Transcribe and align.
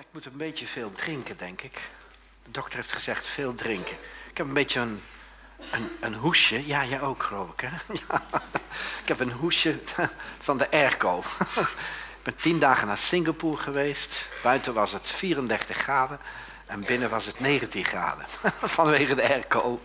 Ik 0.00 0.06
moet 0.12 0.26
een 0.26 0.36
beetje 0.36 0.66
veel 0.66 0.92
drinken, 0.92 1.36
denk 1.36 1.60
ik. 1.62 1.80
De 2.42 2.50
dokter 2.50 2.76
heeft 2.76 2.92
gezegd 2.92 3.28
veel 3.28 3.54
drinken. 3.54 3.96
Ik 4.30 4.36
heb 4.36 4.46
een 4.46 4.52
beetje 4.52 4.80
een, 4.80 5.02
een, 5.70 5.90
een 6.00 6.14
hoesje. 6.14 6.66
Ja, 6.66 6.84
jij 6.84 7.00
ook, 7.00 7.22
geloof 7.22 7.50
ik, 7.50 7.60
hè? 7.60 7.94
Ik 9.02 9.08
heb 9.08 9.20
een 9.20 9.30
hoesje 9.30 9.78
van 10.48 10.58
de 10.58 10.70
airco. 10.70 11.18
Ik 12.18 12.22
ben 12.22 12.36
tien 12.36 12.58
dagen 12.58 12.86
naar 12.86 12.98
Singapore 12.98 13.56
geweest. 13.56 14.28
Buiten 14.42 14.74
was 14.74 14.92
het 14.92 15.06
34 15.06 15.76
graden. 15.76 16.20
En 16.66 16.80
binnen 16.80 17.10
was 17.10 17.26
het 17.26 17.40
19 17.40 17.84
graden. 17.84 18.26
Vanwege 18.62 19.14
de 19.14 19.28
airco. 19.28 19.80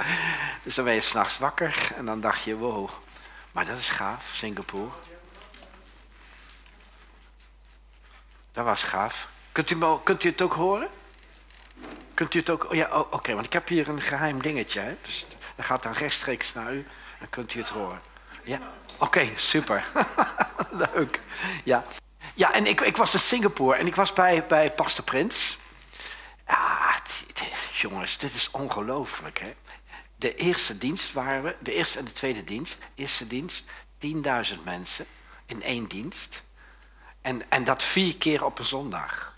Dus 0.64 0.76
dan 0.76 0.86
ben 0.86 0.94
je 0.94 1.02
s'nachts 1.02 1.38
wakker. 1.38 1.92
En 1.96 2.06
dan 2.06 2.20
dacht 2.20 2.44
je, 2.44 2.56
wow. 2.56 2.90
Maar 3.52 3.66
dat 3.66 3.78
is 3.78 3.90
gaaf, 3.90 4.32
Singapore. 4.34 4.92
Dat 8.52 8.66
was 8.66 8.84
gaaf. 8.84 9.34
Kunt 9.56 9.72
u, 9.72 9.78
kunt 10.04 10.24
u 10.24 10.30
het 10.30 10.42
ook 10.42 10.54
horen? 10.54 10.90
Kunt 12.14 12.34
u 12.34 12.40
het 12.40 12.50
ook... 12.50 12.66
Oh 12.70 12.74
ja, 12.74 12.90
oh, 12.92 13.14
oké, 13.14 13.34
want 13.34 13.46
ik 13.46 13.54
heb 13.54 13.68
hier 13.68 13.90
een 13.90 14.02
geheim 14.02 14.42
dingetje. 14.42 14.80
Hè? 14.80 14.96
Dus 15.02 15.26
dat 15.56 15.66
gaat 15.66 15.84
dan 15.84 15.94
rechtstreeks 15.94 16.54
naar 16.54 16.74
u. 16.74 16.88
Dan 17.20 17.30
kunt 17.30 17.54
u 17.54 17.60
het 17.60 17.70
horen. 17.70 18.02
Ja, 18.44 18.60
oké, 18.98 19.30
super. 19.36 19.86
Leuk. 20.94 21.22
Ja, 21.64 21.86
ja 22.34 22.54
en 22.54 22.66
ik, 22.66 22.82
ik 22.82 22.98
was 22.98 23.14
in 23.14 23.20
Singapore 23.20 23.78
en 23.78 23.88
ik 23.88 23.96
was 23.96 24.14
bij, 24.14 24.46
bij 24.46 24.72
Pastor 24.72 25.04
Prins. 25.04 25.58
Jongens, 27.74 28.18
dit 28.18 28.34
is 28.34 28.52
ongelooflijk, 28.52 29.40
hè. 29.40 29.54
De 30.16 30.36
eerste 30.36 30.78
dienst 30.78 31.14
waren 31.14 31.44
we, 31.44 31.56
de 31.60 31.74
eerste 31.74 32.00
en 32.00 32.06
de 32.06 32.14
tweede 32.14 32.44
dienst. 32.44 32.78
Eerste 32.96 33.28
dienst, 33.28 33.66
10.000 34.00 34.64
mensen 34.64 35.06
in 35.46 35.64
één 35.64 35.88
dienst. 35.88 36.44
En, 37.22 37.42
en 37.50 37.64
dat 37.64 37.84
vier 37.84 38.18
keer 38.18 38.46
op 38.46 38.60
een 38.60 38.66
zondag. 38.66 39.35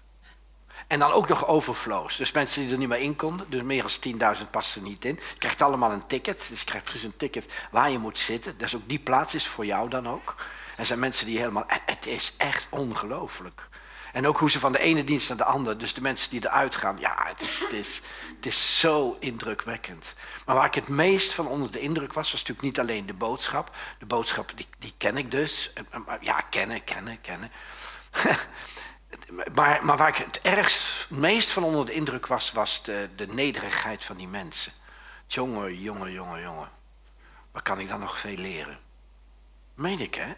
En 0.88 1.00
dan 1.00 1.12
ook 1.12 1.28
nog 1.28 1.48
overflows. 1.48 2.18
Dus 2.18 2.32
mensen 2.32 2.62
die 2.62 2.72
er 2.72 2.78
niet 2.78 2.88
meer 2.88 3.00
in 3.00 3.16
konden. 3.16 3.46
Dus 3.50 3.62
meer 3.62 3.86
dan 4.00 4.36
10.000 4.38 4.50
passen 4.52 4.84
niet 4.84 5.06
in. 5.06 5.20
Je 5.30 5.38
krijgt 5.38 5.62
allemaal 5.62 5.92
een 5.92 6.08
ticket. 6.08 6.46
Dus 6.50 6.60
je 6.60 6.66
krijgt 6.66 6.86
precies 6.86 7.04
een 7.04 7.18
ticket 7.18 7.54
waar 7.72 7.92
je 7.92 7.98
moet 7.98 8.18
zitten. 8.18 8.58
Dus 8.58 8.76
ook 8.76 8.90
die 8.90 9.00
plaats 9.00 9.36
is 9.36 9.48
voor 9.48 9.66
jou 9.66 9.90
dan 9.90 10.08
ook. 10.08 10.36
Er 10.78 10.86
zijn 10.86 11.00
mensen 11.00 11.26
die 11.26 11.38
helemaal... 11.38 11.66
Het 11.68 12.06
is 12.06 12.34
echt 12.38 12.68
ongelooflijk. 12.70 13.68
En 14.14 14.28
ook 14.28 14.38
hoe 14.38 14.52
ze 14.52 14.60
van 14.60 14.72
de 14.72 14.80
ene 14.80 15.04
dienst 15.04 15.30
naar 15.30 15.38
de 15.38 15.44
andere, 15.44 15.78
dus 15.78 15.94
de 15.94 16.02
mensen 16.02 16.30
die 16.30 16.46
eruit 16.46 16.76
gaan, 16.76 16.98
ja, 17.00 17.16
het 17.28 17.42
is, 17.42 17.60
het 17.60 17.74
is, 17.74 18.02
het 18.36 18.46
is 18.46 18.80
zo 18.80 19.18
indrukwekkend. 19.20 20.14
Maar 20.46 20.56
waar 20.56 20.66
ik 20.66 20.74
het 20.74 20.88
meest 20.88 21.34
van 21.34 21.48
onder 21.48 21.72
de 21.72 21.80
indruk 21.80 22.14
was, 22.14 22.32
was 22.32 22.40
natuurlijk 22.40 22.62
niet 22.62 22.80
alleen 22.80 23.06
de 23.06 23.14
boodschap. 23.14 23.76
De 24.00 24.06
boodschap, 24.06 24.52
die, 24.56 24.68
die 24.80 24.94
ken 24.98 25.18
ik 25.18 25.32
dus. 25.32 25.72
Ja, 26.22 26.42
kennen, 26.42 26.84
kennen, 26.84 27.22
kennen. 27.22 27.52
maar, 29.54 29.86
maar 29.86 29.98
waar 29.98 30.08
ik 30.08 30.16
het 30.16 30.42
ergst, 30.42 31.10
meest 31.10 31.52
van 31.52 31.64
onder 31.64 31.86
de 31.86 31.94
indruk 31.94 32.28
was, 32.28 32.52
was 32.52 32.84
de, 32.84 33.10
de 33.16 33.28
nederigheid 33.28 34.06
van 34.06 34.18
die 34.18 34.28
mensen. 34.28 34.72
Jongen, 35.28 35.82
jongen, 35.82 36.12
jongen, 36.12 36.42
jongen. 36.42 36.70
Waar 37.52 37.62
kan 37.62 37.80
ik 37.80 37.88
dan 37.88 38.00
nog 38.00 38.20
veel 38.20 38.38
leren? 38.38 38.80
Meen 39.74 40.00
ik, 40.00 40.16
hè? 40.16 40.34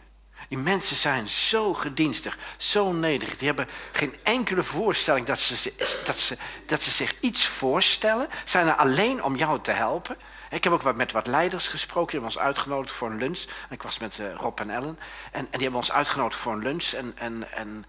Die 0.47 0.57
mensen 0.57 0.95
zijn 0.95 1.29
zo 1.29 1.73
gedienstig, 1.73 2.37
zo 2.57 2.91
nederig. 2.91 3.37
Die 3.37 3.47
hebben 3.47 3.67
geen 3.91 4.15
enkele 4.23 4.63
voorstelling 4.63 5.25
dat 5.25 5.39
ze, 5.39 5.73
dat 6.03 6.19
ze, 6.19 6.37
dat 6.65 6.81
ze 6.81 6.91
zich 6.91 7.15
iets 7.19 7.47
voorstellen. 7.47 8.27
Zijn 8.45 8.67
er 8.67 8.75
alleen 8.75 9.23
om 9.23 9.35
jou 9.35 9.61
te 9.61 9.71
helpen. 9.71 10.17
Ik 10.49 10.63
heb 10.63 10.73
ook 10.73 10.81
wat 10.81 10.95
met 10.95 11.11
wat 11.11 11.27
leiders 11.27 11.67
gesproken. 11.67 12.11
Die 12.11 12.19
hebben 12.19 12.37
ons 12.37 12.47
uitgenodigd 12.47 12.95
voor 12.95 13.09
een 13.09 13.17
lunch. 13.17 13.39
En 13.39 13.75
ik 13.75 13.83
was 13.83 13.99
met 13.99 14.17
uh, 14.17 14.33
Rob 14.33 14.59
en 14.59 14.69
Ellen. 14.69 14.99
En, 15.31 15.39
en, 15.39 15.47
die 15.51 15.61
hebben 15.61 15.79
ons 15.79 15.91
uitgenodigd 15.91 16.41
voor 16.41 16.53
een 16.53 16.63
lunch. 16.63 16.91
En, 16.91 17.17
en, 17.17 17.51
en 17.51 17.85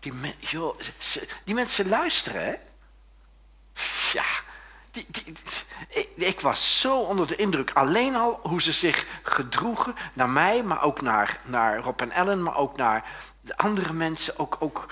die, 0.00 0.12
die 1.44 1.54
mensen 1.54 1.88
luisteren, 1.88 2.44
hè? 2.44 2.54
Ja, 4.12 4.24
die, 4.90 5.06
ik, 5.88 6.08
ik, 6.16 6.40
was 6.40 6.80
zo 6.80 7.00
onder 7.00 7.26
de 7.26 7.36
indruk. 7.36 7.70
Alleen 7.70 8.14
al 8.14 8.40
hoe 8.42 8.62
ze 8.62 8.72
zich 8.72 9.06
gedroegen 9.22 9.94
naar 10.12 10.28
mij, 10.28 10.62
maar 10.62 10.82
ook 10.82 11.00
naar, 11.00 11.40
naar 11.44 11.78
Rob 11.78 12.00
en 12.00 12.10
Ellen, 12.10 12.42
maar 12.42 12.56
ook 12.56 12.76
naar 12.76 13.04
de 13.40 13.56
andere 13.56 13.92
mensen. 13.92 14.38
Ook, 14.38 14.56
ook 14.58 14.86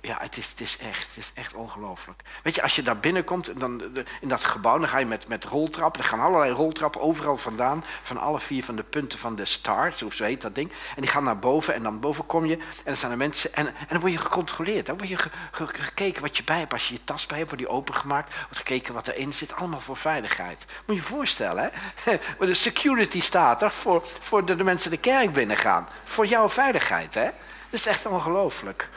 ja, 0.00 0.16
het 0.20 0.36
is, 0.36 0.50
het 0.50 0.60
is 0.60 0.78
echt, 0.78 1.06
het 1.08 1.16
is 1.16 1.30
echt 1.34 1.54
ongelooflijk. 1.54 2.22
Weet 2.42 2.54
je, 2.54 2.62
als 2.62 2.76
je 2.76 2.82
daar 2.82 2.98
binnenkomt, 2.98 3.60
dan, 3.60 3.82
in 4.20 4.28
dat 4.28 4.44
gebouw, 4.44 4.78
dan 4.78 4.88
ga 4.88 4.98
je 4.98 5.06
met, 5.06 5.28
met 5.28 5.44
roltrappen. 5.44 6.00
Er 6.02 6.08
gaan 6.08 6.20
allerlei 6.20 6.52
roltrappen 6.52 7.00
overal 7.00 7.36
vandaan, 7.36 7.84
van 8.02 8.16
alle 8.18 8.40
vier 8.40 8.64
van 8.64 8.76
de 8.76 8.82
punten 8.82 9.18
van 9.18 9.36
de 9.36 9.44
start, 9.44 10.02
of 10.02 10.14
zo 10.14 10.24
heet 10.24 10.40
dat 10.40 10.54
ding. 10.54 10.72
En 10.94 11.02
die 11.02 11.10
gaan 11.10 11.24
naar 11.24 11.38
boven 11.38 11.74
en 11.74 11.82
dan 11.82 12.00
boven 12.00 12.26
kom 12.26 12.46
je 12.46 12.54
en 12.56 12.62
dan 12.84 12.96
staan 12.96 13.10
er 13.10 13.16
mensen. 13.16 13.54
En, 13.54 13.66
en 13.66 13.86
dan 13.88 14.00
word 14.00 14.12
je 14.12 14.18
gecontroleerd. 14.18 14.86
Dan 14.86 14.96
word 14.96 15.08
je 15.08 15.18
gekeken 15.50 16.22
wat 16.22 16.36
je 16.36 16.44
bij 16.44 16.58
hebt. 16.58 16.72
Als 16.72 16.88
je 16.88 16.94
je 16.94 17.04
tas 17.04 17.26
bij 17.26 17.38
hebt, 17.38 17.50
wordt 17.50 17.64
die 17.64 17.74
opengemaakt. 17.74 18.34
Wordt 18.34 18.56
gekeken 18.56 18.94
wat 18.94 19.08
erin 19.08 19.34
zit. 19.34 19.54
Allemaal 19.54 19.80
voor 19.80 19.96
veiligheid. 19.96 20.64
Moet 20.86 20.96
je 20.96 21.02
je 21.02 21.08
voorstellen, 21.08 21.70
hè? 22.02 22.18
de 22.46 22.54
security 22.54 23.20
staat 23.20 23.62
er 23.62 23.70
voor, 23.70 24.08
voor 24.20 24.44
de, 24.44 24.56
de 24.56 24.64
mensen 24.64 24.90
de 24.90 24.96
kerk 24.96 25.32
binnengaan. 25.32 25.88
Voor 26.04 26.26
jouw 26.26 26.48
veiligheid, 26.48 27.14
hè? 27.14 27.24
Dat 27.70 27.80
is 27.80 27.86
echt 27.86 28.06
ongelooflijk. 28.06 28.88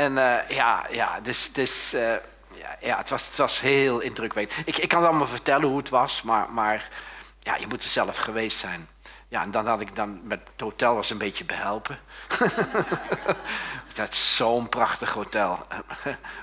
En 0.00 0.12
uh, 0.12 0.48
ja, 0.48 0.86
ja, 0.90 1.20
dus, 1.20 1.52
dus 1.52 1.94
uh, 1.94 2.14
ja, 2.80 2.96
het, 2.96 3.08
was, 3.08 3.26
het 3.26 3.36
was 3.36 3.60
heel 3.60 4.00
indrukwekkend. 4.00 4.68
Ik, 4.68 4.76
ik 4.76 4.88
kan 4.88 5.06
allemaal 5.06 5.26
vertellen 5.26 5.68
hoe 5.68 5.78
het 5.78 5.88
was, 5.88 6.22
maar, 6.22 6.50
maar 6.50 6.88
ja, 7.40 7.56
je 7.56 7.66
moet 7.66 7.82
er 7.82 7.88
zelf 7.88 8.16
geweest 8.16 8.58
zijn. 8.58 8.88
Ja, 9.30 9.42
en 9.42 9.50
dan 9.50 9.66
had 9.66 9.80
ik 9.80 9.96
dan 9.96 10.20
met 10.22 10.40
het 10.52 10.60
hotel 10.60 10.94
was 10.94 11.10
een 11.10 11.18
beetje 11.18 11.44
behelpen. 11.44 11.98
dat 13.94 14.12
is 14.12 14.36
zo'n 14.36 14.68
prachtig 14.68 15.10
hotel. 15.10 15.58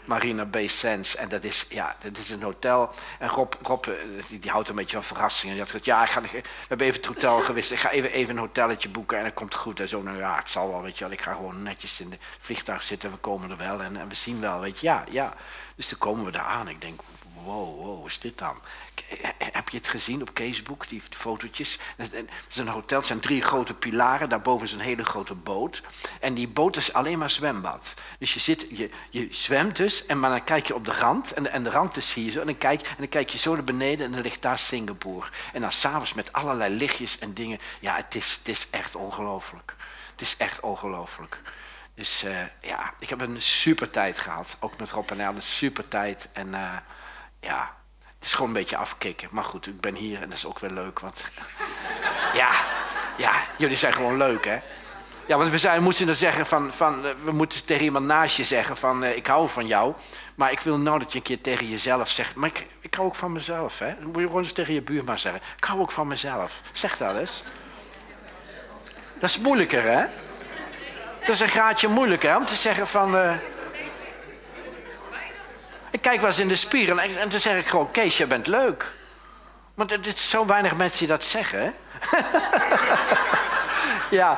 Marina 0.05 0.45
Bay 0.45 0.67
Sands. 0.67 1.15
En 1.15 1.29
dat 1.29 1.43
is, 1.43 1.65
ja, 1.69 1.95
dat 1.99 2.17
is 2.17 2.29
een 2.29 2.41
hotel. 2.41 2.91
En 3.19 3.29
Rob, 3.29 3.53
Rob 3.61 3.85
eh, 3.85 3.93
die, 4.27 4.39
die 4.39 4.51
houdt 4.51 4.69
een 4.69 4.75
beetje 4.75 4.95
van 4.95 5.03
verrassingen. 5.03 5.55
Die 5.55 5.63
had 5.63 5.71
gezegd, 5.71 5.85
ja, 5.85 6.03
ik 6.03 6.09
ga, 6.09 6.21
we 6.21 6.43
hebben 6.67 6.87
even 6.87 6.99
het 6.99 7.09
hotel 7.09 7.39
geweest. 7.39 7.71
Ik 7.71 7.79
ga 7.79 7.89
even, 7.89 8.11
even 8.11 8.35
een 8.35 8.41
hotelletje 8.41 8.89
boeken 8.89 9.17
en 9.17 9.23
dat 9.23 9.33
komt 9.33 9.55
goed. 9.55 9.79
En 9.79 9.87
zo, 9.87 10.01
nou 10.01 10.17
ja, 10.17 10.35
het 10.35 10.49
zal 10.49 10.71
wel, 10.71 10.81
weet 10.81 10.97
je 10.97 11.03
wel. 11.03 11.13
Ik 11.13 11.21
ga 11.21 11.33
gewoon 11.33 11.63
netjes 11.63 11.99
in 11.99 12.11
het 12.11 12.19
vliegtuig 12.39 12.83
zitten. 12.83 13.11
We 13.11 13.17
komen 13.17 13.49
er 13.49 13.57
wel 13.57 13.81
en, 13.81 13.97
en 13.97 14.07
we 14.07 14.15
zien 14.15 14.41
wel, 14.41 14.59
weet 14.59 14.79
je. 14.79 14.85
Ja, 14.85 15.03
ja. 15.09 15.33
Dus 15.75 15.89
dan 15.89 15.99
komen 15.99 16.25
we 16.25 16.31
daar 16.31 16.45
aan. 16.45 16.67
Ik 16.67 16.81
denk, 16.81 17.01
wow, 17.43 17.79
wow, 17.79 18.05
is 18.05 18.19
dit 18.19 18.37
dan? 18.37 18.57
Heb 19.37 19.69
je 19.69 19.77
het 19.77 19.87
gezien 19.87 20.21
op 20.21 20.29
Facebook, 20.33 20.87
die 20.87 21.01
fotootjes? 21.09 21.77
Het 21.95 22.13
is 22.49 22.57
een 22.57 22.67
hotel, 22.67 22.97
het 22.97 23.07
zijn 23.07 23.19
drie 23.19 23.41
grote 23.41 23.73
pilaren, 23.73 24.29
daarboven 24.29 24.67
is 24.67 24.73
een 24.73 24.79
hele 24.79 25.05
grote 25.05 25.33
boot. 25.33 25.81
En 26.19 26.33
die 26.33 26.47
boot 26.47 26.77
is 26.77 26.93
alleen 26.93 27.17
maar 27.17 27.29
zwembad. 27.29 27.93
Dus 28.19 28.33
je, 28.33 28.39
zit, 28.39 28.65
je, 28.69 28.89
je 29.09 29.27
zwemt 29.31 29.75
dus, 29.75 30.05
en 30.05 30.19
maar 30.19 30.29
dan 30.29 30.43
kijk 30.43 30.65
je 30.65 30.75
op 30.75 30.85
de 30.85 30.91
rand, 30.93 31.33
en 31.33 31.43
de, 31.43 31.49
en 31.49 31.63
de 31.63 31.69
rand 31.69 31.97
is 31.97 32.13
hier 32.13 32.31
zo, 32.31 32.39
en 32.39 32.45
dan, 32.45 32.57
kijk, 32.57 32.81
en 32.81 32.95
dan 32.97 33.09
kijk 33.09 33.29
je 33.29 33.37
zo 33.37 33.53
naar 33.53 33.63
beneden 33.63 34.05
en 34.05 34.11
dan 34.11 34.21
ligt 34.21 34.41
daar 34.41 34.59
Singapore. 34.59 35.27
En 35.53 35.61
dan 35.61 35.71
s'avonds 35.71 36.13
met 36.13 36.33
allerlei 36.33 36.75
lichtjes 36.75 37.19
en 37.19 37.33
dingen. 37.33 37.59
Ja, 37.79 37.95
het 37.95 38.15
is, 38.15 38.35
het 38.37 38.47
is 38.47 38.67
echt 38.69 38.95
ongelooflijk. 38.95 39.75
Het 40.11 40.21
is 40.21 40.37
echt 40.37 40.59
ongelooflijk. 40.59 41.41
Dus 41.95 42.23
uh, 42.23 42.37
ja, 42.61 42.93
ik 42.99 43.09
heb 43.09 43.21
een 43.21 43.41
super 43.41 43.89
tijd 43.89 44.19
gehad. 44.19 44.55
Ook 44.59 44.79
met 44.79 44.91
Rob 44.91 45.11
en 45.11 45.19
El, 45.19 45.35
een 45.35 45.41
super 45.41 45.87
tijd. 45.87 46.29
En 46.31 46.53
ja, 47.47 47.75
het 48.17 48.25
is 48.25 48.33
gewoon 48.33 48.47
een 48.47 48.53
beetje 48.53 48.77
afkicken. 48.77 49.29
Maar 49.31 49.43
goed, 49.43 49.67
ik 49.67 49.81
ben 49.81 49.95
hier 49.95 50.21
en 50.21 50.29
dat 50.29 50.37
is 50.37 50.45
ook 50.45 50.59
weer 50.59 50.71
leuk. 50.71 50.99
Want 50.99 51.25
ja, 52.41 52.51
ja, 53.17 53.31
jullie 53.57 53.77
zijn 53.77 53.93
gewoon 53.93 54.17
leuk, 54.17 54.45
hè? 54.45 54.59
Ja, 55.27 55.37
want 55.37 55.51
we, 55.51 55.57
zijn, 55.57 55.77
we 55.77 55.83
moeten 55.83 56.05
dan 56.05 56.15
zeggen 56.15 56.45
van, 56.45 56.73
van, 56.73 57.05
eh, 57.05 57.11
we 57.23 57.31
moeten 57.31 57.65
tegen 57.65 57.83
iemand 57.83 58.05
naast 58.05 58.37
je 58.37 58.43
zeggen 58.43 58.77
van, 58.77 59.03
uh, 59.03 59.15
ik 59.15 59.27
hou 59.27 59.49
van 59.49 59.67
jou. 59.67 59.93
Maar 60.35 60.51
ik 60.51 60.59
wil 60.59 60.77
nou 60.77 60.99
dat 60.99 61.11
je 61.11 61.17
een 61.17 61.23
keer 61.23 61.41
tegen 61.41 61.69
jezelf 61.69 62.09
zegt, 62.09 62.35
maar 62.35 62.49
ik, 62.49 62.67
ik 62.79 62.93
hou 62.93 63.07
ook 63.07 63.15
van 63.15 63.31
mezelf, 63.31 63.79
hè? 63.79 63.95
Dan 63.99 64.05
moet 64.05 64.21
je 64.21 64.27
gewoon 64.27 64.43
eens 64.43 64.51
tegen 64.51 64.73
je 64.73 64.81
buurman 64.81 65.19
zeggen, 65.19 65.41
ik 65.57 65.63
hou 65.63 65.79
ook 65.79 65.91
van 65.91 66.07
mezelf. 66.07 66.61
Zeg 66.71 66.97
dat 66.97 67.15
eens. 67.15 67.43
Dat 69.19 69.29
is 69.29 69.39
moeilijker, 69.39 69.83
hè? 69.83 70.05
Dat 71.19 71.29
is 71.29 71.39
een 71.39 71.47
graadje 71.47 71.87
moeilijker, 71.87 72.29
hè? 72.29 72.37
Om 72.37 72.45
te 72.45 72.55
zeggen 72.55 72.87
van... 72.87 73.15
Uh, 73.15 73.31
ik 75.91 76.01
kijk 76.01 76.19
wel 76.19 76.29
eens 76.29 76.39
in 76.39 76.47
de 76.47 76.55
spiegel 76.55 76.99
en, 76.99 77.17
en 77.19 77.29
dan 77.29 77.39
zeg 77.39 77.57
ik 77.57 77.67
gewoon: 77.67 77.91
Kees, 77.91 78.17
je 78.17 78.27
bent 78.27 78.47
leuk. 78.47 78.93
Want 79.73 79.91
er 79.91 79.99
zijn 80.01 80.17
zo 80.17 80.45
weinig 80.45 80.75
mensen 80.75 80.99
die 80.99 81.07
dat 81.07 81.23
zeggen. 81.23 81.73
Ja, 84.09 84.37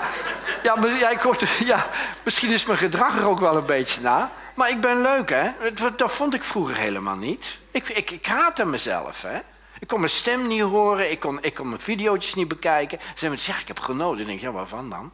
ja, 0.64 0.76
maar, 0.76 0.90
ja, 0.90 1.20
ja, 1.60 1.88
misschien 2.24 2.50
is 2.50 2.66
mijn 2.66 2.78
gedrag 2.78 3.18
er 3.18 3.28
ook 3.28 3.40
wel 3.40 3.56
een 3.56 3.66
beetje 3.66 4.02
na. 4.02 4.32
Maar 4.54 4.70
ik 4.70 4.82
ben 4.82 5.02
leuk, 5.02 5.30
hè? 5.30 5.52
Dat 5.96 6.12
vond 6.12 6.34
ik 6.34 6.44
vroeger 6.44 6.76
helemaal 6.76 7.16
niet. 7.16 7.58
Ik, 7.72 7.90
ik, 7.90 8.12
ik 8.12 8.26
haatte 8.26 8.66
mezelf, 8.66 9.22
hè? 9.22 9.40
Ik 9.80 9.88
kon 9.88 10.00
mijn 10.00 10.12
stem 10.12 10.48
niet 10.48 10.62
horen, 10.62 11.12
ik 11.12 11.20
kon, 11.20 11.38
ik 11.42 11.54
kon 11.54 11.68
mijn 11.70 11.82
video's 11.82 12.34
niet 12.34 12.48
bekijken. 12.48 13.00
Ze 13.16 13.26
hebben 13.26 13.40
ik 13.60 13.68
heb 13.68 13.80
genoten. 13.80 14.20
Ik 14.20 14.28
denk, 14.28 14.40
ja, 14.40 14.52
waarvan 14.52 14.90
dan? 14.90 15.12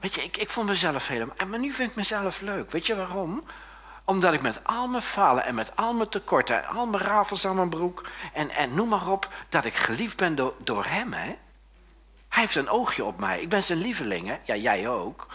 Weet 0.00 0.14
je, 0.14 0.22
ik, 0.22 0.36
ik 0.36 0.50
vond 0.50 0.66
mezelf 0.68 1.08
helemaal... 1.08 1.34
Maar 1.46 1.58
nu 1.58 1.72
vind 1.72 1.90
ik 1.90 1.96
mezelf 1.96 2.40
leuk. 2.40 2.70
Weet 2.70 2.86
je 2.86 2.96
waarom? 2.96 3.44
Omdat 4.04 4.32
ik 4.32 4.42
met 4.42 4.60
al 4.64 4.88
mijn 4.88 5.02
falen 5.02 5.44
en 5.44 5.54
met 5.54 5.76
al 5.76 5.94
mijn 5.94 6.08
tekorten 6.08 6.62
en 6.62 6.68
al 6.68 6.86
mijn 6.86 7.02
rafels 7.02 7.46
aan 7.46 7.56
mijn 7.56 7.68
broek 7.68 8.04
en, 8.32 8.50
en 8.50 8.74
noem 8.74 8.88
maar 8.88 9.08
op, 9.08 9.28
dat 9.48 9.64
ik 9.64 9.74
geliefd 9.74 10.16
ben 10.16 10.34
door, 10.34 10.54
door 10.58 10.84
hem. 10.84 11.12
Hè? 11.12 11.36
Hij 12.28 12.42
heeft 12.42 12.54
een 12.54 12.68
oogje 12.68 13.04
op 13.04 13.18
mij. 13.20 13.40
Ik 13.40 13.48
ben 13.48 13.62
zijn 13.62 13.78
lieveling, 13.78 14.28
hè? 14.28 14.36
Ja, 14.44 14.56
jij 14.56 14.88
ook. 14.88 15.26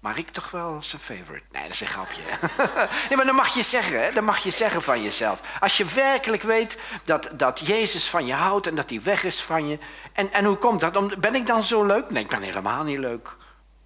maar 0.00 0.18
ik 0.18 0.30
toch 0.30 0.50
wel 0.50 0.78
zijn 0.82 1.02
favorite. 1.02 1.44
Nee, 1.52 1.62
dat 1.62 1.72
is 1.72 1.80
een 1.80 1.86
grapje. 1.86 2.22
nee, 3.08 3.16
maar 3.16 3.26
dan 3.26 3.34
mag 3.34 3.54
je 3.54 3.62
zeggen, 3.62 4.04
hè? 4.04 4.12
dan 4.12 4.24
mag 4.24 4.38
je 4.38 4.50
zeggen 4.50 4.82
van 4.82 5.02
jezelf. 5.02 5.40
Als 5.60 5.76
je 5.76 5.84
werkelijk 5.84 6.42
weet 6.42 6.78
dat, 7.04 7.28
dat 7.32 7.60
Jezus 7.64 8.08
van 8.08 8.26
je 8.26 8.32
houdt 8.32 8.66
en 8.66 8.74
dat 8.74 8.90
hij 8.90 9.02
weg 9.02 9.24
is 9.24 9.42
van 9.42 9.68
je. 9.68 9.78
En, 10.12 10.32
en 10.32 10.44
hoe 10.44 10.56
komt 10.56 10.80
dat? 10.80 11.20
Ben 11.20 11.34
ik 11.34 11.46
dan 11.46 11.64
zo 11.64 11.84
leuk? 11.84 12.10
Nee, 12.10 12.22
ik 12.22 12.28
ben 12.28 12.42
helemaal 12.42 12.84
niet 12.84 12.98
leuk. 12.98 13.36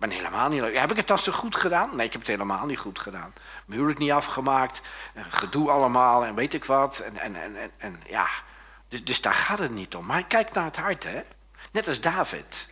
Ben 0.00 0.10
helemaal 0.10 0.48
niet 0.48 0.60
leuk. 0.60 0.78
Heb 0.78 0.90
ik 0.90 0.96
het 0.96 1.06
dan 1.06 1.18
zo 1.18 1.32
goed 1.32 1.56
gedaan? 1.56 1.96
Nee, 1.96 2.06
ik 2.06 2.12
heb 2.12 2.20
het 2.20 2.30
helemaal 2.30 2.66
niet 2.66 2.78
goed 2.78 2.98
gedaan. 2.98 3.32
Mijn 3.64 3.78
huwelijk 3.78 3.98
niet 3.98 4.10
afgemaakt. 4.10 4.80
Gedoe 5.28 5.70
allemaal 5.70 6.24
en 6.24 6.34
weet 6.34 6.54
ik 6.54 6.64
wat. 6.64 6.98
En, 6.98 7.16
en, 7.16 7.34
en, 7.36 7.70
en, 7.76 8.00
ja, 8.08 8.26
dus, 8.88 9.04
dus 9.04 9.20
daar 9.20 9.34
gaat 9.34 9.58
het 9.58 9.70
niet 9.70 9.94
om. 9.94 10.06
Maar 10.06 10.24
kijk 10.24 10.52
naar 10.52 10.64
het 10.64 10.76
hart, 10.76 11.04
hè. 11.04 11.22
Net 11.72 11.88
als 11.88 12.00
David. 12.00 12.66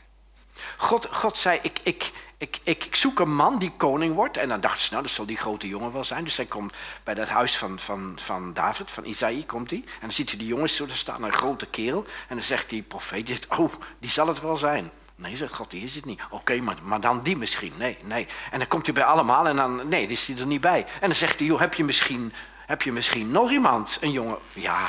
God, 0.77 1.09
God 1.11 1.37
zei, 1.37 1.59
ik, 1.63 1.79
ik, 1.83 2.13
ik, 2.39 2.61
ik, 2.63 2.97
zoek 2.97 3.19
een 3.19 3.35
man 3.35 3.59
die 3.59 3.73
koning 3.77 4.15
wordt. 4.15 4.37
En 4.37 4.49
dan 4.49 4.61
dacht 4.61 4.81
ze, 4.81 4.91
nou, 4.91 5.03
dat 5.03 5.13
zal 5.13 5.27
die 5.27 5.37
grote 5.37 5.69
jongen 5.69 5.93
wel 5.93 6.05
zijn. 6.05 6.25
Dus 6.25 6.37
hij 6.37 6.47
komt 6.47 6.75
bij 7.05 7.15
dat 7.15 7.29
huis 7.29 7.59
van, 7.59 7.79
van, 7.79 8.19
van 8.21 8.53
David, 8.53 8.91
van 8.91 9.05
Isaïe, 9.05 9.47
komt 9.47 9.71
hij. 9.71 9.83
En 9.85 10.01
dan 10.01 10.13
ziet 10.13 10.29
hij 10.29 10.39
die 10.39 10.49
jongens 10.49 10.77
zo, 10.77 10.87
staan 10.89 11.23
een 11.23 11.33
grote 11.33 11.67
kerel. 11.67 12.05
En 12.29 12.37
dan 12.37 12.45
zegt 12.45 12.69
die 12.69 12.83
profeet, 12.83 13.47
oh, 13.49 13.73
die 13.99 14.11
zal 14.11 14.27
het 14.27 14.41
wel 14.41 14.57
zijn. 14.57 14.91
Nee, 15.19 15.37
zegt 15.37 15.55
God, 15.55 15.71
die 15.71 15.85
is 15.85 15.95
het 15.95 16.05
niet. 16.05 16.21
Oké, 16.31 16.61
maar, 16.61 16.77
maar 16.83 17.01
dan 17.01 17.21
die 17.23 17.37
misschien. 17.37 17.73
Nee, 17.77 17.99
nee. 18.03 18.29
En 18.51 18.59
dan 18.59 18.69
komt 18.69 18.87
hij 18.87 18.95
bij 18.95 19.05
allemaal 19.05 19.49
en 19.49 19.57
dan, 19.57 19.89
nee, 19.89 20.07
die 20.07 20.17
is 20.17 20.27
hij 20.27 20.39
er 20.39 20.47
niet 20.47 20.61
bij. 20.61 20.87
En 21.01 21.09
dan 21.09 21.15
zegt 21.15 21.39
hij, 21.39 21.49
joh, 21.49 21.61
heb 21.61 21.75
je 21.75 21.85
misschien, 21.85 22.33
heb 22.67 22.83
je 22.83 22.93
misschien 22.93 23.31
nog 23.31 23.51
iemand? 23.51 23.99
Een 24.01 24.13
jongen, 24.13 24.39
ja, 24.53 24.89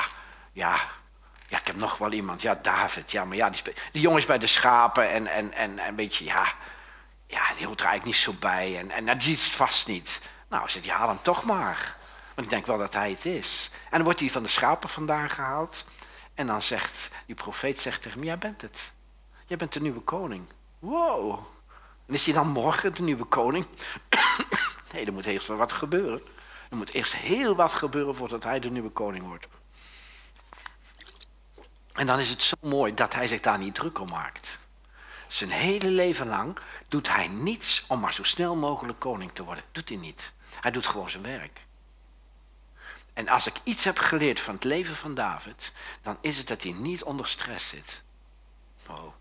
ja, 0.52 0.76
ja, 1.48 1.58
ik 1.58 1.66
heb 1.66 1.76
nog 1.76 1.98
wel 1.98 2.12
iemand. 2.12 2.42
Ja, 2.42 2.58
David. 2.62 3.10
Ja, 3.10 3.24
maar 3.24 3.36
ja, 3.36 3.50
die, 3.50 3.62
die 3.92 4.02
jongen 4.02 4.18
is 4.18 4.26
bij 4.26 4.38
de 4.38 4.46
schapen 4.46 5.10
en, 5.10 5.26
en, 5.26 5.52
en, 5.52 5.78
en 5.78 5.88
een 5.88 5.94
beetje, 5.94 6.24
ja, 6.24 6.54
ja, 7.26 7.42
die 7.56 7.66
hoort 7.66 7.80
er 7.80 7.86
eigenlijk 7.86 8.04
niet 8.04 8.24
zo 8.24 8.32
bij. 8.32 8.78
En, 8.78 8.90
en 8.90 9.06
dat 9.06 9.22
ziet 9.22 9.44
het 9.44 9.52
vast 9.52 9.86
niet. 9.86 10.20
Nou, 10.48 10.68
zegt 10.68 10.86
hij, 10.86 10.94
haal 10.94 11.08
hem 11.08 11.22
toch 11.22 11.44
maar. 11.44 11.96
Want 12.34 12.46
ik 12.46 12.50
denk 12.50 12.66
wel 12.66 12.78
dat 12.78 12.94
hij 12.94 13.10
het 13.10 13.24
is. 13.24 13.70
En 13.72 13.90
dan 13.90 14.02
wordt 14.02 14.20
hij 14.20 14.30
van 14.30 14.42
de 14.42 14.48
schapen 14.48 14.88
vandaan 14.88 15.30
gehaald. 15.30 15.84
En 16.34 16.46
dan 16.46 16.62
zegt 16.62 17.08
die 17.26 17.34
profeet 17.34 17.80
zegt 17.80 18.02
tegen 18.02 18.24
jij 18.24 18.38
bent 18.38 18.62
het. 18.62 18.92
Jij 19.50 19.58
bent 19.58 19.72
de 19.72 19.80
nieuwe 19.80 20.00
koning. 20.00 20.46
Wow. 20.78 21.38
En 22.06 22.14
is 22.14 22.24
hij 22.24 22.34
dan 22.34 22.48
morgen 22.48 22.94
de 22.94 23.02
nieuwe 23.02 23.24
koning? 23.24 23.66
nee, 24.92 25.06
er 25.06 25.12
moet 25.12 25.24
eerst 25.24 25.46
wat 25.46 25.72
gebeuren. 25.72 26.22
Er 26.70 26.76
moet 26.76 26.92
eerst 26.92 27.16
heel 27.16 27.54
wat 27.54 27.74
gebeuren 27.74 28.16
voordat 28.16 28.44
hij 28.44 28.60
de 28.60 28.70
nieuwe 28.70 28.90
koning 28.90 29.24
wordt. 29.24 29.48
En 31.92 32.06
dan 32.06 32.18
is 32.18 32.28
het 32.28 32.42
zo 32.42 32.56
mooi 32.60 32.94
dat 32.94 33.14
hij 33.14 33.26
zich 33.26 33.40
daar 33.40 33.58
niet 33.58 33.74
druk 33.74 33.98
om 33.98 34.08
maakt. 34.08 34.58
Zijn 35.28 35.50
hele 35.50 35.88
leven 35.90 36.26
lang 36.26 36.58
doet 36.88 37.08
hij 37.08 37.28
niets 37.28 37.84
om 37.88 38.00
maar 38.00 38.12
zo 38.12 38.22
snel 38.22 38.56
mogelijk 38.56 38.98
koning 38.98 39.30
te 39.32 39.44
worden. 39.44 39.64
Doet 39.72 39.88
hij 39.88 39.98
niet. 39.98 40.32
Hij 40.60 40.70
doet 40.70 40.86
gewoon 40.86 41.10
zijn 41.10 41.22
werk. 41.22 41.64
En 43.12 43.28
als 43.28 43.46
ik 43.46 43.56
iets 43.62 43.84
heb 43.84 43.98
geleerd 43.98 44.40
van 44.40 44.54
het 44.54 44.64
leven 44.64 44.96
van 44.96 45.14
David, 45.14 45.72
dan 46.02 46.18
is 46.20 46.38
het 46.38 46.48
dat 46.48 46.62
hij 46.62 46.72
niet 46.72 47.02
onder 47.02 47.28
stress 47.28 47.68
zit. 47.68 48.02
Oh. 48.88 49.18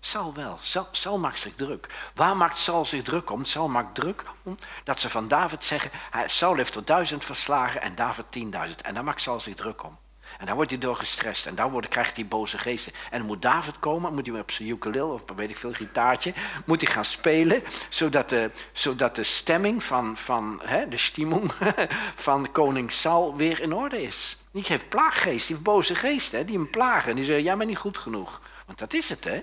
Saul 0.00 0.34
wel. 0.34 0.58
Saul, 0.60 0.88
Saul, 0.92 1.18
maakt 1.18 1.38
zich 1.38 1.54
druk. 1.54 1.88
Waar 2.14 2.36
maakt 2.36 2.58
Saul 2.58 2.84
zich 2.84 3.02
druk 3.02 3.30
om? 3.30 3.44
Saul 3.44 3.68
maakt 3.68 3.94
druk 3.94 4.24
om 4.42 4.58
dat 4.84 5.00
ze 5.00 5.10
van 5.10 5.28
David 5.28 5.64
zeggen... 5.64 5.90
Saul 6.26 6.56
heeft 6.56 6.74
er 6.74 6.84
duizend 6.84 7.24
verslagen 7.24 7.82
en 7.82 7.94
David 7.94 8.24
tienduizend. 8.30 8.82
En 8.82 8.94
daar 8.94 9.04
maakt 9.04 9.20
Saul 9.20 9.40
zich 9.40 9.54
druk 9.54 9.84
om. 9.84 9.98
En 10.38 10.46
daar 10.46 10.54
wordt 10.54 10.70
hij 10.70 10.80
door 10.80 10.96
gestrest. 10.96 11.46
En 11.46 11.54
daar 11.54 11.88
krijgt 11.88 12.16
hij 12.16 12.26
boze 12.26 12.58
geesten. 12.58 12.92
En 13.10 13.18
dan 13.18 13.26
moet 13.26 13.42
David 13.42 13.78
komen, 13.78 14.14
moet 14.14 14.26
hij 14.26 14.40
op 14.40 14.50
zijn 14.50 14.68
ukulele 14.68 15.12
of 15.12 15.22
weet 15.36 15.50
ik 15.50 15.56
veel, 15.56 15.72
gitaartje, 15.72 16.32
moet 16.64 16.80
hij 16.80 16.90
gaan 16.92 17.04
spelen, 17.04 17.62
zodat 17.88 18.28
de, 18.28 18.50
zodat 18.72 19.16
de 19.16 19.24
stemming 19.24 19.84
van, 19.84 20.16
van 20.16 20.60
hè, 20.64 20.88
de 20.88 20.96
stimmung 20.96 21.52
van 22.28 22.52
koning 22.52 22.92
Saul 22.92 23.36
weer 23.36 23.60
in 23.60 23.72
orde 23.72 24.02
is. 24.02 24.36
Die 24.52 24.64
heeft 24.66 24.88
plaaggeest, 24.88 25.46
die 25.46 25.56
heeft 25.56 25.68
boze 25.68 25.94
geesten, 25.94 26.46
die 26.46 26.56
hem 26.56 26.70
plagen. 26.70 27.10
En 27.10 27.16
die 27.16 27.24
zeggen, 27.24 27.44
jij 27.44 27.56
bent 27.56 27.68
niet 27.68 27.78
goed 27.78 27.98
genoeg. 27.98 28.40
Want 28.66 28.78
dat 28.78 28.92
is 28.92 29.08
het, 29.08 29.24
hè. 29.24 29.42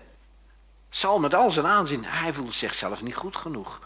Saul 0.89 1.19
met 1.19 1.33
al 1.33 1.51
zijn 1.51 1.67
aanzien, 1.67 2.05
hij 2.05 2.33
voelt 2.33 2.53
zichzelf 2.53 3.01
niet 3.01 3.15
goed 3.15 3.35
genoeg. 3.35 3.81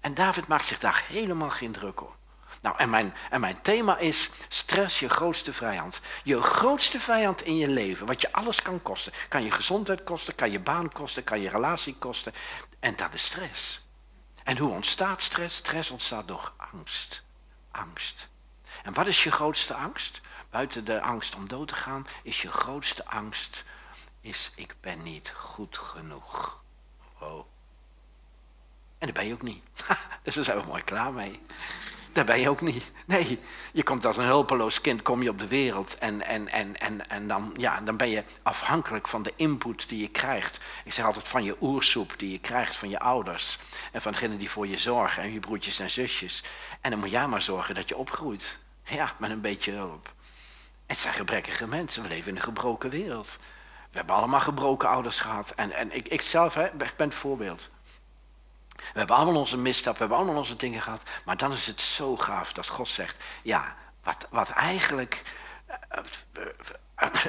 En 0.00 0.14
David 0.14 0.46
maakt 0.46 0.64
zich 0.64 0.78
daar 0.78 1.04
helemaal 1.08 1.50
geen 1.50 1.72
druk 1.72 2.00
om. 2.00 2.16
Nou, 2.62 2.76
en 2.78 2.90
mijn, 2.90 3.14
en 3.30 3.40
mijn 3.40 3.60
thema 3.60 3.98
is 3.98 4.30
stress 4.48 4.98
je 4.98 5.08
grootste 5.08 5.52
vijand. 5.52 6.00
Je 6.22 6.42
grootste 6.42 7.00
vijand 7.00 7.42
in 7.42 7.56
je 7.56 7.68
leven, 7.68 8.06
wat 8.06 8.20
je 8.20 8.32
alles 8.32 8.62
kan 8.62 8.82
kosten. 8.82 9.12
Kan 9.28 9.42
je 9.42 9.50
gezondheid 9.50 10.04
kosten, 10.04 10.34
kan 10.34 10.50
je 10.50 10.60
baan 10.60 10.92
kosten, 10.92 11.24
kan 11.24 11.40
je 11.40 11.48
relatie 11.48 11.96
kosten. 11.98 12.32
En 12.80 12.96
dat 12.96 13.14
is 13.14 13.24
stress. 13.24 13.80
En 14.44 14.58
hoe 14.58 14.70
ontstaat 14.70 15.22
stress? 15.22 15.56
Stress 15.56 15.90
ontstaat 15.90 16.28
door 16.28 16.52
angst. 16.72 17.22
Angst. 17.70 18.28
En 18.82 18.94
wat 18.94 19.06
is 19.06 19.22
je 19.22 19.30
grootste 19.30 19.74
angst? 19.74 20.20
Buiten 20.50 20.84
de 20.84 21.00
angst 21.00 21.34
om 21.34 21.48
dood 21.48 21.68
te 21.68 21.74
gaan, 21.74 22.06
is 22.22 22.42
je 22.42 22.50
grootste 22.50 23.06
angst, 23.06 23.64
is 24.20 24.52
ik 24.54 24.74
ben 24.80 25.02
niet 25.02 25.32
goed 25.36 25.78
genoeg. 25.78 26.62
Oh. 27.20 27.44
En 28.98 29.06
daar 29.06 29.12
ben 29.12 29.26
je 29.26 29.32
ook 29.32 29.42
niet. 29.42 29.64
dus 30.22 30.34
daar 30.34 30.44
zijn 30.44 30.60
we 30.60 30.66
mooi 30.66 30.82
klaar 30.82 31.12
mee. 31.12 31.40
Daar 32.12 32.24
ben 32.24 32.40
je 32.40 32.48
ook 32.48 32.60
niet. 32.60 32.92
Nee, 33.06 33.38
je 33.72 33.82
komt 33.82 34.06
als 34.06 34.16
een 34.16 34.24
hulpeloos 34.24 34.80
kind 34.80 35.02
kom 35.02 35.22
je 35.22 35.30
op 35.30 35.38
de 35.38 35.46
wereld 35.46 35.98
en, 35.98 36.22
en, 36.22 36.48
en, 36.48 36.76
en, 36.76 37.08
en 37.08 37.28
dan, 37.28 37.54
ja, 37.56 37.80
dan 37.80 37.96
ben 37.96 38.08
je 38.08 38.24
afhankelijk 38.42 39.08
van 39.08 39.22
de 39.22 39.32
input 39.36 39.88
die 39.88 40.00
je 40.00 40.08
krijgt. 40.08 40.60
Ik 40.84 40.92
zeg 40.92 41.04
altijd 41.04 41.28
van 41.28 41.44
je 41.44 41.56
oersoep 41.60 42.14
die 42.16 42.32
je 42.32 42.38
krijgt 42.38 42.76
van 42.76 42.88
je 42.88 42.98
ouders 42.98 43.58
en 43.92 44.02
van 44.02 44.12
degenen 44.12 44.38
die 44.38 44.50
voor 44.50 44.66
je 44.66 44.78
zorgen 44.78 45.22
en 45.22 45.32
je 45.32 45.40
broertjes 45.40 45.78
en 45.78 45.90
zusjes. 45.90 46.42
En 46.80 46.90
dan 46.90 47.00
moet 47.00 47.10
jij 47.10 47.26
maar 47.26 47.42
zorgen 47.42 47.74
dat 47.74 47.88
je 47.88 47.96
opgroeit. 47.96 48.58
Ja, 48.84 49.14
met 49.18 49.30
een 49.30 49.40
beetje 49.40 49.72
hulp. 49.72 50.12
Het 50.86 50.98
zijn 50.98 51.14
gebrekkige 51.14 51.66
mensen, 51.66 52.02
we 52.02 52.08
leven 52.08 52.30
in 52.30 52.36
een 52.36 52.42
gebroken 52.42 52.90
wereld. 52.90 53.38
We 53.90 53.96
hebben 53.96 54.16
allemaal 54.16 54.40
gebroken 54.40 54.88
ouders 54.88 55.20
gehad. 55.20 55.50
En, 55.50 55.70
en 55.70 55.92
ik, 55.92 56.08
ik 56.08 56.22
zelf 56.22 56.54
hè, 56.54 56.70
ben 56.76 56.92
het 56.96 57.14
voorbeeld. 57.14 57.70
We 58.76 58.98
hebben 58.98 59.16
allemaal 59.16 59.36
onze 59.36 59.56
misstap, 59.56 59.92
we 59.92 59.98
hebben 59.98 60.16
allemaal 60.16 60.36
onze 60.36 60.56
dingen 60.56 60.82
gehad. 60.82 61.02
Maar 61.24 61.36
dan 61.36 61.52
is 61.52 61.66
het 61.66 61.80
zo 61.80 62.16
gaaf 62.16 62.52
dat 62.52 62.68
God 62.68 62.88
zegt, 62.88 63.24
ja, 63.42 63.76
wat, 64.02 64.26
wat 64.30 64.50
eigenlijk... 64.50 65.22
Eh, 65.88 66.00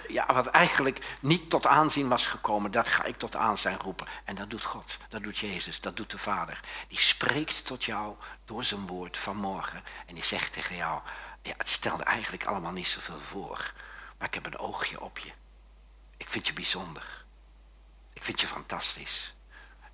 ja, 0.08 0.26
wat 0.34 0.48
eigenlijk 0.48 1.18
niet 1.20 1.50
tot 1.50 1.68
aanzien 1.68 2.08
was 2.08 2.28
gekomen, 2.28 2.72
dat 2.72 2.88
ga 2.88 3.04
ik 3.04 3.18
tot 3.18 3.36
aanzien 3.36 3.80
roepen. 3.80 4.08
En 4.24 4.36
dat 4.36 4.50
doet 4.50 4.64
God, 4.64 4.98
dat 5.10 5.24
doet 5.24 5.38
Jezus, 5.38 5.82
dat 5.82 5.98
doet 5.98 6.12
de 6.12 6.18
Vader. 6.18 6.60
Die 6.88 7.00
spreekt 7.00 7.66
tot 7.66 7.84
jou 7.84 8.16
door 8.46 8.64
zijn 8.64 8.88
woord 8.88 9.18
vanmorgen. 9.18 9.84
En 10.06 10.14
die 10.14 10.24
zegt 10.24 10.54
tegen 10.54 10.76
jou, 10.76 11.02
ja, 11.42 11.54
het 11.58 11.70
stelde 11.70 12.04
eigenlijk 12.04 12.46
allemaal 12.46 12.72
niet 12.72 12.88
zoveel 12.88 13.20
voor. 13.20 13.74
Maar 14.18 14.28
ik 14.28 14.34
heb 14.34 14.46
een 14.46 14.60
oogje 14.60 15.02
op 15.02 15.18
je. 15.18 15.32
Ik 16.30 16.36
vind 16.36 16.48
je 16.48 16.54
bijzonder. 16.54 17.26
Ik 18.14 18.24
vind 18.24 18.42
je 18.42 18.48
fantastisch. 18.48 19.34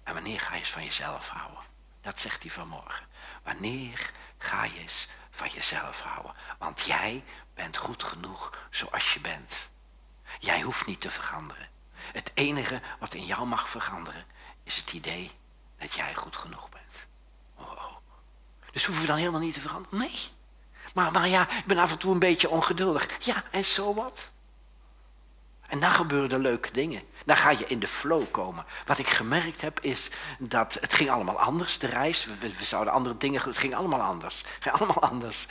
En 0.04 0.14
wanneer 0.14 0.40
ga 0.40 0.54
je 0.54 0.60
eens 0.60 0.70
van 0.70 0.84
jezelf 0.84 1.28
houden? 1.28 1.64
Dat 2.02 2.20
zegt 2.20 2.42
hij 2.42 2.52
vanmorgen. 2.52 3.08
Wanneer 3.44 4.12
ga 4.38 4.64
je 4.64 4.80
eens 4.80 5.08
van 5.32 5.50
jezelf 5.50 6.02
houden? 6.02 6.36
Want 6.58 6.82
jij 6.82 7.24
bent 7.54 7.78
goed 7.78 8.04
genoeg 8.04 8.58
zoals 8.70 9.14
je 9.14 9.20
bent. 9.20 9.70
Jij 10.40 10.62
hoeft 10.62 10.86
niet 10.86 11.02
te 11.02 11.10
veranderen. 11.10 11.70
Het 11.94 12.32
enige 12.34 12.82
wat 13.00 13.14
in 13.14 13.26
jou 13.26 13.46
mag 13.46 13.70
veranderen 13.70 14.26
is 14.64 14.76
het 14.76 14.94
idee 14.94 15.32
dat 15.78 15.94
jij 15.94 16.16
goed 16.16 16.38
genoeg 16.38 16.70
bent. 16.70 17.06
Oh. 17.56 17.96
Dus 18.72 18.86
hoeven 18.86 19.04
we 19.04 19.10
dan 19.10 19.18
helemaal 19.18 19.40
niet 19.40 19.54
te 19.54 19.62
veranderen? 19.62 20.00
Nee. 20.00 20.30
Maar, 20.94 21.12
maar 21.12 21.28
ja, 21.28 21.50
ik 21.50 21.66
ben 21.66 21.78
af 21.78 21.92
en 21.92 21.98
toe 21.98 22.14
een 22.14 22.20
beetje 22.20 22.50
ongeduldig. 22.50 23.26
Ja, 23.26 23.44
en 23.52 23.66
zo 23.66 23.94
wat? 23.94 24.34
En 25.76 25.82
dan 25.82 25.92
gebeuren 25.92 26.32
er 26.32 26.40
leuke 26.40 26.72
dingen. 26.72 27.02
Dan 27.26 27.36
ga 27.36 27.50
je 27.50 27.66
in 27.68 27.80
de 27.80 27.88
flow 27.88 28.24
komen. 28.32 28.66
Wat 28.86 28.98
ik 28.98 29.08
gemerkt 29.08 29.62
heb 29.62 29.80
is 29.80 30.10
dat 30.40 30.78
het 30.80 30.94
ging 30.94 31.10
allemaal 31.10 31.40
anders, 31.40 31.80
de 31.80 31.88
reis. 31.88 32.28
We, 32.40 32.66
zouden 32.66 32.94
andere 32.94 33.18
dingen, 33.18 33.42
het 33.42 33.58
ging 33.58 33.76
allemaal 33.76 34.02
anders. 34.02 34.38
Het 34.38 34.64
ging 34.64 34.76
allemaal 34.76 35.02
anders. 35.12 35.48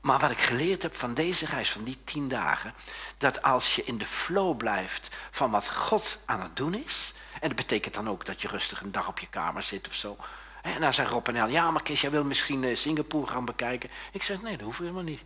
Maar 0.00 0.18
wat 0.18 0.30
ik 0.30 0.38
geleerd 0.38 0.82
heb 0.82 0.96
van 0.96 1.14
deze 1.14 1.46
reis, 1.46 1.70
van 1.70 1.84
die 1.84 1.98
tien 2.04 2.28
dagen, 2.28 2.74
dat 3.18 3.42
als 3.42 3.76
je 3.76 3.84
in 3.84 3.98
de 3.98 4.04
flow 4.04 4.56
blijft 4.56 5.16
van 5.30 5.50
wat 5.50 5.70
God 5.70 6.18
aan 6.24 6.40
het 6.40 6.56
doen 6.56 6.74
is, 6.74 7.14
en 7.40 7.48
dat 7.48 7.56
betekent 7.56 7.94
dan 7.94 8.08
ook 8.08 8.24
dat 8.24 8.42
je 8.42 8.48
rustig 8.48 8.80
een 8.80 8.92
dag 8.92 9.08
op 9.08 9.18
je 9.18 9.28
kamer 9.28 9.62
zit 9.62 9.88
of 9.88 9.94
zo. 9.94 10.16
En 10.62 10.80
dan 10.80 10.94
zei 10.94 11.08
Rob 11.08 11.28
en 11.28 11.36
El, 11.36 11.48
ja 11.48 11.70
maar 11.70 11.82
Kees, 11.82 12.00
jij 12.00 12.10
wil 12.10 12.24
misschien 12.24 12.64
eh, 12.64 12.76
Singapore 12.76 13.26
gaan 13.26 13.44
bekijken. 13.44 13.90
Ik 14.12 14.22
zeg, 14.22 14.42
nee, 14.42 14.56
dat 14.56 14.66
hoeft 14.66 14.78
helemaal 14.78 15.02
niet. 15.02 15.22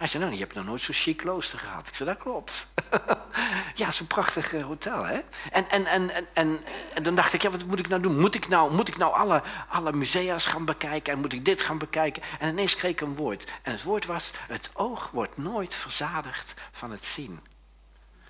Hij 0.00 0.08
zei, 0.08 0.22
nou, 0.22 0.34
je 0.34 0.40
hebt 0.40 0.54
nog 0.54 0.64
nooit 0.64 0.80
zo'n 0.80 0.94
chic 0.94 1.16
klooster 1.16 1.58
gehad. 1.58 1.88
Ik 1.88 1.94
zei, 1.94 2.08
dat 2.08 2.18
klopt. 2.18 2.66
ja, 3.74 3.92
zo'n 3.92 4.06
prachtig 4.06 4.54
eh, 4.54 4.62
hotel, 4.62 5.06
hè? 5.06 5.20
En, 5.50 5.70
en, 5.70 5.86
en, 5.86 6.10
en, 6.32 6.60
en, 6.94 7.02
dan 7.02 7.14
dacht 7.14 7.32
ik, 7.32 7.42
ja, 7.42 7.50
wat 7.50 7.64
moet 7.64 7.78
ik 7.78 7.88
nou 7.88 8.02
doen? 8.02 8.18
Moet 8.18 8.34
ik 8.34 8.48
nou, 8.48 8.74
moet 8.74 8.88
ik 8.88 8.96
nou 8.96 9.14
alle, 9.14 9.42
alle 9.68 9.92
musea's 9.92 10.46
gaan 10.46 10.64
bekijken? 10.64 11.12
En 11.12 11.20
moet 11.20 11.32
ik 11.32 11.44
dit 11.44 11.62
gaan 11.62 11.78
bekijken? 11.78 12.22
En 12.38 12.48
ineens 12.48 12.76
kreeg 12.76 12.90
ik 12.90 13.00
een 13.00 13.16
woord. 13.16 13.50
En 13.62 13.72
het 13.72 13.82
woord 13.82 14.06
was, 14.06 14.30
het 14.48 14.70
oog 14.72 15.10
wordt 15.10 15.36
nooit 15.36 15.74
verzadigd 15.74 16.54
van 16.72 16.90
het 16.90 17.04
zien. 17.04 17.40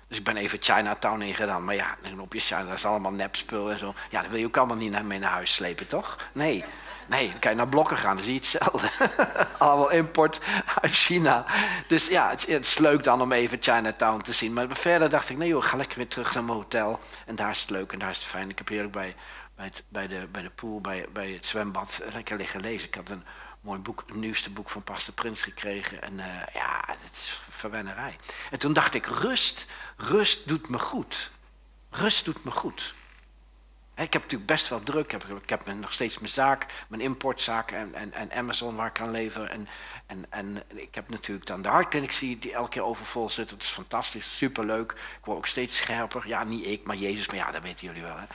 Dus 0.07 0.17
ik 0.17 0.23
ben 0.23 0.37
even 0.37 0.57
Chinatown 0.61 1.21
ingegaan. 1.21 1.65
Maar 1.65 1.75
ja, 1.75 1.97
op 2.17 2.33
je 2.33 2.39
China, 2.39 2.63
dat 2.63 2.77
is 2.77 2.85
allemaal 2.85 3.11
nepspul 3.11 3.71
en 3.71 3.79
zo. 3.79 3.93
Ja, 4.09 4.21
dat 4.21 4.29
wil 4.29 4.39
je 4.39 4.45
ook 4.45 4.57
allemaal 4.57 4.77
niet 4.77 5.03
mee 5.03 5.19
naar 5.19 5.31
huis 5.31 5.53
slepen, 5.53 5.87
toch? 5.87 6.29
Nee. 6.31 6.63
Nee, 7.11 7.29
dan 7.29 7.39
kan 7.39 7.51
je 7.51 7.57
naar 7.57 7.67
blokken 7.67 7.97
gaan, 7.97 8.15
dan 8.15 8.25
zie 8.25 8.33
je 8.33 8.39
hetzelfde. 8.39 8.89
Allemaal 9.57 9.91
import 9.91 10.39
uit 10.81 10.93
China. 10.93 11.45
Dus 11.87 12.07
ja, 12.07 12.29
het, 12.29 12.47
is 12.47 12.77
leuk 12.77 13.03
dan 13.03 13.21
om 13.21 13.31
even 13.31 13.57
Chinatown 13.61 14.21
te 14.21 14.33
zien. 14.33 14.53
Maar 14.53 14.67
verder 14.69 15.09
dacht 15.09 15.29
ik, 15.29 15.37
nee 15.37 15.47
joh, 15.47 15.63
ga 15.63 15.77
lekker 15.77 15.97
weer 15.97 16.07
terug 16.07 16.33
naar 16.33 16.43
mijn 16.43 16.57
hotel. 16.57 16.99
En 17.25 17.35
daar 17.35 17.49
is 17.49 17.61
het 17.61 17.69
leuk 17.69 17.91
en 17.91 17.99
daar 17.99 18.09
is 18.09 18.17
het 18.17 18.25
fijn. 18.25 18.49
Ik 18.49 18.57
heb 18.57 18.67
heerlijk 18.67 18.91
bij, 18.91 19.15
bij, 19.55 19.71
bij, 19.87 20.07
de, 20.07 20.27
bij 20.31 20.41
de 20.41 20.49
pool, 20.49 20.81
bij, 20.81 21.05
bij 21.13 21.31
het 21.31 21.45
zwembad, 21.45 22.01
lekker 22.13 22.37
liggen 22.37 22.61
lezen. 22.61 22.87
Ik 22.87 22.95
had 22.95 23.09
een 23.09 23.23
mooi 23.61 23.79
boek, 23.79 24.03
nieuwste 24.13 24.49
boek 24.49 24.69
van 24.69 24.83
Pastor 24.83 25.13
Prins 25.13 25.43
gekregen. 25.43 26.01
En 26.01 26.13
uh, 26.13 26.25
ja, 26.53 26.83
het 26.87 27.17
is 27.17 27.39
verwennerij. 27.49 28.17
En 28.51 28.59
toen 28.59 28.73
dacht 28.73 28.93
ik, 28.93 29.05
rust, 29.05 29.65
rust 29.97 30.47
doet 30.47 30.69
me 30.69 30.79
goed. 30.79 31.31
Rust 31.89 32.25
doet 32.25 32.43
me 32.43 32.51
goed. 32.51 32.93
Ik 33.95 34.13
heb 34.13 34.21
natuurlijk 34.21 34.51
best 34.51 34.67
wel 34.67 34.83
druk. 34.83 35.13
Ik 35.13 35.49
heb, 35.49 35.65
nog 35.65 35.93
steeds 35.93 36.19
mijn 36.19 36.31
zaak, 36.31 36.65
mijn 36.87 37.01
importzaak 37.01 37.71
en, 37.71 37.93
en, 37.93 38.13
en 38.13 38.31
Amazon 38.31 38.75
waar 38.75 38.87
ik 38.87 38.93
kan 38.93 39.11
leveren. 39.11 39.49
En, 39.49 39.67
en, 40.05 40.25
en 40.29 40.63
ik 40.67 40.95
heb 40.95 41.09
natuurlijk 41.09 41.47
dan 41.47 41.61
de 41.61 41.69
hartkliniek 41.69 42.19
die 42.19 42.53
elke 42.53 42.69
keer 42.69 42.83
overvol 42.83 43.29
zit. 43.29 43.49
Dat 43.49 43.61
is 43.61 43.67
fantastisch, 43.67 44.37
superleuk. 44.37 44.91
Ik 44.91 45.25
word 45.25 45.37
ook 45.37 45.47
steeds 45.47 45.77
scherper. 45.77 46.27
Ja, 46.27 46.43
niet 46.43 46.65
ik, 46.65 46.83
maar 46.83 46.95
Jezus. 46.95 47.27
Maar 47.27 47.35
ja, 47.35 47.51
dat 47.51 47.61
weten 47.61 47.87
jullie 47.87 48.01
wel. 48.01 48.15
Hè? 48.17 48.25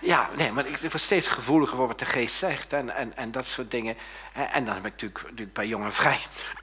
ja, 0.12 0.30
nee, 0.36 0.52
maar 0.52 0.66
ik 0.66 0.76
word 0.76 1.00
steeds 1.00 1.28
gevoeliger 1.28 1.76
voor 1.76 1.86
wat 1.86 1.98
de 1.98 2.04
geest 2.04 2.34
zegt. 2.34 2.72
En, 2.72 2.94
en, 2.94 3.16
en 3.16 3.30
dat 3.30 3.46
soort 3.46 3.70
dingen. 3.70 3.96
En 4.32 4.64
dan 4.64 4.74
heb 4.74 4.84
ik 4.84 4.92
natuurlijk, 4.92 5.22
natuurlijk 5.22 5.52
bij 5.52 5.66
Jongen 5.66 5.94
Vrij 5.94 6.18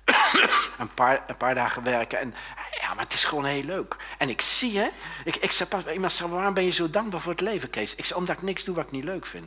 een, 0.77 0.93
paar, 0.93 1.23
een 1.27 1.37
paar 1.37 1.55
dagen 1.55 1.83
werken. 1.83 2.19
En 2.19 2.33
ja, 2.79 2.93
maar 2.93 3.03
het 3.03 3.13
is 3.13 3.23
gewoon 3.23 3.45
heel 3.45 3.63
leuk. 3.63 3.95
En 4.17 4.29
ik 4.29 4.41
zie, 4.41 4.77
hè. 4.77 4.89
Ik, 5.23 5.35
ik 5.35 5.65
pas, 5.69 5.85
iemand 5.85 6.13
zei, 6.13 6.29
waarom 6.29 6.53
ben 6.53 6.63
je 6.63 6.71
zo 6.71 6.89
dankbaar 6.89 7.21
voor 7.21 7.31
het 7.31 7.41
leven, 7.41 7.69
Kees? 7.69 7.95
Ik 7.95 8.05
zei, 8.05 8.19
omdat 8.19 8.35
ik 8.35 8.41
niks 8.41 8.63
doe 8.63 8.75
wat 8.75 8.85
ik 8.85 8.91
niet 8.91 9.03
leuk 9.03 9.25
vind. 9.25 9.45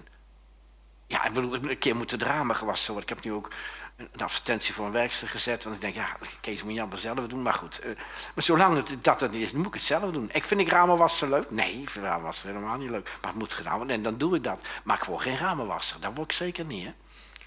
Ja, 1.07 1.25
ik 1.25 1.33
bedoel, 1.33 1.55
een 1.55 1.79
keer 1.79 1.97
moeten 1.97 2.19
drama 2.19 2.55
gewassen 2.55 2.93
worden. 2.93 3.11
Ik 3.11 3.17
heb 3.17 3.25
nu 3.25 3.33
ook 3.33 3.51
een 3.97 4.23
advertentie 4.23 4.75
voor 4.75 4.87
een 4.87 4.93
werkster 4.93 5.29
gezet. 5.29 5.65
Want 5.65 5.77
ik 5.77 5.83
denk, 5.83 5.95
ja, 5.95 6.17
Kees 6.41 6.63
moet 6.63 6.75
je 6.75 6.81
allemaal 6.81 6.99
zelf 6.99 7.27
doen. 7.27 7.43
Maar 7.43 7.55
goed, 7.55 7.81
uh, 7.85 7.97
maar 8.35 8.45
zolang 8.45 8.77
het, 8.77 9.05
dat 9.05 9.21
het 9.21 9.31
niet 9.31 9.43
is, 9.43 9.53
moet 9.53 9.67
ik 9.67 9.75
het 9.75 9.83
zelf 9.83 10.11
doen. 10.11 10.31
Ik 10.33 10.45
vind 10.45 10.61
ik 10.61 10.69
ramenwasser 10.69 11.29
leuk? 11.29 11.51
Nee, 11.51 11.81
ik 11.81 11.91
vind 11.91 12.05
ramenwasser 12.05 12.49
helemaal 12.49 12.77
niet 12.77 12.91
leuk. 12.91 13.11
Maar 13.21 13.31
het 13.31 13.41
moet 13.41 13.55
gedaan 13.55 13.77
worden 13.77 13.97
en 13.97 14.03
dan 14.03 14.19
doe 14.19 14.37
ik 14.37 14.45
dat. 14.45 14.67
Maar 14.85 14.97
ik 14.97 15.05
word 15.05 15.23
geen 15.23 15.37
ramenwasser. 15.37 16.01
Dat 16.01 16.13
word 16.15 16.31
ik 16.31 16.37
zeker 16.37 16.65
niet, 16.65 16.85
hè. 16.85 16.93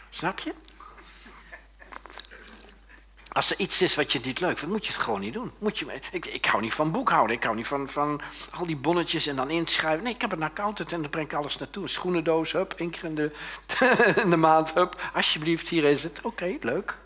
Snap 0.09 0.39
je? 0.39 0.53
Als 3.33 3.51
er 3.51 3.59
iets 3.59 3.81
is 3.81 3.95
wat 3.95 4.11
je 4.11 4.19
niet 4.23 4.39
leuk 4.39 4.57
vindt, 4.57 4.73
moet 4.73 4.85
je 4.85 4.91
het 4.93 5.01
gewoon 5.01 5.19
niet 5.19 5.33
doen. 5.33 5.51
Moet 5.57 5.79
je, 5.79 5.85
ik, 6.11 6.25
ik 6.25 6.45
hou 6.45 6.61
niet 6.61 6.73
van 6.73 6.91
boekhouden. 6.91 7.35
Ik 7.35 7.43
hou 7.43 7.55
niet 7.55 7.67
van, 7.67 7.89
van 7.89 8.21
al 8.51 8.65
die 8.65 8.75
bonnetjes 8.75 9.27
en 9.27 9.35
dan 9.35 9.49
inschrijven. 9.49 10.03
Nee, 10.03 10.13
ik 10.13 10.21
heb 10.21 10.31
een 10.31 10.43
accountant 10.43 10.91
en 10.91 11.01
dan 11.01 11.09
breng 11.09 11.25
ik 11.25 11.33
alles 11.33 11.57
naartoe. 11.57 11.83
Een 11.83 11.89
schoenendoos, 11.89 12.51
hup, 12.51 12.73
één 12.73 12.89
keer 12.89 13.03
in 13.03 13.15
de, 13.15 13.31
in 14.23 14.29
de 14.29 14.37
maand, 14.37 14.73
hup. 14.73 15.11
Alsjeblieft, 15.13 15.69
hier 15.69 15.83
is 15.83 16.03
het. 16.03 16.19
Oké, 16.21 16.57
leuk. 16.61 16.97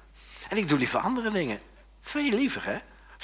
En 0.50 0.58
ik 0.58 0.70
doe 0.70 0.77
liever 0.77 1.00
andere 1.00 1.32
dingen. 1.32 1.60
Veel 2.01 2.29
liever, 2.29 2.65
hè? 2.65 2.77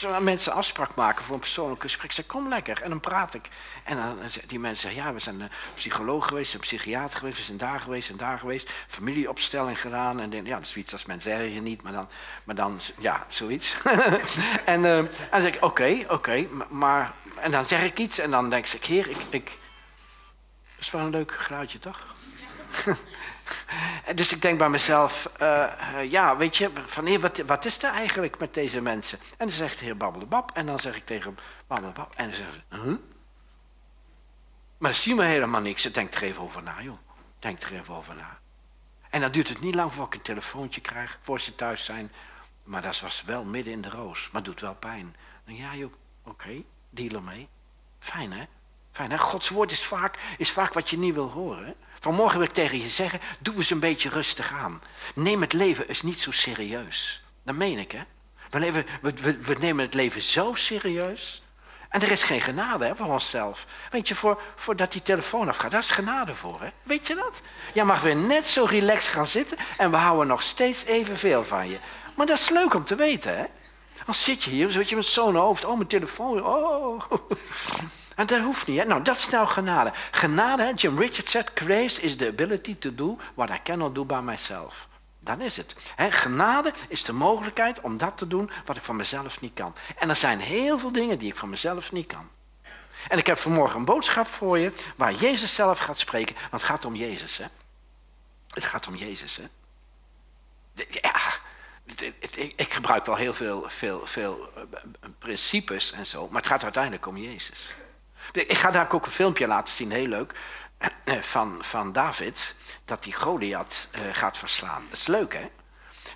Als 0.05 0.19
mensen 0.19 0.53
afspraak 0.53 0.95
maken 0.95 1.23
voor 1.23 1.33
een 1.33 1.41
persoonlijk 1.41 1.81
gesprek, 1.81 2.11
zeg 2.11 2.25
kom 2.25 2.49
lekker. 2.49 2.81
En 2.81 2.89
dan 2.89 2.99
praat 2.99 3.33
ik. 3.33 3.49
En 3.83 3.95
dan 3.95 4.17
die 4.47 4.59
mensen 4.59 4.81
zeggen, 4.81 5.03
ja, 5.03 5.13
we 5.13 5.19
zijn 5.19 5.51
psycholoog 5.73 6.27
geweest, 6.27 6.53
een 6.53 6.59
psychiater 6.59 7.19
geweest, 7.19 7.37
we 7.37 7.43
zijn 7.43 7.57
daar 7.57 7.79
geweest 7.79 8.09
en 8.09 8.17
daar 8.17 8.39
geweest. 8.39 8.69
Familieopstelling 8.87 9.81
gedaan. 9.81 10.19
En 10.19 10.29
dan, 10.29 10.45
ja, 10.45 10.55
dat 10.55 10.65
is 10.65 10.71
zoiets 10.71 10.93
als 10.93 11.05
mensen 11.05 11.31
zeggen 11.31 11.63
niet, 11.63 11.81
maar 11.81 11.93
dan, 11.93 12.09
maar 12.43 12.55
dan 12.55 12.79
ja, 12.97 13.25
zoiets. 13.29 13.75
en, 14.65 14.81
uh, 14.83 14.97
en 14.97 15.09
dan 15.31 15.41
zeg 15.41 15.55
ik, 15.55 15.63
oké, 15.63 16.05
oké, 16.07 16.47
maar... 16.69 17.13
En 17.35 17.51
dan 17.51 17.65
zeg 17.65 17.83
ik 17.83 17.99
iets 17.99 18.19
en 18.19 18.31
dan 18.31 18.49
denk 18.49 18.67
ik, 18.67 18.85
heer, 18.85 19.09
ik... 19.09 19.17
ik 19.29 19.59
dat 20.75 20.89
is 20.89 20.91
wel 20.91 21.01
een 21.01 21.09
leuk 21.09 21.31
geluidje, 21.31 21.79
toch? 21.79 22.15
dus 24.15 24.33
ik 24.33 24.41
denk 24.41 24.57
bij 24.57 24.69
mezelf, 24.69 25.31
uh, 25.41 25.73
uh, 25.95 26.11
ja, 26.11 26.37
weet 26.37 26.57
je, 26.57 26.69
van, 26.85 27.19
wat, 27.19 27.37
wat 27.37 27.65
is 27.65 27.83
er 27.83 27.91
eigenlijk 27.91 28.39
met 28.39 28.53
deze 28.53 28.81
mensen? 28.81 29.19
En 29.37 29.47
dan 29.47 29.51
zegt 29.51 29.79
de 29.79 29.85
heer 29.85 29.97
Babbelebab 29.97 30.51
en 30.53 30.65
dan 30.65 30.79
zeg 30.79 30.95
ik 30.95 31.05
tegen 31.05 31.25
hem, 31.25 31.45
Babbelebab, 31.67 32.15
en 32.15 32.25
dan 32.25 32.35
zegt 32.35 32.49
hij, 32.69 32.79
huh? 32.79 32.95
Maar 34.81 34.91
dan 34.91 34.99
zien 34.99 35.17
we 35.17 35.23
helemaal 35.23 35.61
niks. 35.61 35.85
Ik 35.85 35.93
denk 35.93 36.13
er 36.13 36.23
even 36.23 36.41
over 36.41 36.63
na, 36.63 36.81
joh. 36.81 36.97
Denk 37.39 37.61
er 37.61 37.73
even 37.73 37.93
over 37.93 38.15
na. 38.15 38.39
En 39.09 39.21
dan 39.21 39.31
duurt 39.31 39.49
het 39.49 39.61
niet 39.61 39.75
lang 39.75 39.93
voor 39.93 40.05
ik 40.05 40.13
een 40.13 40.21
telefoontje 40.21 40.81
krijg, 40.81 41.19
voor 41.21 41.39
ze 41.39 41.55
thuis 41.55 41.85
zijn. 41.85 42.11
Maar 42.63 42.81
dat 42.81 42.99
was 42.99 43.23
wel 43.23 43.43
midden 43.43 43.73
in 43.73 43.81
de 43.81 43.89
roos, 43.89 44.29
maar 44.31 44.43
doet 44.43 44.61
wel 44.61 44.75
pijn. 44.75 45.15
Dan 45.45 45.55
ja, 45.55 45.75
joh, 45.75 45.93
oké, 46.23 46.63
deal 46.89 47.15
ermee. 47.15 47.47
Fijn, 47.99 48.31
hè? 48.31 48.43
Fijn, 48.91 49.11
hè? 49.11 49.17
Gods 49.17 49.49
woord 49.49 49.71
is 49.71 49.83
vaak, 49.83 50.17
is 50.37 50.51
vaak 50.51 50.73
wat 50.73 50.89
je 50.89 50.97
niet 50.97 51.13
wil 51.13 51.29
horen, 51.29 51.65
hè? 51.65 51.73
Vanmorgen 52.01 52.37
wil 52.37 52.47
ik 52.47 52.53
tegen 52.53 52.81
je 52.81 52.89
zeggen, 52.89 53.19
doe 53.39 53.55
eens 53.55 53.69
een 53.69 53.79
beetje 53.79 54.09
rustig 54.09 54.51
aan. 54.53 54.81
Neem 55.15 55.41
het 55.41 55.53
leven 55.53 55.87
eens 55.87 56.01
niet 56.01 56.19
zo 56.19 56.31
serieus. 56.31 57.21
Dat 57.43 57.55
meen 57.55 57.77
ik, 57.77 57.91
hè? 57.91 58.01
We, 58.49 58.83
we, 59.01 59.37
we, 59.37 59.55
nemen 59.59 59.85
het 59.85 59.93
leven 59.93 60.21
zo 60.21 60.53
serieus. 60.53 61.41
En 61.89 62.01
er 62.01 62.11
is 62.11 62.23
geen 62.23 62.41
genade 62.41 62.85
hè, 62.85 62.95
voor 62.95 63.05
onszelf. 63.05 63.65
Weet 63.91 64.07
je, 64.07 64.15
voor, 64.15 64.41
voordat 64.55 64.91
die 64.91 65.01
telefoon 65.01 65.47
afgaat, 65.47 65.71
daar 65.71 65.79
is 65.79 65.89
genade 65.89 66.35
voor. 66.35 66.61
Hè? 66.61 66.69
Weet 66.83 67.07
je 67.07 67.15
dat? 67.15 67.41
Jij 67.73 67.83
mag 67.83 68.01
weer 68.01 68.15
net 68.15 68.47
zo 68.47 68.65
relaxed 68.65 69.13
gaan 69.13 69.27
zitten 69.27 69.57
en 69.77 69.91
we 69.91 69.97
houden 69.97 70.27
nog 70.27 70.41
steeds 70.41 70.83
evenveel 70.83 71.45
van 71.45 71.69
je. 71.69 71.77
Maar 72.15 72.25
dat 72.25 72.39
is 72.39 72.49
leuk 72.49 72.73
om 72.73 72.85
te 72.85 72.95
weten, 72.95 73.37
hè? 73.37 73.45
Dan 74.05 74.15
zit 74.15 74.43
je 74.43 74.49
hier, 74.49 74.71
zit 74.71 74.89
je 74.89 74.95
met 74.95 75.05
zo'n 75.05 75.35
hoofd. 75.35 75.65
Oh, 75.65 75.75
mijn 75.75 75.87
telefoon. 75.87 76.45
Oh. 76.45 77.01
En 78.21 78.27
dat 78.27 78.39
hoeft 78.39 78.67
niet. 78.67 78.85
Nou, 78.85 79.01
dat 79.01 79.17
is 79.17 79.29
nou 79.29 79.47
genade. 79.47 79.91
Genade, 80.11 80.73
Jim 80.75 80.99
Richards 80.99 81.31
zegt, 81.31 81.51
grace 81.53 82.01
is 82.01 82.15
the 82.15 82.27
ability 82.27 82.77
to 82.77 82.95
do 82.95 83.17
what 83.33 83.49
I 83.49 83.59
cannot 83.63 83.95
do 83.95 84.05
by 84.05 84.19
myself. 84.23 84.87
Dat 85.19 85.39
is 85.39 85.57
het. 85.57 85.75
He, 85.95 86.11
genade 86.11 86.73
is 86.87 87.03
de 87.03 87.13
mogelijkheid 87.13 87.81
om 87.81 87.97
dat 87.97 88.17
te 88.17 88.27
doen 88.27 88.49
wat 88.65 88.75
ik 88.75 88.81
van 88.81 88.95
mezelf 88.95 89.41
niet 89.41 89.53
kan. 89.53 89.75
En 89.97 90.09
er 90.09 90.15
zijn 90.15 90.39
heel 90.39 90.79
veel 90.79 90.91
dingen 90.91 91.17
die 91.17 91.29
ik 91.29 91.35
van 91.35 91.49
mezelf 91.49 91.91
niet 91.91 92.07
kan. 92.07 92.29
En 93.07 93.17
ik 93.17 93.27
heb 93.27 93.37
vanmorgen 93.37 93.79
een 93.79 93.85
boodschap 93.85 94.27
voor 94.27 94.57
je 94.57 94.71
waar 94.95 95.13
Jezus 95.13 95.55
zelf 95.55 95.79
gaat 95.79 95.99
spreken. 95.99 96.35
Want 96.35 96.51
het 96.51 96.71
gaat 96.71 96.85
om 96.85 96.95
Jezus, 96.95 97.37
hè. 97.37 97.45
Het 98.47 98.65
gaat 98.65 98.87
om 98.87 98.95
Jezus, 98.95 99.35
hè. 99.37 99.47
Ja, 100.89 101.19
ik 102.55 102.73
gebruik 102.73 103.05
wel 103.05 103.15
heel 103.15 103.33
veel, 103.33 103.63
veel, 103.67 104.01
veel 104.05 104.51
eh, 104.55 104.63
principes 105.19 105.91
en 105.91 106.07
zo, 106.07 106.27
maar 106.27 106.41
het 106.41 106.51
gaat 106.51 106.63
uiteindelijk 106.63 107.07
om 107.07 107.17
Jezus. 107.17 107.73
Ik 108.31 108.57
ga 108.57 108.71
daar 108.71 108.93
ook 108.93 109.05
een 109.05 109.11
filmpje 109.11 109.47
laten 109.47 109.73
zien, 109.73 109.91
heel 109.91 110.07
leuk, 110.07 110.33
eh, 111.03 111.21
van, 111.21 111.57
van 111.59 111.91
David, 111.91 112.55
dat 112.85 113.03
die 113.03 113.13
Goliath 113.13 113.87
uh, 113.95 114.01
gaat 114.11 114.37
verslaan. 114.37 114.83
Dat 114.89 114.97
is 114.97 115.07
leuk, 115.07 115.33
hè? 115.33 115.49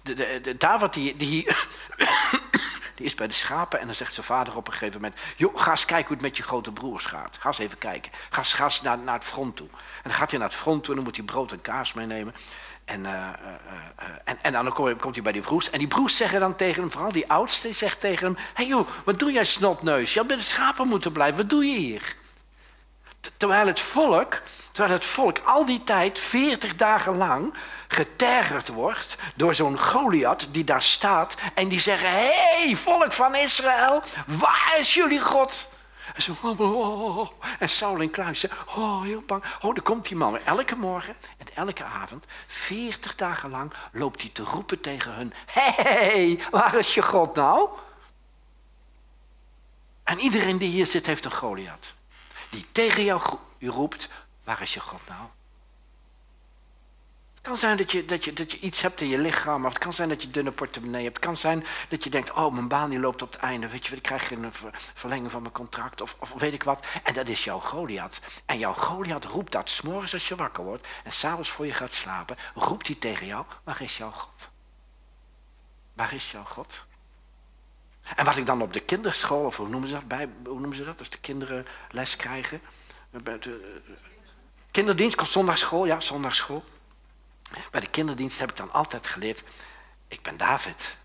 De, 0.03 0.41
de 0.41 0.57
David 0.57 0.93
die, 0.93 1.15
die, 1.15 1.43
die 2.95 3.05
is 3.05 3.15
bij 3.15 3.27
de 3.27 3.33
schapen 3.33 3.79
en 3.79 3.85
dan 3.85 3.95
zegt 3.95 4.13
zijn 4.13 4.25
vader 4.25 4.55
op 4.55 4.67
een 4.67 4.73
gegeven 4.73 5.01
moment... 5.01 5.19
joh, 5.35 5.61
ga 5.61 5.71
eens 5.71 5.85
kijken 5.85 6.07
hoe 6.07 6.15
het 6.15 6.25
met 6.25 6.37
je 6.37 6.43
grote 6.43 6.71
broers 6.71 7.05
gaat. 7.05 7.37
Ga 7.39 7.47
eens 7.47 7.57
even 7.57 7.77
kijken. 7.77 8.11
Ga 8.29 8.37
eens, 8.37 8.53
ga 8.53 8.63
eens 8.63 8.81
naar, 8.81 8.97
naar 8.97 9.13
het 9.13 9.23
front 9.23 9.55
toe. 9.55 9.67
En 9.71 10.09
dan 10.09 10.13
gaat 10.13 10.29
hij 10.29 10.39
naar 10.39 10.49
het 10.49 10.57
front 10.57 10.83
toe 10.83 10.89
en 10.89 10.95
dan 10.95 11.03
moet 11.03 11.15
hij 11.15 11.25
brood 11.25 11.51
en 11.51 11.61
kaas 11.61 11.93
meenemen. 11.93 12.35
En, 12.85 12.99
uh, 13.03 13.11
uh, 13.11 13.19
uh, 13.99 14.05
en, 14.23 14.37
en 14.41 14.51
dan 14.51 14.73
komt 14.73 15.15
hij 15.15 15.23
bij 15.23 15.31
die 15.31 15.41
broers. 15.41 15.69
En 15.69 15.79
die 15.79 15.87
broers 15.87 16.17
zeggen 16.17 16.39
dan 16.39 16.55
tegen 16.55 16.81
hem, 16.81 16.91
vooral 16.91 17.11
die 17.11 17.29
oudste, 17.29 17.73
zegt 17.73 17.99
tegen 17.99 18.25
hem... 18.25 18.35
Hé 18.35 18.43
hey 18.53 18.65
joh, 18.65 18.87
wat 19.03 19.19
doe 19.19 19.31
jij 19.31 19.45
snotneus? 19.45 20.13
Je 20.13 20.19
had 20.19 20.27
bij 20.27 20.37
de 20.37 20.43
schapen 20.43 20.87
moeten 20.87 21.11
blijven. 21.11 21.37
Wat 21.37 21.49
doe 21.49 21.65
je 21.65 21.77
hier? 21.77 22.15
Terwijl 23.37 23.67
het 23.67 23.79
volk, 23.79 24.41
terwijl 24.71 24.93
het 24.95 25.05
volk 25.05 25.39
al 25.39 25.65
die 25.65 25.83
tijd, 25.83 26.19
40 26.19 26.75
dagen 26.75 27.17
lang, 27.17 27.53
getergerd 27.87 28.67
wordt 28.67 29.15
door 29.35 29.55
zo'n 29.55 29.79
Goliath 29.79 30.47
die 30.51 30.63
daar 30.63 30.81
staat. 30.81 31.35
En 31.53 31.67
die 31.67 31.79
zeggen, 31.79 32.09
hé 32.09 32.65
hey, 32.65 32.75
volk 32.75 33.13
van 33.13 33.35
Israël, 33.35 34.03
waar 34.25 34.75
is 34.79 34.93
jullie 34.93 35.21
God? 35.21 35.67
En 36.15 36.21
zo, 36.21 36.33
oh, 36.41 36.59
oh, 36.59 37.17
oh, 37.17 37.29
En 37.59 37.69
Saul 37.69 38.01
en 38.01 38.09
Kluis, 38.09 38.45
oh, 38.75 39.01
heel 39.01 39.21
bang. 39.21 39.43
Oh, 39.61 39.75
daar 39.75 39.83
komt 39.83 40.07
die 40.07 40.17
man. 40.17 40.37
Elke 40.37 40.75
morgen 40.75 41.15
en 41.37 41.55
elke 41.55 41.83
avond, 41.83 42.25
40 42.47 43.15
dagen 43.15 43.49
lang, 43.49 43.73
loopt 43.91 44.21
hij 44.21 44.31
te 44.33 44.43
roepen 44.43 44.81
tegen 44.81 45.13
hun. 45.13 45.33
Hé, 45.45 45.83
hey, 45.83 46.39
waar 46.51 46.75
is 46.75 46.93
je 46.93 47.01
God 47.01 47.35
nou? 47.35 47.69
En 50.03 50.19
iedereen 50.19 50.57
die 50.57 50.69
hier 50.69 50.87
zit, 50.87 51.05
heeft 51.05 51.25
een 51.25 51.31
Goliath. 51.31 51.93
Die 52.49 52.65
tegen 52.71 53.03
jou 53.03 53.21
roept, 53.59 54.09
waar 54.43 54.61
is 54.61 54.73
je 54.73 54.79
God 54.79 55.01
nou? 55.07 55.21
Het 57.45 57.53
kan 57.53 57.63
zijn 57.63 57.77
dat 57.77 57.91
je, 57.91 58.05
dat, 58.05 58.23
je, 58.25 58.33
dat 58.33 58.51
je 58.51 58.59
iets 58.59 58.81
hebt 58.81 59.01
in 59.01 59.07
je 59.07 59.17
lichaam. 59.17 59.65
Of 59.65 59.73
het 59.73 59.83
kan 59.83 59.93
zijn 59.93 60.09
dat 60.09 60.21
je 60.21 60.31
dunne 60.31 60.51
portemonnee 60.51 61.03
hebt. 61.03 61.15
Het 61.15 61.25
kan 61.25 61.37
zijn 61.37 61.65
dat 61.89 62.03
je 62.03 62.09
denkt, 62.09 62.31
oh 62.31 62.53
mijn 62.53 62.67
baan 62.67 62.89
die 62.89 62.99
loopt 62.99 63.21
op 63.21 63.31
het 63.31 63.41
einde. 63.41 63.67
Weet 63.67 63.85
je, 63.85 63.95
ik 63.95 64.01
krijg 64.01 64.27
geen 64.27 64.51
verlenging 64.93 65.31
van 65.31 65.41
mijn 65.41 65.53
contract. 65.53 66.01
Of, 66.01 66.15
of 66.19 66.33
weet 66.33 66.53
ik 66.53 66.63
wat. 66.63 66.85
En 67.03 67.13
dat 67.13 67.27
is 67.27 67.43
jouw 67.43 67.59
Goliath. 67.59 68.19
En 68.45 68.57
jouw 68.57 68.73
Goliath 68.73 69.25
roept 69.25 69.51
dat 69.51 69.69
s'morgens 69.69 70.13
als 70.13 70.27
je 70.27 70.35
wakker 70.35 70.63
wordt. 70.63 70.87
En 71.03 71.11
s'avonds 71.11 71.49
voor 71.49 71.65
je 71.65 71.73
gaat 71.73 71.93
slapen. 71.93 72.37
Roept 72.55 72.87
hij 72.87 72.95
tegen 72.95 73.27
jou, 73.27 73.45
waar 73.63 73.81
is 73.81 73.97
jouw 73.97 74.11
God? 74.11 74.49
Waar 75.93 76.13
is 76.13 76.31
jouw 76.31 76.45
God? 76.45 76.85
En 78.15 78.25
wat 78.25 78.37
ik 78.37 78.45
dan 78.45 78.61
op 78.61 78.73
de 78.73 78.79
kinderschool, 78.79 79.45
of 79.45 79.57
hoe 79.57 79.69
noemen 79.69 79.89
ze 79.89 79.95
dat, 79.95 80.07
bij, 80.07 80.29
hoe 80.45 80.59
noemen 80.59 80.75
ze 80.75 80.83
dat 80.83 80.99
als 80.99 81.09
de 81.09 81.19
kinderen 81.19 81.65
les 81.91 82.15
krijgen? 82.15 82.61
Kinderdienst, 84.71 85.27
zondagschool, 85.27 85.85
ja, 85.85 85.99
zondagschool 85.99 86.63
Bij 87.71 87.81
de 87.81 87.89
kinderdienst 87.89 88.39
heb 88.39 88.49
ik 88.49 88.55
dan 88.55 88.71
altijd 88.71 89.07
geleerd, 89.07 89.43
ik 90.07 90.21
ben 90.21 90.37
David. 90.37 90.95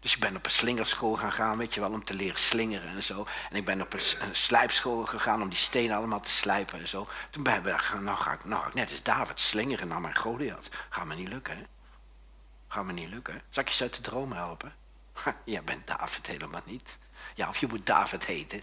Dus 0.00 0.14
ik 0.14 0.20
ben 0.20 0.36
op 0.36 0.44
een 0.44 0.50
slingerschool 0.50 1.16
gaan 1.16 1.32
gaan, 1.32 1.58
weet 1.58 1.74
je 1.74 1.80
wel, 1.80 1.90
om 1.90 2.04
te 2.04 2.14
leren 2.14 2.38
slingeren 2.38 2.88
en 2.88 3.02
zo. 3.02 3.26
En 3.50 3.56
ik 3.56 3.64
ben 3.64 3.80
op 3.80 3.92
een, 3.92 4.00
slijpschool 4.32 5.04
gegaan 5.04 5.42
om 5.42 5.48
die 5.48 5.58
stenen 5.58 5.96
allemaal 5.96 6.20
te 6.20 6.30
slijpen 6.30 6.80
en 6.80 6.88
zo. 6.88 7.08
Toen 7.30 7.42
ben 7.42 7.54
ik 7.54 7.64
nou 8.00 8.16
ga 8.16 8.32
ik, 8.32 8.44
nou 8.44 8.62
ga 8.62 8.68
ik 8.68 8.74
net 8.74 8.90
als 8.90 9.02
David 9.02 9.40
slingeren 9.40 9.88
naar 9.88 10.00
mijn 10.00 10.16
Goliath. 10.16 10.68
Gaat 10.88 11.04
me 11.04 11.14
niet 11.14 11.28
lukken, 11.28 11.56
hè? 11.56 11.62
Gaat 12.68 12.84
me 12.84 12.92
niet 12.92 13.08
lukken. 13.08 13.42
Zal 13.50 13.62
ik 13.62 13.68
je 13.68 13.82
uit 13.82 13.94
de 13.94 14.00
droom 14.00 14.32
helpen? 14.32 14.74
Jij 15.44 15.64
bent 15.64 15.86
David 15.86 16.26
helemaal 16.26 16.62
niet. 16.64 16.98
Ja, 17.34 17.48
of 17.48 17.56
je 17.56 17.66
moet 17.66 17.86
David 17.86 18.24
heten. 18.24 18.60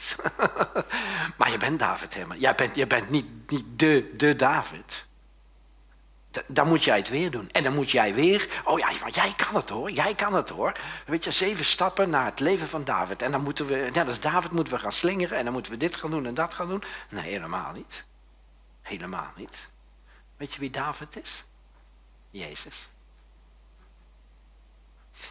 maar 1.37 1.51
je 1.51 1.57
bent 1.57 1.79
David 1.79 2.13
helemaal. 2.13 2.37
Jij 2.37 2.55
bent, 2.55 2.75
je 2.75 2.87
bent 2.87 3.09
niet, 3.09 3.51
niet 3.51 3.65
de, 3.79 4.13
de 4.17 4.35
David 4.35 5.05
dan 6.47 6.67
moet 6.67 6.83
jij 6.83 6.97
het 6.97 7.09
weer 7.09 7.31
doen. 7.31 7.49
En 7.51 7.63
dan 7.63 7.75
moet 7.75 7.91
jij 7.91 8.13
weer, 8.13 8.61
oh 8.63 8.79
ja, 8.79 8.91
jij 9.11 9.33
kan 9.35 9.55
het 9.55 9.69
hoor, 9.69 9.91
jij 9.91 10.15
kan 10.15 10.33
het 10.33 10.49
hoor. 10.49 10.79
Weet 11.05 11.23
je, 11.23 11.31
zeven 11.31 11.65
stappen 11.65 12.09
naar 12.09 12.25
het 12.25 12.39
leven 12.39 12.67
van 12.67 12.83
David. 12.83 13.21
En 13.21 13.31
dan 13.31 13.43
moeten 13.43 13.65
we, 13.65 13.89
net 13.93 14.07
als 14.07 14.19
David, 14.19 14.51
moeten 14.51 14.73
we 14.73 14.79
gaan 14.79 14.91
slingeren 14.91 15.37
en 15.37 15.43
dan 15.43 15.53
moeten 15.53 15.71
we 15.71 15.77
dit 15.77 15.95
gaan 15.95 16.11
doen 16.11 16.25
en 16.25 16.33
dat 16.33 16.53
gaan 16.53 16.67
doen. 16.67 16.83
Nee, 17.09 17.31
helemaal 17.31 17.73
niet. 17.73 18.03
Helemaal 18.81 19.31
niet. 19.35 19.57
Weet 20.37 20.53
je 20.53 20.59
wie 20.59 20.69
David 20.69 21.17
is? 21.23 21.43
Jezus. 22.29 22.87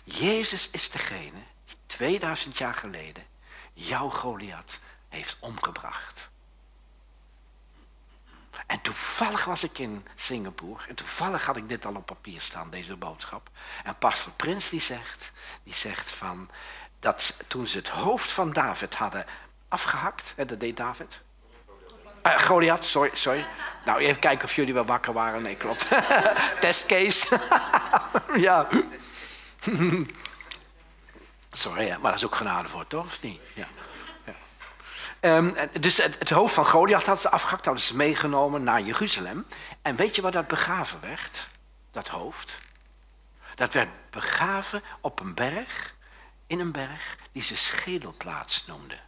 Jezus 0.04 0.71
is 0.71 0.90
degene 0.90 1.38
die 1.64 1.76
2000 1.87 2.59
jaar 2.59 2.75
geleden 2.75 3.25
jouw 3.73 4.09
Goliath 4.09 4.78
heeft 5.09 5.37
omgebracht. 5.40 6.30
En 8.66 8.81
toevallig 8.81 9.45
was 9.45 9.64
ik 9.64 9.78
in 9.78 10.07
Singapore 10.14 10.87
en 10.88 10.95
toevallig 10.95 11.47
had 11.47 11.57
ik 11.57 11.69
dit 11.69 11.87
al 11.87 11.95
op 11.95 12.07
papier 12.07 12.40
staan, 12.40 12.71
deze 12.71 12.97
boodschap. 12.97 13.50
En 13.85 13.99
pastor 13.99 14.33
Prins 14.33 14.69
die 14.69 14.81
zegt, 14.81 15.33
die 15.64 15.75
zegt 15.75 16.11
van, 16.11 16.50
dat 17.00 17.35
toen 17.47 17.66
ze 17.66 17.78
het 17.78 17.88
hoofd 17.88 18.33
van 18.33 18.52
David 18.52 18.95
hadden 18.95 19.25
afgehakt, 19.69 20.35
dat 20.37 20.61
deed 20.61 20.76
David. 20.76 21.21
Uh, 22.26 22.38
Goliath, 22.38 22.85
sorry, 22.85 23.11
sorry. 23.12 23.47
Nou, 23.85 24.00
even 24.00 24.19
kijken 24.19 24.45
of 24.45 24.54
jullie 24.54 24.75
wel 24.75 24.85
wakker 24.85 25.12
waren. 25.12 25.42
Nee, 25.42 25.57
klopt. 25.57 25.88
Testcase. 26.61 27.38
ja. 28.37 28.69
sorry, 31.52 31.88
maar 31.88 32.11
dat 32.11 32.14
is 32.14 32.25
ook 32.25 32.35
genade 32.35 32.69
voor, 32.69 32.87
toch? 32.87 33.04
Of 33.04 33.23
niet? 33.23 33.40
Ja. 33.54 33.66
Um, 35.25 35.55
dus 35.81 35.97
het, 35.97 36.31
hoofd 36.31 36.55
van 36.55 36.67
Goliath 36.67 37.07
hadden 37.07 37.23
ze 37.23 37.31
afgehakt, 37.31 37.64
hadden 37.64 37.85
ze 37.85 37.97
meegenomen 37.97 38.62
naar 38.62 38.83
Jeruzalem. 38.83 39.47
En 39.83 39.97
weet 39.97 40.17
je 40.17 40.23
waar 40.23 40.33
dat 40.33 40.47
begraven 40.47 41.00
werd? 41.00 41.49
Dat 41.91 42.09
hoofd. 42.09 42.59
Dat 43.55 43.73
werd 43.73 44.11
begraven 44.11 44.83
op 45.00 45.21
een 45.21 45.35
berg, 45.35 45.95
in 46.47 46.61
een 46.61 46.73
berg 46.73 47.19
die 47.33 47.43
ze 47.43 47.57
schedelplaats 47.57 48.67
noemden. 48.67 49.00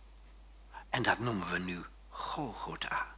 En 0.91 1.03
dat 1.03 1.19
noemen 1.19 1.51
we 1.51 1.59
nu 1.59 1.85
Golgotha. 2.09 3.15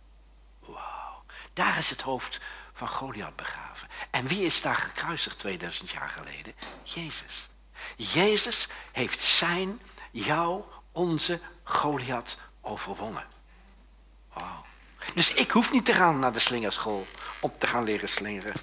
Wauw. 0.60 1.24
Daar 1.52 1.78
is 1.78 1.90
het 1.90 2.00
hoofd 2.00 2.40
van 2.72 2.88
Goliath 2.88 3.36
begraven. 3.36 3.88
En 4.10 4.26
wie 4.26 4.44
is 4.44 4.60
daar 4.60 4.76
gekruisigd 4.76 5.38
2000 5.38 5.90
jaar 5.90 6.08
geleden? 6.08 6.54
Jezus. 6.82 7.50
Jezus 7.96 8.68
heeft 8.92 9.20
zijn, 9.20 9.80
jou, 10.10 10.62
onze 10.92 11.40
Goliath 11.62 12.36
overwonnen. 12.66 13.24
Dus 15.14 15.32
ik 15.32 15.50
hoef 15.50 15.72
niet 15.72 15.84
te 15.84 15.92
gaan 15.92 16.18
naar 16.18 16.32
de 16.32 16.38
slingerschool 16.38 17.06
om 17.40 17.52
te 17.58 17.66
gaan 17.66 17.84
leren 17.84 18.08
slingeren. 18.08 18.54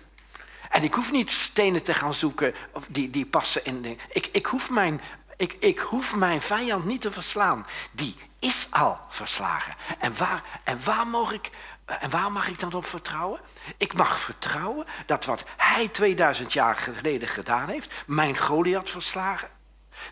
En 0.69 0.83
ik 0.83 0.93
hoef 0.93 1.11
niet 1.11 1.31
stenen 1.31 1.83
te 1.83 1.93
gaan 1.93 2.13
zoeken 2.13 2.55
die, 2.87 3.09
die 3.09 3.25
passen 3.25 3.65
in. 3.65 3.99
Ik, 4.09 4.29
ik, 4.31 4.45
hoef 4.45 4.69
mijn, 4.69 5.01
ik, 5.37 5.55
ik 5.59 5.79
hoef 5.79 6.15
mijn 6.15 6.41
vijand 6.41 6.85
niet 6.85 7.01
te 7.01 7.11
verslaan. 7.11 7.65
Die 7.91 8.15
is 8.39 8.67
al 8.69 8.99
verslagen. 9.09 9.75
En 9.99 10.17
waar, 10.17 10.43
en 10.63 10.83
waar, 10.83 11.07
mag, 11.07 11.31
ik, 11.31 11.49
en 11.85 12.09
waar 12.09 12.31
mag 12.31 12.47
ik 12.47 12.59
dan 12.59 12.73
op 12.73 12.85
vertrouwen? 12.85 13.39
Ik 13.77 13.93
mag 13.93 14.19
vertrouwen 14.19 14.85
dat 15.05 15.25
wat 15.25 15.43
hij 15.57 15.87
2000 15.87 16.53
jaar 16.53 16.75
geleden 16.75 17.27
gedaan 17.27 17.69
heeft... 17.69 17.93
mijn 18.05 18.37
Goliath 18.37 18.89
verslagen. 18.89 19.49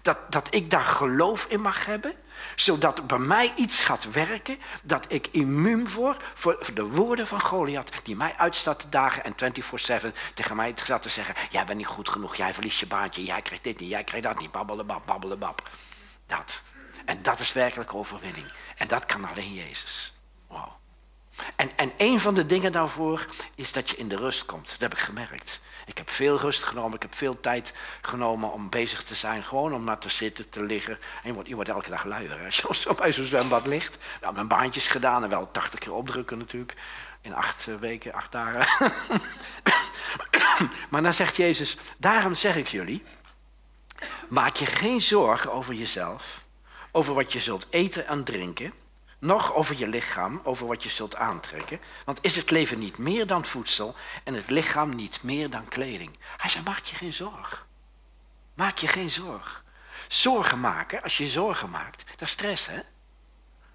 Dat, 0.01 0.31
dat 0.31 0.53
ik 0.53 0.69
daar 0.69 0.85
geloof 0.85 1.45
in 1.49 1.61
mag 1.61 1.85
hebben 1.85 2.15
zodat 2.55 3.07
bij 3.07 3.17
mij 3.17 3.53
iets 3.55 3.79
gaat 3.79 4.11
werken 4.11 4.59
dat 4.83 5.05
ik 5.07 5.27
immuun 5.31 5.91
word 5.91 6.23
voor, 6.33 6.69
de 6.73 6.85
woorden 6.85 7.27
van 7.27 7.41
Goliath 7.41 7.91
die 8.03 8.15
mij 8.15 8.33
uitstaat 8.37 8.79
te 8.79 8.89
dagen 8.89 9.23
en 9.23 9.35
24-7 10.01 10.07
tegen 10.33 10.55
mij 10.55 10.73
zat 10.85 11.01
te 11.01 11.09
zeggen, 11.09 11.35
jij 11.49 11.65
bent 11.65 11.77
niet 11.77 11.87
goed 11.87 12.09
genoeg, 12.09 12.35
jij 12.35 12.53
verliest 12.53 12.79
je 12.79 12.87
baantje, 12.87 13.23
jij 13.23 13.41
krijgt 13.41 13.63
dit 13.63 13.79
niet, 13.79 13.89
jij 13.89 14.03
krijgt 14.03 14.27
dat 14.27 14.39
niet, 14.39 14.51
babbelebab, 14.51 15.05
babbelebab. 15.05 15.69
Dat. 16.25 16.61
En 17.05 17.21
dat 17.21 17.39
is 17.39 17.53
werkelijk 17.53 17.93
overwinning. 17.93 18.45
En 18.77 18.87
dat 18.87 19.05
kan 19.05 19.29
alleen 19.29 19.53
Jezus. 19.53 20.13
Wow. 20.47 20.67
En, 21.55 21.71
en 21.75 21.91
een 21.97 22.19
van 22.19 22.33
de 22.33 22.45
dingen 22.45 22.71
daarvoor 22.71 23.25
is 23.55 23.71
dat 23.71 23.89
je 23.89 23.97
in 23.97 24.07
de 24.07 24.15
rust 24.15 24.45
komt. 24.45 24.69
Dat 24.69 24.79
heb 24.79 24.93
ik 24.93 24.99
gemerkt. 24.99 25.59
Ik 25.91 25.97
heb 25.97 26.09
veel 26.09 26.37
rust 26.37 26.63
genomen, 26.63 26.95
ik 26.95 27.01
heb 27.01 27.15
veel 27.15 27.39
tijd 27.39 27.73
genomen 28.01 28.51
om 28.51 28.69
bezig 28.69 29.03
te 29.03 29.15
zijn. 29.15 29.43
Gewoon 29.43 29.73
om 29.73 29.83
naar 29.83 29.97
te 29.97 30.09
zitten, 30.09 30.49
te 30.49 30.63
liggen. 30.63 30.93
En 30.93 31.27
je 31.27 31.33
wordt, 31.33 31.49
je 31.49 31.55
wordt 31.55 31.69
elke 31.69 31.89
dag 31.89 32.03
luier. 32.03 32.43
Je 32.43 32.51
zo 32.51 32.93
bij 32.93 33.13
zo'n 33.13 33.25
zwembad 33.25 33.65
ligt. 33.65 33.97
Nou, 34.21 34.33
mijn 34.33 34.47
baantjes 34.47 34.87
gedaan 34.87 35.23
en 35.23 35.29
wel 35.29 35.51
80 35.51 35.79
keer 35.79 35.93
opdrukken 35.93 36.37
natuurlijk. 36.37 36.73
In 37.21 37.33
acht 37.33 37.67
eh, 37.67 37.75
weken, 37.75 38.13
acht 38.13 38.31
dagen. 38.31 38.91
maar 40.89 41.01
dan 41.01 41.13
zegt 41.13 41.35
Jezus, 41.35 41.77
daarom 41.97 42.35
zeg 42.35 42.55
ik 42.55 42.67
jullie. 42.67 43.03
Maak 44.27 44.55
je 44.55 44.65
geen 44.65 45.01
zorgen 45.01 45.51
over 45.51 45.73
jezelf. 45.73 46.41
Over 46.91 47.13
wat 47.13 47.33
je 47.33 47.39
zult 47.39 47.67
eten 47.69 48.07
en 48.07 48.23
drinken 48.23 48.73
nog 49.21 49.53
over 49.53 49.77
je 49.77 49.87
lichaam, 49.87 50.41
over 50.43 50.67
wat 50.67 50.83
je 50.83 50.89
zult 50.89 51.15
aantrekken. 51.15 51.79
Want 52.05 52.19
is 52.21 52.35
het 52.35 52.49
leven 52.49 52.79
niet 52.79 52.97
meer 52.97 53.27
dan 53.27 53.45
voedsel 53.45 53.95
en 54.23 54.33
het 54.33 54.49
lichaam 54.49 54.95
niet 54.95 55.23
meer 55.23 55.49
dan 55.49 55.67
kleding? 55.67 56.17
Hij 56.37 56.49
zei, 56.49 56.63
maak 56.63 56.83
je 56.83 56.95
geen 56.95 57.13
zorg. 57.13 57.67
Maak 58.53 58.77
je 58.77 58.87
geen 58.87 59.11
zorg. 59.11 59.63
Zorgen 60.07 60.59
maken, 60.59 61.03
als 61.03 61.17
je 61.17 61.27
zorgen 61.27 61.69
maakt, 61.69 62.03
dat 62.09 62.21
is 62.21 62.31
stress, 62.31 62.67
hè? 62.67 62.79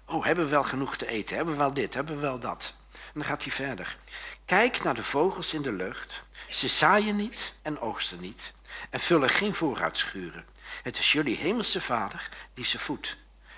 Oh, 0.05 0.25
hebben 0.25 0.43
we 0.43 0.49
wel 0.49 0.63
genoeg 0.63 0.97
te 0.97 1.07
eten? 1.07 1.35
Hebben 1.35 1.53
we 1.53 1.59
wel 1.59 1.73
dit? 1.73 1.93
Hebben 1.93 2.15
we 2.15 2.21
wel 2.21 2.39
dat? 2.39 2.73
En 2.91 3.13
dan 3.13 3.23
gaat 3.23 3.43
hij 3.43 3.51
verder. 3.51 3.97
Kijk 4.45 4.83
naar 4.83 4.95
de 4.95 5.03
vogels 5.03 5.53
in 5.53 5.61
de 5.61 5.73
lucht. 5.73 6.23
Ze 6.49 6.67
zaaien 6.67 7.15
niet 7.15 7.53
en 7.61 7.79
oogsten 7.79 8.19
niet 8.19 8.53
en 8.89 8.99
vullen 8.99 9.29
geen 9.29 9.53
voorraadschuren. 9.53 10.45
Het 10.83 10.97
is 10.97 11.11
jullie 11.11 11.37
hemelse 11.37 11.81
vader 11.81 12.29
die 12.53 12.65
ze 12.65 12.79
voedt. 12.79 13.17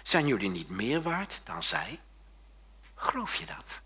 Zijn 0.09 0.27
jullie 0.27 0.49
niet 0.49 0.69
meer 0.69 1.01
waard 1.01 1.41
dan 1.43 1.63
zij? 1.63 1.99
Geloof 2.95 3.35
je 3.35 3.45
dat? 3.45 3.79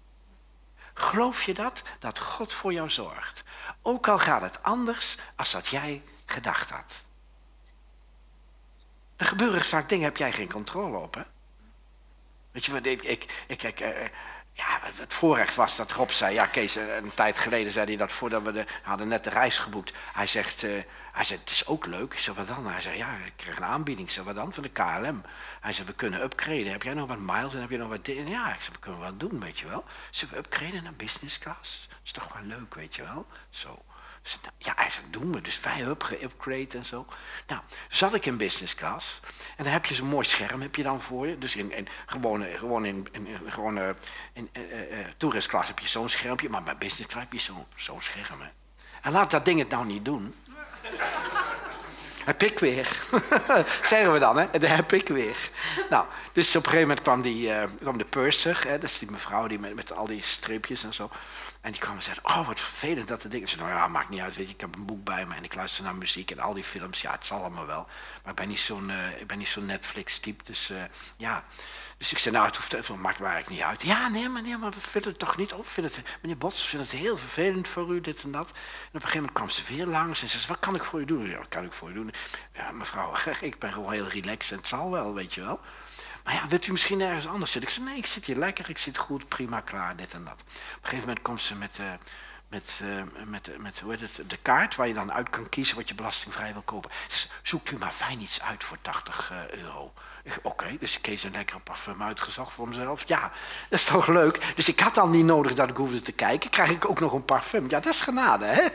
Geloof 0.94 1.44
je 1.44 1.54
dat? 1.54 1.82
Dat 2.00 2.20
God 2.20 2.54
voor 2.54 2.74
jou 2.74 2.90
zorgt. 2.90 3.44
Ook 3.82 4.08
al 4.08 4.20
gaat 4.20 4.42
het 4.42 4.64
anders 4.64 5.18
als 5.36 5.52
dat 5.52 5.68
jij 5.68 6.04
gedacht 6.26 6.70
had. 6.70 7.04
Er 9.16 9.26
gebeuren 9.26 9.62
vaak 9.62 9.90
dingen, 9.90 10.06
heb 10.06 10.18
jij 10.18 10.34
geen 10.34 10.52
controle 10.52 10.98
op, 10.98 11.16
hè? 11.16 11.24
Weet 12.52 12.66
je 12.66 12.72
wat, 12.72 12.86
ik, 12.86 13.04
ik, 13.04 13.44
ik, 13.48 13.64
ik 13.64 13.80
uh, 13.80 13.88
ja, 14.52 14.80
het 14.82 15.14
voorrecht 15.14 15.56
was 15.56 15.76
dat 15.76 15.92
Rob 15.92 16.10
zei, 16.10 16.34
ja 16.34 16.46
Kees, 16.46 16.76
een 16.76 17.14
tijd 17.14 17.40
geleden 17.40 17.72
zei 17.72 17.86
hij 17.86 17.96
dat 17.96 18.12
voordat 18.12 18.44
we 18.44 18.52
de, 18.52 18.66
hadden 18.84 19.08
net 19.08 19.24
de 19.24 19.30
reis 19.30 19.58
geboekt. 19.58 19.94
Hij 20.14 20.28
zegt, 20.28 20.64
uh, 20.64 20.84
hij 21.14 21.24
zei, 21.24 21.40
het 21.40 21.50
is 21.50 21.66
ook 21.66 21.86
leuk. 21.86 22.14
Ik 22.14 22.20
zei, 22.20 22.38
wat 22.38 22.48
dan? 22.48 22.68
Hij 22.68 22.82
zei, 22.82 22.98
ja, 22.98 23.16
ik 23.26 23.34
kreeg 23.36 23.58
een 23.58 23.64
aanbieding. 23.64 24.08
Ik 24.08 24.14
zei, 24.14 24.26
wat 24.26 24.36
dan? 24.36 24.54
Van 24.54 24.64
de 24.64 24.70
KLM. 24.70 25.22
Hij 25.62 25.74
zei, 25.74 25.88
we 25.88 25.94
kunnen 25.94 26.24
upgraden. 26.24 26.72
Heb 26.72 26.84
jij 26.84 26.94
nog 26.94 27.08
wat 27.08 27.20
miles 27.20 27.54
en 27.54 27.62
heb 27.62 27.70
je 27.70 27.78
nog 27.78 27.90
wat 27.90 28.06
dingen? 28.06 28.30
Ja, 28.30 28.54
ik 28.54 28.62
zei, 28.62 28.72
we 28.72 28.80
kunnen 28.80 29.00
wat 29.00 29.20
doen, 29.20 29.40
weet 29.40 29.60
je 29.60 29.68
wel. 29.68 29.84
Ze 30.12 30.28
we 30.28 30.38
upgraden 30.38 30.84
naar 30.84 30.94
business 30.94 31.40
class? 31.40 31.88
Dat 31.90 31.98
is 32.04 32.12
toch 32.12 32.34
wel 32.34 32.44
leuk, 32.44 32.76
weet 32.76 32.96
je 32.96 33.04
wel? 33.04 33.26
Zo. 33.50 33.82
Nou, 34.42 34.54
ja, 34.58 34.74
hij 34.76 34.90
zei, 34.90 35.06
doen 35.10 35.32
we. 35.32 35.42
Dus 35.42 35.60
wij 35.60 35.96
geupgrade 35.98 36.78
en 36.78 36.86
zo. 36.86 37.06
Nou, 37.48 37.62
zat 37.90 38.14
ik 38.14 38.26
in 38.26 38.38
business 38.38 38.76
class. 38.76 39.20
En 39.58 39.64
dan 39.64 39.74
heb 39.74 39.86
je 39.86 39.96
zo'n 39.96 40.08
mooi 40.08 40.26
scherm 40.26 40.62
heb 40.62 40.76
je 40.76 40.84
dan 40.84 41.02
voor 41.02 41.28
je. 41.28 41.38
Dus 41.38 41.56
in, 41.56 41.72
in, 41.72 41.88
gewoon, 42.06 42.86
in, 42.86 43.08
in, 43.12 43.28
uh, 43.28 43.90
in 44.34 44.50
uh, 44.54 45.00
uh, 45.00 45.08
tourist 45.18 45.48
class 45.48 45.68
heb 45.68 45.80
je 45.80 45.88
zo'n 45.88 46.10
schermpje. 46.10 46.50
Maar 46.50 46.64
bij 46.64 46.78
business 46.78 47.08
class 47.08 47.24
heb 47.24 47.34
je 47.34 47.40
zo'n 47.40 47.66
zo 47.76 48.00
scherm. 48.00 48.42
Hè. 48.42 48.48
En 49.04 49.12
laat 49.12 49.32
dat 49.32 49.46
ding 49.46 49.60
het 49.60 49.70
nou 49.70 49.86
niet 49.86 50.06
doen. 50.06 50.36
Heb 52.26 52.44
ik 52.44 52.60
weer. 52.60 52.88
Zeggen 53.82 54.14
we 54.14 54.20
dan, 54.20 54.38
hè? 54.38 54.48
Heb 54.60 54.94
ik 54.94 55.08
weer. 55.08 55.50
Nou, 55.90 56.06
dus 56.34 56.56
op 56.56 56.56
een 56.56 56.70
gegeven 56.70 56.88
moment 56.88 57.02
kwam, 57.02 57.22
die, 57.22 57.48
uh, 57.48 57.64
kwam 57.80 57.98
de 57.98 58.06
Purser, 58.06 58.64
hè, 58.68 58.80
dat 58.80 58.90
is 58.90 59.00
die 59.00 59.12
mevrouw 59.12 59.48
die 59.48 59.60
met, 59.60 59.76
met 59.76 59.94
al 59.96 60.06
die 60.06 60.22
streepjes 60.22 60.84
en 60.84 60.94
zo. 60.94 61.10
En 61.62 61.72
die 61.72 61.82
kwam 61.82 61.96
en 61.96 62.04
zei, 62.04 62.18
oh 62.24 62.48
wat 62.48 62.60
vervelend 62.60 63.08
dat 63.08 63.22
de 63.22 63.28
ding. 63.28 63.44
Ik 63.44 63.50
zei, 63.50 63.62
nou 63.62 63.74
ja, 63.74 63.88
maakt 63.88 64.10
niet 64.10 64.22
uit, 64.22 64.36
weet 64.36 64.48
je, 64.48 64.54
ik 64.54 64.62
heb 64.62 64.76
een 64.76 64.86
boek 64.86 65.04
bij 65.04 65.26
me 65.26 65.36
en 65.36 65.44
ik 65.44 65.56
luister 65.56 65.84
naar 65.84 65.96
muziek 65.96 66.32
en 66.32 66.40
al 66.40 66.54
die 66.54 66.64
films. 66.64 67.02
Ja, 67.02 67.12
het 67.12 67.26
zal 67.26 67.40
allemaal 67.40 67.66
wel. 67.66 67.88
Maar 68.22 68.32
ik 68.32 68.40
ben 68.40 68.48
niet 68.48 68.60
zo'n 68.60 68.92
uh, 69.40 69.46
zo'n 69.46 69.66
Netflix-type, 69.66 70.44
dus 70.44 70.70
uh, 70.70 70.78
ja. 71.18 71.44
Dus 72.04 72.12
ik 72.12 72.18
zei, 72.18 72.36
nou, 72.36 72.48
het, 72.48 72.58
hoeft, 72.58 72.72
het 72.72 72.90
maakt 72.90 73.22
eigenlijk 73.22 73.50
niet 73.50 73.62
uit. 73.62 73.82
Ja, 73.82 74.08
nee, 74.08 74.30
meneer, 74.30 74.60
maar 74.60 74.72
we 74.72 74.80
vinden 74.80 75.10
het 75.10 75.20
toch 75.20 75.38
niet 75.38 75.54
op. 75.54 75.68
Het, 75.76 76.02
meneer 76.22 76.38
Bots, 76.38 76.62
we 76.62 76.68
vinden 76.68 76.88
het 76.88 76.98
heel 76.98 77.18
vervelend 77.18 77.68
voor 77.68 77.94
u, 77.94 78.02
dit 78.02 78.24
en 78.24 78.32
dat. 78.32 78.48
En 78.48 78.54
op 78.54 78.94
een 78.94 79.02
gegeven 79.02 79.20
moment 79.20 79.36
kwam 79.36 79.50
ze 79.50 79.64
weer 79.76 79.86
langs 79.86 80.22
en 80.22 80.30
zei, 80.30 80.44
wat 80.48 80.60
kan 80.60 80.76
ik 80.76 80.84
voor 80.84 81.02
u 81.02 81.06
doen? 81.06 81.30
Ja, 81.30 81.38
wat 81.38 81.48
kan 81.50 81.64
ik 81.64 81.72
voor 81.72 81.90
u 81.90 81.94
doen? 81.94 82.14
Ja, 82.54 82.72
mevrouw, 82.72 83.14
ik 83.42 83.60
ben 83.60 83.74
gewoon 83.74 83.92
heel 83.92 84.08
relaxed 84.08 84.52
en 84.52 84.58
het 84.58 84.68
zal 84.68 84.92
wel, 84.92 85.14
weet 85.14 85.34
je 85.34 85.42
wel. 85.42 85.60
Maar 86.24 86.34
ja, 86.34 86.48
wilt 86.48 86.68
u 86.68 86.72
misschien 86.72 87.02
ergens 87.02 87.28
anders 87.28 87.52
zitten? 87.52 87.70
Ik 87.70 87.76
zei, 87.76 87.90
nee, 87.90 87.98
ik 87.98 88.06
zit 88.06 88.26
hier 88.26 88.38
lekker, 88.38 88.70
ik 88.70 88.78
zit 88.78 88.98
goed, 88.98 89.28
prima, 89.28 89.60
klaar, 89.60 89.96
dit 89.96 90.14
en 90.14 90.24
dat. 90.24 90.42
Op 90.42 90.48
een 90.48 90.80
gegeven 90.82 91.08
moment 91.08 91.22
komt 91.22 91.42
ze 91.42 91.56
met, 91.56 91.78
uh, 91.80 91.92
met, 92.48 92.80
uh, 92.84 93.26
met, 93.26 93.58
met 93.58 93.80
hoe 93.80 93.92
heet 93.92 94.18
het, 94.18 94.30
de 94.30 94.38
kaart 94.42 94.76
waar 94.76 94.88
je 94.88 94.94
dan 94.94 95.12
uit 95.12 95.30
kan 95.30 95.50
kiezen 95.50 95.76
wat 95.76 95.88
je 95.88 95.96
belastingvrij 95.96 96.54
wil 96.54 96.62
kopen. 96.62 96.92
Dus 97.08 97.30
zoekt 97.42 97.72
u 97.72 97.78
maar 97.78 97.92
fijn 97.92 98.22
iets 98.22 98.42
uit 98.42 98.64
voor 98.64 98.78
80 98.82 99.32
uh, 99.32 99.48
euro. 99.48 99.94
Oké, 100.42 100.66
dus 100.80 100.96
ik 100.96 101.02
kees 101.02 101.24
een 101.24 101.32
lekkere 101.32 101.60
parfum 101.60 102.04
uitgezocht 102.04 102.54
voor 102.54 102.68
mezelf. 102.68 103.04
Ja, 103.08 103.32
dat 103.70 103.80
is 103.80 103.86
toch 103.86 104.08
leuk. 104.08 104.40
Dus 104.56 104.68
ik 104.68 104.80
had 104.80 104.96
dan 104.96 105.10
niet 105.10 105.26
nodig 105.26 105.54
dat 105.54 105.70
ik 105.70 105.78
hoefde 105.78 106.02
te 106.02 106.12
kijken. 106.12 106.50
Krijg 106.50 106.70
ik 106.70 106.90
ook 106.90 107.00
nog 107.00 107.14
een 107.14 107.26
parfum. 107.26 107.70
Ja, 107.70 107.80
dat 107.80 107.94
is 107.94 108.02
genade, 108.02 108.46
hè? 108.46 108.68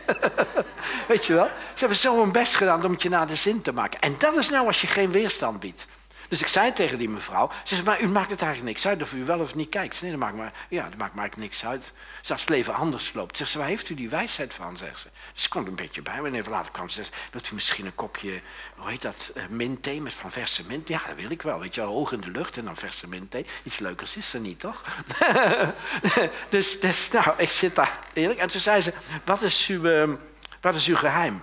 Weet 1.09 1.27
je 1.27 1.35
wel? 1.35 1.45
Ze 1.47 1.79
hebben 1.79 1.97
zo 1.97 2.21
hun 2.21 2.33
best 2.33 2.55
gedaan 2.55 2.85
om 2.85 2.93
het 2.93 3.03
je 3.03 3.09
naar 3.09 3.27
de 3.27 3.37
zin 3.37 3.63
te 3.63 3.73
maken. 3.73 4.01
En 4.01 4.15
dat 4.19 4.37
is 4.37 4.49
nou 4.49 4.67
als 4.67 4.81
je 4.81 4.87
geen 4.87 5.11
weerstand 5.11 5.61
biedt. 5.61 5.87
Dus 6.29 6.41
ik 6.41 6.47
zei 6.47 6.73
tegen 6.73 6.99
die 6.99 7.09
mevrouw, 7.09 7.51
ze 7.65 7.83
maar 7.83 8.01
u 8.01 8.09
maakt 8.09 8.31
het 8.31 8.43
eigenlijk 8.43 8.73
niks 8.73 8.87
uit 8.87 9.03
of 9.03 9.13
u 9.13 9.25
wel 9.25 9.41
of 9.41 9.55
niet 9.55 9.69
kijkt. 9.69 10.03
Nee, 10.03 10.11
dat 10.11 10.21
maakt 10.21 10.37
maar, 10.37 10.53
ja, 10.69 10.89
dat 10.89 10.99
maakt 10.99 11.15
maar 11.15 11.31
niks 11.37 11.65
uit. 11.65 11.93
Ze 12.23 12.33
als 12.33 12.41
het 12.41 12.51
leven 12.51 12.75
anders 12.75 13.13
loopt. 13.13 13.37
Zegt 13.37 13.51
ze, 13.51 13.59
waar 13.59 13.67
heeft 13.67 13.89
u 13.89 13.95
die 13.95 14.09
wijsheid 14.09 14.55
van, 14.55 14.77
zegt 14.77 15.01
ze. 15.01 15.09
Dus 15.33 15.43
ze 15.43 15.49
komt 15.49 15.67
een 15.67 15.75
beetje 15.75 16.03
bij 16.03 16.21
me 16.21 16.29
en 16.29 16.35
even 16.35 16.51
later 16.51 16.73
kwam 16.73 16.89
ze 16.89 16.95
zegt, 16.95 17.17
wilt 17.31 17.51
u 17.51 17.55
misschien 17.55 17.87
een 17.87 17.95
kopje, 17.95 18.41
hoe 18.77 18.91
heet 18.91 19.03
dat, 19.03 19.33
uh, 19.35 19.43
mintthee 19.49 20.01
met 20.01 20.15
van 20.15 20.31
verse 20.31 20.63
mint? 20.67 20.89
Ja, 20.89 21.01
dat 21.07 21.17
wil 21.17 21.31
ik 21.31 21.43
wel, 21.43 21.61
weet 21.61 21.75
je 21.75 21.81
wel, 21.81 21.93
hoog 21.93 22.13
in 22.13 22.21
de 22.21 22.31
lucht 22.31 22.57
en 22.57 22.65
dan 22.65 22.77
verse 22.77 23.09
mintthee. 23.09 23.47
Iets 23.63 23.79
leukers 23.79 24.17
is 24.17 24.35
er 24.35 24.41
niet, 24.41 24.61
toch? 24.61 24.83
dus, 26.49 26.81
dus, 26.81 27.11
nou, 27.11 27.35
ik 27.37 27.51
zit 27.51 27.75
daar 27.75 27.99
eerlijk. 28.13 28.41
En 28.41 28.49
toen 28.49 28.61
zei 28.61 28.81
ze, 28.81 28.93
wat 29.25 29.43
is 29.43 29.67
uw, 29.67 29.85
uh, 29.85 30.15
wat 30.61 30.75
is 30.75 30.87
uw 30.87 30.97
geheim? 30.97 31.43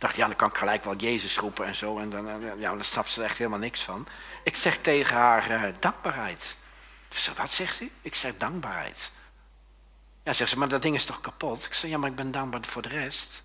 Dacht, 0.00 0.16
ja, 0.16 0.26
dan 0.26 0.36
kan 0.36 0.48
ik 0.48 0.56
gelijk 0.56 0.84
wel 0.84 0.96
Jezus 0.96 1.38
roepen 1.38 1.66
en 1.66 1.74
zo. 1.74 1.98
En 1.98 2.10
dan, 2.10 2.58
ja, 2.58 2.74
dan 2.74 2.84
snapt 2.84 3.12
ze 3.12 3.20
er 3.20 3.26
echt 3.26 3.38
helemaal 3.38 3.58
niks 3.58 3.80
van. 3.80 4.06
Ik 4.44 4.56
zeg 4.56 4.76
tegen 4.76 5.16
haar 5.16 5.50
uh, 5.50 5.74
dankbaarheid. 5.78 6.54
Dus 7.08 7.30
wat 7.36 7.52
zegt 7.52 7.80
u? 7.80 7.90
Ik 8.02 8.14
zeg 8.14 8.36
dankbaarheid. 8.36 9.10
Ja, 10.22 10.32
zegt 10.32 10.50
ze, 10.50 10.58
maar 10.58 10.68
dat 10.68 10.82
ding 10.82 10.94
is 10.94 11.04
toch 11.04 11.20
kapot? 11.20 11.64
Ik 11.64 11.74
zeg, 11.74 11.90
ja, 11.90 11.98
maar 11.98 12.10
ik 12.10 12.16
ben 12.16 12.30
dankbaar 12.30 12.60
voor 12.64 12.82
de 12.82 12.88
rest. 12.88 13.42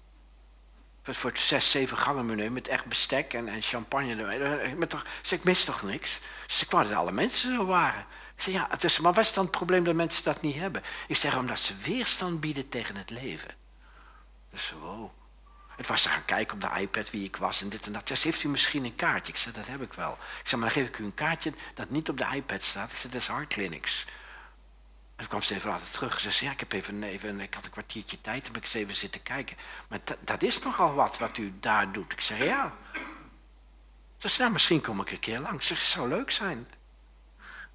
Voor 1.04 1.30
het 1.30 1.40
zes, 1.40 1.72
zeven 1.72 1.98
gangen 1.98 2.26
menu 2.26 2.50
met 2.50 2.68
echt 2.68 2.86
bestek 2.86 3.34
en, 3.34 3.48
en 3.48 3.62
champagne. 3.62 4.76
Met 4.76 4.90
toch, 4.90 5.06
zeg, 5.22 5.40
ik 5.40 5.46
mis 5.46 5.64
toch 5.64 5.82
niks? 5.84 6.20
Dus 6.48 6.62
ik 6.62 6.70
dat 6.70 6.92
alle 6.92 7.12
mensen 7.12 7.56
zo 7.56 7.66
waren. 7.66 8.06
Ik 8.36 8.42
zeg, 8.42 8.54
ja, 8.54 8.68
het 8.70 8.84
is, 8.84 9.00
maar 9.00 9.14
wat 9.14 9.24
is 9.24 9.34
dan 9.34 9.44
het 9.44 9.54
probleem 9.54 9.84
dat 9.84 9.96
mensen 9.96 10.24
dat 10.24 10.42
niet 10.42 10.56
hebben? 10.56 10.84
Ik 11.08 11.16
zeg, 11.16 11.38
omdat 11.38 11.60
ze 11.60 11.74
weerstand 11.84 12.40
bieden 12.40 12.70
tegen 12.70 12.96
het 12.96 13.10
leven. 13.10 13.50
Dus 14.52 14.74
wow. 14.80 15.10
Het 15.76 15.88
was 15.88 16.02
te 16.02 16.10
gaan 16.10 16.26
kijken 16.26 16.54
op 16.54 16.62
de 16.62 16.80
iPad 16.82 17.12
wie 17.12 17.24
ik 17.24 17.36
was 17.36 17.62
en 17.62 17.70
dit 17.70 17.86
en 17.86 17.92
dat. 17.92 18.08
Dus 18.08 18.24
heeft 18.24 18.44
u 18.44 18.50
misschien 18.50 18.86
een 18.86 18.96
kaartje? 18.96 19.32
Ik 19.32 19.38
zei, 19.40 19.56
dat 19.56 19.68
heb 19.68 19.82
ik 19.82 19.94
wel. 19.94 20.12
Ik 20.12 20.48
zei, 20.48 20.62
maar 20.62 20.74
dan 20.74 20.82
geef 20.82 20.88
ik 20.88 20.98
u 20.98 21.04
een 21.04 21.14
kaartje 21.14 21.54
dat 21.74 21.90
niet 21.90 22.10
op 22.10 22.18
de 22.18 22.28
iPad 22.34 22.64
staat. 22.64 22.92
Ik 22.92 22.98
zei, 22.98 23.14
dat 23.14 23.22
is 23.22 23.28
Heart 23.28 23.48
Clinics. 23.48 24.06
En 25.16 25.22
toen 25.22 25.28
kwam 25.28 25.42
ze 25.42 25.56
even 25.56 25.70
later 25.70 25.90
terug. 25.90 26.20
Ze 26.20 26.32
zei, 26.32 26.46
ja, 26.46 26.52
ik, 26.52 26.60
heb 26.60 26.72
even, 26.72 27.04
even, 27.04 27.40
ik 27.40 27.54
had 27.54 27.66
een 27.66 27.72
kwartiertje 27.72 28.22
tijd, 28.22 28.46
heb 28.46 28.58
ik 28.58 28.64
eens 28.64 28.74
even 28.74 28.96
zitten 28.96 29.24
kijken. 29.24 29.58
Maar 29.88 30.00
dat 30.20 30.44
is 30.44 30.60
nogal 30.60 30.94
wat, 30.94 31.18
wat 31.18 31.38
u 31.38 31.54
daar 31.60 31.92
doet. 31.92 32.12
Ik 32.12 32.22
zei, 32.22 32.44
ja. 32.44 32.74
Ze 34.18 34.28
zei, 34.28 34.40
nou, 34.40 34.52
misschien 34.52 34.82
kom 34.82 35.02
ik 35.02 35.12
een 35.12 35.20
keer 35.20 35.40
langs. 35.40 35.68
Ze 35.68 35.76
zou 35.76 36.08
leuk 36.08 36.32
zijn. 36.32 36.68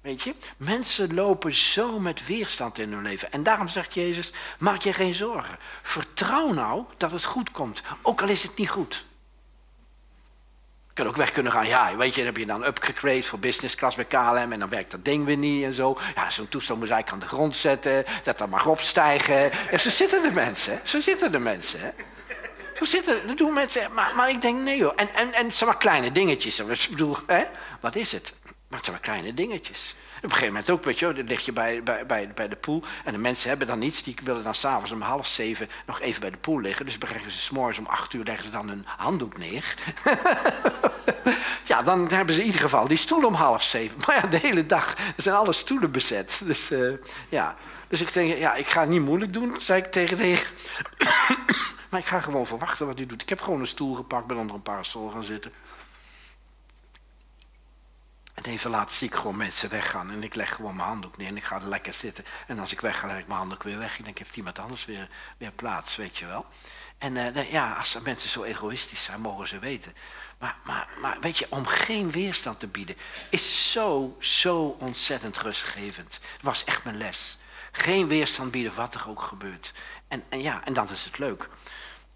Weet 0.01 0.21
je, 0.21 0.33
mensen 0.57 1.13
lopen 1.13 1.53
zo 1.53 1.99
met 1.99 2.25
weerstand 2.25 2.79
in 2.79 2.93
hun 2.93 3.03
leven. 3.03 3.31
En 3.31 3.43
daarom 3.43 3.67
zegt 3.67 3.93
Jezus, 3.93 4.31
maak 4.59 4.81
je 4.81 4.93
geen 4.93 5.13
zorgen. 5.13 5.57
Vertrouw 5.81 6.53
nou 6.53 6.83
dat 6.97 7.11
het 7.11 7.25
goed 7.25 7.51
komt, 7.51 7.81
ook 8.01 8.21
al 8.21 8.27
is 8.27 8.43
het 8.43 8.57
niet 8.57 8.69
goed. 8.69 9.05
Je 10.87 10.93
kan 10.93 11.07
ook 11.07 11.15
weg 11.15 11.31
kunnen 11.31 11.51
gaan, 11.51 11.67
ja, 11.67 11.95
weet 11.95 12.15
je, 12.15 12.15
dan 12.15 12.25
heb 12.25 12.37
je 12.37 12.45
dan 12.45 12.65
upgrade 12.65 13.23
voor 13.23 13.39
business 13.39 13.75
class 13.75 13.95
bij 13.95 14.05
KLM 14.05 14.51
en 14.51 14.59
dan 14.59 14.69
werkt 14.69 14.91
dat 14.91 15.05
ding 15.05 15.25
weer 15.25 15.37
niet 15.37 15.63
en 15.63 15.73
zo. 15.73 15.97
Ja, 16.15 16.29
zo'n 16.29 16.49
toestel 16.49 16.75
moet 16.75 16.89
ik 16.89 17.11
aan 17.11 17.19
de 17.19 17.27
grond 17.27 17.55
zetten, 17.55 18.05
dat 18.23 18.37
dan 18.37 18.49
maar 18.49 18.67
opstijgen. 18.67 19.51
En 19.51 19.79
zo 19.79 19.89
zitten 19.89 20.21
de 20.21 20.31
mensen, 20.31 20.79
zo 20.83 21.01
zitten 21.01 21.31
de 21.31 21.39
mensen. 21.39 21.93
Zo 22.75 22.85
zitten, 22.85 23.27
dat 23.27 23.37
doen 23.37 23.53
mensen, 23.53 23.93
maar, 23.93 24.15
maar 24.15 24.29
ik 24.29 24.41
denk, 24.41 24.59
nee 24.59 24.83
hoor. 24.83 24.93
En, 24.95 25.13
en, 25.13 25.33
en 25.33 25.45
het 25.45 25.65
maar 25.65 25.77
kleine 25.77 26.11
dingetjes, 26.11 26.59
ik 26.59 26.89
bedoel, 26.89 27.17
hè? 27.27 27.43
wat 27.79 27.95
is 27.95 28.11
het? 28.11 28.33
Maar 28.71 28.79
het 28.79 28.89
zijn 28.89 29.01
maar 29.01 29.11
kleine 29.13 29.33
dingetjes. 29.33 29.95
Op 30.17 30.23
een 30.23 30.29
gegeven 30.29 30.53
moment 30.53 30.69
ook, 30.69 30.83
weet 30.83 30.99
je, 30.99 31.13
dan 31.13 31.27
lig 31.27 31.45
je 31.45 31.51
bij, 31.51 31.83
bij, 31.83 32.31
bij, 32.35 32.47
de 32.47 32.55
pool. 32.55 32.83
En 33.03 33.11
de 33.11 33.17
mensen 33.17 33.49
hebben 33.49 33.67
dan 33.67 33.79
niets, 33.79 34.03
die 34.03 34.15
willen 34.23 34.43
dan 34.43 34.55
s'avonds 34.55 34.91
om 34.91 35.01
half 35.01 35.27
zeven 35.27 35.69
nog 35.85 36.01
even 36.01 36.21
bij 36.21 36.29
de 36.29 36.37
pool 36.37 36.59
liggen. 36.59 36.85
Dus 36.85 36.97
brengen 36.97 37.31
ze 37.31 37.39
s'morgens 37.39 37.77
om 37.77 37.85
acht 37.85 38.13
uur, 38.13 38.23
leggen 38.23 38.45
ze 38.45 38.51
dan 38.51 38.69
een 38.69 38.83
handdoek 38.85 39.37
neer. 39.37 39.75
ja, 41.71 41.81
dan 41.81 42.09
hebben 42.09 42.35
ze 42.35 42.41
in 42.41 42.45
ieder 42.45 42.61
geval 42.61 42.87
die 42.87 42.97
stoel 42.97 43.25
om 43.25 43.33
half 43.33 43.63
zeven. 43.63 43.97
Maar 44.07 44.15
ja, 44.15 44.27
de 44.27 44.37
hele 44.37 44.65
dag 44.65 44.95
zijn 45.17 45.35
alle 45.35 45.53
stoelen 45.53 45.91
bezet. 45.91 46.41
Dus 46.43 46.71
uh, 46.71 46.93
ja, 47.29 47.55
dus 47.87 48.01
ik 48.01 48.13
denk, 48.13 48.37
ja, 48.37 48.53
ik 48.53 48.67
ga 48.67 48.79
het 48.79 48.89
niet 48.89 49.01
moeilijk 49.01 49.33
doen, 49.33 49.55
zei 49.59 49.81
ik 49.81 49.91
tegen 49.91 50.17
de 50.17 50.43
maar 51.89 51.99
ik 51.99 52.05
ga 52.05 52.19
gewoon 52.19 52.45
verwachten 52.47 52.85
wat 52.85 52.99
u 52.99 53.05
doet. 53.05 53.21
Ik 53.21 53.29
heb 53.29 53.41
gewoon 53.41 53.59
een 53.59 53.67
stoel 53.67 53.95
gepakt, 53.95 54.27
ben 54.27 54.37
onder 54.37 54.55
een 54.55 54.61
parasol 54.61 55.09
gaan 55.09 55.23
zitten. 55.23 55.51
En 58.33 58.43
even 58.43 58.69
later 58.69 58.95
zie 58.95 59.07
ik 59.07 59.15
gewoon 59.15 59.37
mensen 59.37 59.69
weggaan 59.69 60.11
en 60.11 60.23
ik 60.23 60.35
leg 60.35 60.55
gewoon 60.55 60.75
mijn 60.75 60.87
handdoek 60.87 61.17
neer 61.17 61.27
en 61.27 61.37
ik 61.37 61.43
ga 61.43 61.55
er 61.55 61.67
lekker 61.67 61.93
zitten. 61.93 62.25
En 62.47 62.59
als 62.59 62.71
ik 62.71 62.81
weg 62.81 62.99
ga, 62.99 63.07
leg 63.07 63.17
ik 63.17 63.27
mijn 63.27 63.39
handdoek 63.39 63.63
weer 63.63 63.77
weg. 63.77 63.97
Ik 63.97 64.03
denk, 64.05 64.17
heeft 64.17 64.37
iemand 64.37 64.59
anders 64.59 64.85
weer, 64.85 65.09
weer 65.37 65.51
plaats, 65.51 65.95
weet 65.95 66.17
je 66.17 66.25
wel. 66.25 66.45
En 66.97 67.15
uh, 67.15 67.51
ja, 67.51 67.73
als 67.73 67.97
mensen 68.03 68.29
zo 68.29 68.43
egoïstisch 68.43 69.03
zijn, 69.03 69.21
mogen 69.21 69.47
ze 69.47 69.59
weten. 69.59 69.93
Maar, 70.39 70.57
maar, 70.63 70.89
maar 71.01 71.19
weet 71.19 71.37
je, 71.37 71.47
om 71.49 71.65
geen 71.65 72.11
weerstand 72.11 72.59
te 72.59 72.67
bieden, 72.67 72.95
is 73.29 73.71
zo, 73.71 74.15
zo 74.19 74.75
ontzettend 74.79 75.37
rustgevend. 75.37 76.13
Het 76.13 76.41
was 76.41 76.63
echt 76.63 76.83
mijn 76.83 76.97
les. 76.97 77.37
Geen 77.71 78.07
weerstand 78.07 78.51
bieden, 78.51 78.75
wat 78.75 78.95
er 78.95 79.09
ook 79.09 79.21
gebeurt. 79.21 79.73
En, 80.07 80.23
en 80.29 80.41
ja, 80.41 80.65
en 80.65 80.73
dan 80.73 80.89
is 80.89 81.03
het 81.03 81.17
leuk. 81.17 81.49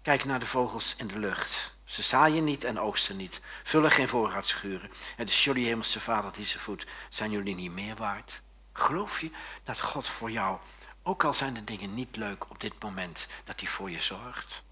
Kijk 0.02 0.24
naar 0.24 0.38
de 0.38 0.46
vogels 0.46 0.94
in 0.96 1.06
de 1.06 1.18
lucht. 1.18 1.75
Ze 1.86 2.02
zaaien 2.02 2.44
niet 2.44 2.64
en 2.64 2.80
oogsten 2.80 3.16
niet, 3.16 3.40
vullen 3.62 3.90
geen 3.90 4.08
voorraadschuren. 4.08 4.90
Het 5.16 5.28
is 5.28 5.44
jullie 5.44 5.66
hemelse 5.66 6.00
vader 6.00 6.32
die 6.32 6.46
ze 6.46 6.58
voedt. 6.58 6.86
Zijn 7.08 7.30
jullie 7.30 7.54
niet 7.54 7.72
meer 7.72 7.96
waard? 7.96 8.42
Geloof 8.72 9.20
je 9.20 9.30
dat 9.64 9.80
God 9.80 10.08
voor 10.08 10.30
jou, 10.30 10.58
ook 11.02 11.24
al 11.24 11.34
zijn 11.34 11.54
de 11.54 11.64
dingen 11.64 11.94
niet 11.94 12.16
leuk 12.16 12.50
op 12.50 12.60
dit 12.60 12.82
moment, 12.82 13.26
dat 13.44 13.60
hij 13.60 13.68
voor 13.68 13.90
je 13.90 14.00
zorgt? 14.00 14.62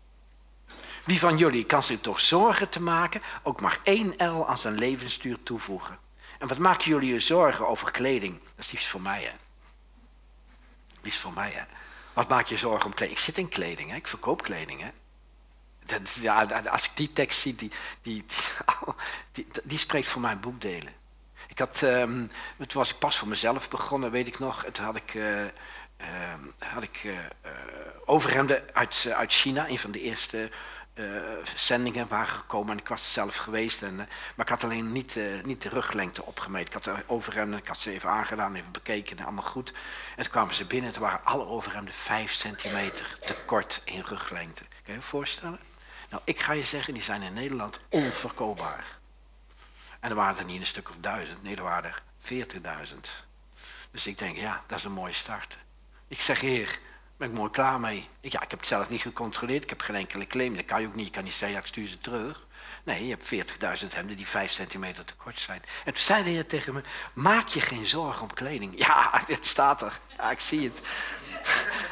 Wie 1.05 1.19
van 1.19 1.39
jullie 1.39 1.65
kan 1.65 1.83
zich 1.83 2.01
toch 2.01 2.21
zorgen 2.21 2.69
te 2.69 2.81
maken, 2.81 3.23
ook 3.43 3.61
maar 3.61 3.79
één 3.83 4.15
L 4.17 4.49
aan 4.49 4.59
zijn 4.59 4.75
levensduur 4.75 5.43
toevoegen? 5.43 5.99
En 6.39 6.49
wat 6.49 6.59
maken 6.59 6.91
jullie 6.91 7.13
je 7.13 7.21
zorgen 7.21 7.69
over 7.69 7.91
kleding? 7.91 8.41
Dat 8.57 8.65
is 8.65 8.73
iets 8.73 8.87
voor 8.87 9.01
mij, 9.01 9.23
hè? 9.23 9.33
Is 11.03 11.19
voor 11.19 11.33
mij, 11.33 11.51
hè? 11.51 11.63
Wat 12.13 12.29
maak 12.29 12.47
je 12.47 12.57
zorgen 12.57 12.87
om 12.87 12.95
kleding? 12.95 13.19
Ik 13.19 13.25
zit 13.25 13.39
in 13.39 13.49
kleding, 13.49 13.91
hè? 13.91 13.97
Ik 13.97 14.07
verkoop 14.07 14.43
kleding, 14.43 14.81
hè? 14.81 14.91
Ja, 16.21 16.45
als 16.71 16.85
ik 16.85 16.91
die 16.95 17.13
tekst 17.13 17.41
zie, 17.41 17.55
die, 17.55 17.71
die, 18.03 18.25
die, 19.33 19.47
die, 19.65 19.79
spreekt 19.79 20.09
voor 20.09 20.21
mij 20.21 20.39
boekdelen. 20.39 20.93
Ik 21.49 21.59
had, 21.59 21.83
um, 21.83 22.31
toen 22.57 22.69
was 22.73 22.91
ik 22.91 22.99
pas 22.99 23.19
voor 23.19 23.29
mezelf 23.29 23.69
begonnen, 23.69 24.11
weet 24.11 24.27
ik 24.27 24.39
nog. 24.39 24.65
Toen 24.73 24.85
had 24.85 24.97
ik, 24.97 25.15
uh, 25.15 25.43
had 26.59 26.83
ik 26.83 27.05
uh, 27.05 27.19
overhemden 28.05 28.63
uit, 28.73 29.09
uit 29.15 29.33
China, 29.33 29.69
een 29.69 29.79
van 29.79 29.91
de 29.91 30.01
eerste 30.01 30.51
zendingen 31.55 32.09
waren 32.09 32.35
gekomen. 32.35 32.73
En 32.73 32.79
ik 32.79 32.89
was 32.89 33.13
zelf 33.13 33.37
geweest, 33.37 33.83
en, 33.83 33.97
maar 33.97 34.07
ik 34.37 34.49
had 34.49 34.65
alleen 34.65 34.93
niet, 34.93 35.19
niet 35.45 35.63
de 35.63 35.69
ruglengte 35.69 36.25
opgemeten. 36.25 36.67
Ik 36.67 36.73
had 36.73 36.85
de 36.85 37.03
overhemden, 37.07 37.59
ik 37.59 37.67
had 37.67 37.79
ze 37.79 37.91
even 37.91 38.11
aangedaan, 38.11 38.55
even 38.55 38.73
bekeken, 38.73 39.19
en 39.19 39.25
allemaal 39.25 39.45
goed. 39.45 39.73
En 40.17 40.23
toen 40.23 40.33
kwamen 40.33 40.55
ze 40.55 40.65
binnen, 40.65 40.93
toen 40.93 41.03
waren 41.03 41.25
alle 41.25 41.47
overhemden 41.47 41.95
vijf 41.95 42.33
centimeter 42.33 43.19
te 43.21 43.37
kort 43.47 43.81
in 43.85 44.01
ruglengte. 44.01 44.63
Kan 44.63 44.81
je 44.85 44.93
je 44.93 45.01
voorstellen? 45.01 45.59
Nou, 46.15 46.27
ik 46.27 46.41
ga 46.41 46.53
je 46.53 46.65
zeggen, 46.65 46.95
die 46.95 47.03
zijn 47.03 47.23
in 47.23 47.33
Nederland 47.33 47.81
onverkoopbaar. 47.89 48.87
En 50.01 50.11
er 50.11 50.17
waren 50.17 50.39
er 50.39 50.45
niet 50.45 50.61
een 50.61 50.67
stuk 50.67 50.89
of 50.89 50.97
duizend, 51.01 51.43
nee, 51.43 51.57
er 51.57 51.63
waren 51.63 51.91
er 51.91 52.03
veertigduizend. 52.21 53.09
Dus 53.91 54.07
ik 54.07 54.19
denk, 54.19 54.37
ja, 54.37 54.63
dat 54.67 54.79
is 54.79 54.85
een 54.85 54.93
mooie 54.93 55.13
start. 55.13 55.59
Ik 56.09 56.21
zeg, 56.21 56.41
heer, 56.41 56.79
ben 57.17 57.29
ik 57.29 57.35
mooi 57.35 57.51
klaar 57.51 57.81
mee. 57.81 58.09
Ik, 58.21 58.33
ja, 58.33 58.43
ik 58.43 58.51
heb 58.51 58.59
het 58.59 58.69
zelf 58.69 58.89
niet 58.89 59.01
gecontroleerd, 59.01 59.63
ik 59.63 59.69
heb 59.69 59.81
geen 59.81 59.97
enkele 59.97 60.27
claim. 60.27 60.57
Dat 60.57 60.65
kan 60.65 60.81
je 60.81 60.87
ook 60.87 60.95
niet, 60.95 61.07
je 61.07 61.13
kan 61.13 61.25
niet 61.25 61.33
zeggen, 61.33 61.59
ik 61.59 61.67
stuur 61.67 61.89
ze 61.89 61.99
terug. 61.99 62.47
Nee, 62.85 63.07
je 63.07 63.17
hebt 63.19 63.53
40.000 63.83 63.95
hemden 63.95 64.17
die 64.17 64.27
5 64.27 64.51
centimeter 64.51 65.05
te 65.05 65.15
kort 65.15 65.39
zijn. 65.39 65.63
En 65.85 65.93
toen 65.93 66.03
zei 66.03 66.25
de 66.25 66.31
Heer 66.31 66.47
tegen 66.47 66.75
me, 66.75 66.83
maak 67.13 67.49
je 67.49 67.61
geen 67.61 67.87
zorgen 67.87 68.23
om 68.23 68.35
kleding. 68.35 68.79
Ja, 68.87 69.11
het 69.27 69.47
staat 69.47 69.83
er. 69.83 69.99
Ja, 70.17 70.31
ik 70.31 70.41
zie 70.41 70.65
het. 70.65 70.81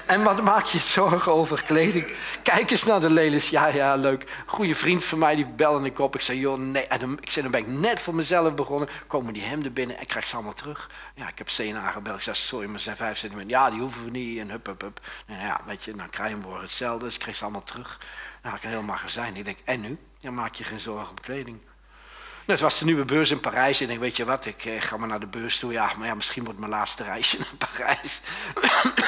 En 0.07 0.23
wat 0.23 0.43
maak 0.43 0.65
je 0.65 0.79
zorgen 0.79 1.33
over 1.33 1.63
kleding? 1.63 2.15
Kijk 2.43 2.71
eens 2.71 2.85
naar 2.85 3.01
de 3.01 3.11
lelies. 3.11 3.49
Ja, 3.49 3.67
ja, 3.67 3.97
leuk. 3.97 4.43
Goede 4.47 4.75
vriend 4.75 5.05
van 5.05 5.19
mij, 5.19 5.35
die 5.35 5.47
belde 5.47 5.87
ik 5.87 5.99
op. 5.99 6.15
Ik 6.15 6.21
zei, 6.21 6.39
joh, 6.39 6.59
nee. 6.59 6.87
En 6.87 7.19
ik 7.21 7.31
zei, 7.31 7.43
dan 7.43 7.51
ben 7.51 7.61
ik 7.61 7.81
net 7.81 8.01
voor 8.01 8.15
mezelf 8.15 8.55
begonnen. 8.55 8.89
Komen 9.07 9.33
die 9.33 9.43
hemden 9.43 9.73
binnen 9.73 9.99
en 9.99 10.07
krijg 10.07 10.27
ze 10.27 10.35
allemaal 10.35 10.55
terug. 10.55 10.91
Ja, 11.15 11.29
ik 11.29 11.39
heb 11.39 11.47
CNA 11.47 11.91
gebeld. 11.91 12.17
Ik 12.17 12.23
zei, 12.23 12.37
sorry, 12.37 12.69
maar 12.69 12.81
zijn 12.81 12.97
vijf 12.97 13.19
centimeter. 13.19 13.51
Ja, 13.51 13.71
die 13.71 13.81
hoeven 13.81 14.05
we 14.05 14.11
niet. 14.11 14.39
En 14.39 14.51
hup, 14.51 14.67
hup, 14.67 14.81
hup. 14.81 15.01
Nou 15.27 15.41
ja, 15.41 15.61
weet 15.67 15.85
je, 15.85 15.95
dan 15.95 16.11
krijg 16.11 16.31
je 16.31 16.37
hem 16.37 16.61
hetzelfde. 16.61 17.05
Dus 17.05 17.15
ik 17.15 17.21
kreeg 17.21 17.37
ze 17.37 17.43
allemaal 17.43 17.65
terug. 17.65 18.01
Nou, 18.43 18.57
ik 18.57 18.63
een 18.63 18.71
heel 18.71 18.83
magazijn. 18.83 19.37
Ik 19.37 19.45
denk, 19.45 19.59
en 19.65 19.81
nu? 19.81 19.99
Ja, 20.19 20.31
maak 20.31 20.55
je 20.55 20.65
geen 20.65 20.81
zorgen 20.81 21.11
om 21.11 21.21
kleding. 21.21 21.59
Nou, 22.47 22.59
het 22.59 22.61
was 22.61 22.79
de 22.79 22.85
nieuwe 22.85 23.05
beurs 23.05 23.31
in 23.31 23.41
Parijs. 23.41 23.81
En 23.81 23.91
ik 23.91 23.99
weet 23.99 24.17
je 24.17 24.25
wat, 24.25 24.47
ik 24.47 24.65
eh, 24.65 24.83
ga 24.83 24.97
maar 24.97 25.09
naar 25.09 25.21
de 25.21 25.27
beurs 25.27 25.59
toe. 25.59 25.73
Ja, 25.73 25.93
maar 25.99 26.07
ja, 26.07 26.15
misschien 26.15 26.45
wordt 26.45 26.59
mijn 26.59 26.71
laatste 26.71 27.03
reisje 27.03 27.39
naar 27.39 27.69
Parijs. 27.71 28.21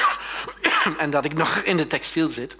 en 1.03 1.09
dat 1.09 1.25
ik 1.25 1.33
nog 1.33 1.57
in 1.57 1.77
de 1.77 1.87
textiel 1.87 2.29
zit. 2.29 2.55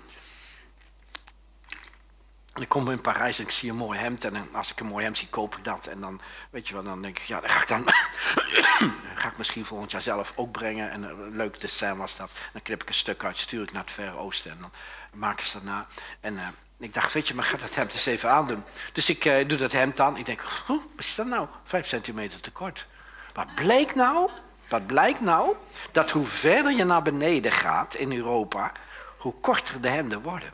En 2.53 2.61
ik 2.61 2.69
kom 2.69 2.91
in 2.91 3.01
Parijs 3.01 3.37
en 3.37 3.43
ik 3.43 3.51
zie 3.51 3.69
een 3.69 3.75
mooi 3.75 3.99
hemd. 3.99 4.23
En 4.23 4.49
als 4.53 4.71
ik 4.71 4.79
een 4.79 4.85
mooi 4.85 5.03
hemd 5.03 5.17
zie, 5.17 5.27
koop 5.27 5.57
ik 5.57 5.63
dat. 5.63 5.87
En 5.87 5.99
dan, 5.99 6.21
weet 6.49 6.67
je 6.67 6.73
wel, 6.73 6.83
dan 6.83 7.01
denk 7.01 7.17
ik, 7.17 7.23
ja, 7.23 7.39
dan 7.39 7.49
ga 7.49 7.61
ik 7.61 7.67
dan... 7.67 7.83
ga 9.21 9.27
ik 9.27 9.37
misschien 9.37 9.65
volgend 9.65 9.91
jaar 9.91 10.01
zelf 10.01 10.33
ook 10.35 10.51
brengen. 10.51 10.91
En 10.91 11.03
een 11.03 11.35
leuk 11.35 11.59
dessin 11.59 11.97
was 11.97 12.15
dat. 12.15 12.31
Dan 12.53 12.61
knip 12.61 12.81
ik 12.81 12.87
een 12.87 12.93
stuk 12.93 13.23
uit, 13.23 13.37
stuur 13.37 13.63
ik 13.63 13.71
naar 13.71 13.81
het 13.81 13.91
Verre 13.91 14.17
Oosten. 14.17 14.51
En 14.51 14.57
dan 14.59 14.71
maken 15.15 15.45
ze 15.45 15.53
dat 15.53 15.63
na. 15.63 15.87
En 16.19 16.33
uh, 16.33 16.47
ik 16.77 16.93
dacht, 16.93 17.13
weet 17.13 17.27
je, 17.27 17.33
maar 17.33 17.45
ga 17.45 17.57
dat 17.57 17.75
hemd 17.75 17.93
eens 17.93 18.05
even 18.05 18.29
aandoen. 18.29 18.63
Dus 18.93 19.09
ik 19.09 19.25
uh, 19.25 19.47
doe 19.47 19.57
dat 19.57 19.71
hemd 19.71 19.99
aan. 19.99 20.17
Ik 20.17 20.25
denk, 20.25 20.41
wat 20.67 20.79
is 20.97 21.15
dat 21.15 21.27
nou? 21.27 21.47
Vijf 21.63 21.87
centimeter 21.87 22.39
te 22.39 22.51
kort. 22.51 22.87
Wat 23.33 23.55
bleek 23.55 23.95
nou? 23.95 24.29
Wat 24.67 24.87
blijkt 24.87 25.21
nou? 25.21 25.55
Dat 25.91 26.11
hoe 26.11 26.25
verder 26.25 26.71
je 26.71 26.83
naar 26.83 27.01
beneden 27.01 27.51
gaat 27.51 27.95
in 27.95 28.13
Europa, 28.13 28.71
hoe 29.17 29.33
korter 29.41 29.81
de 29.81 29.87
hemden 29.87 30.21
worden. 30.21 30.53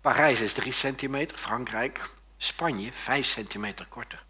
Parijs 0.00 0.40
is 0.40 0.52
3 0.52 0.72
centimeter, 0.72 1.36
Frankrijk, 1.36 2.08
Spanje 2.36 2.92
5 2.92 3.26
centimeter 3.26 3.86
korter. 3.86 4.24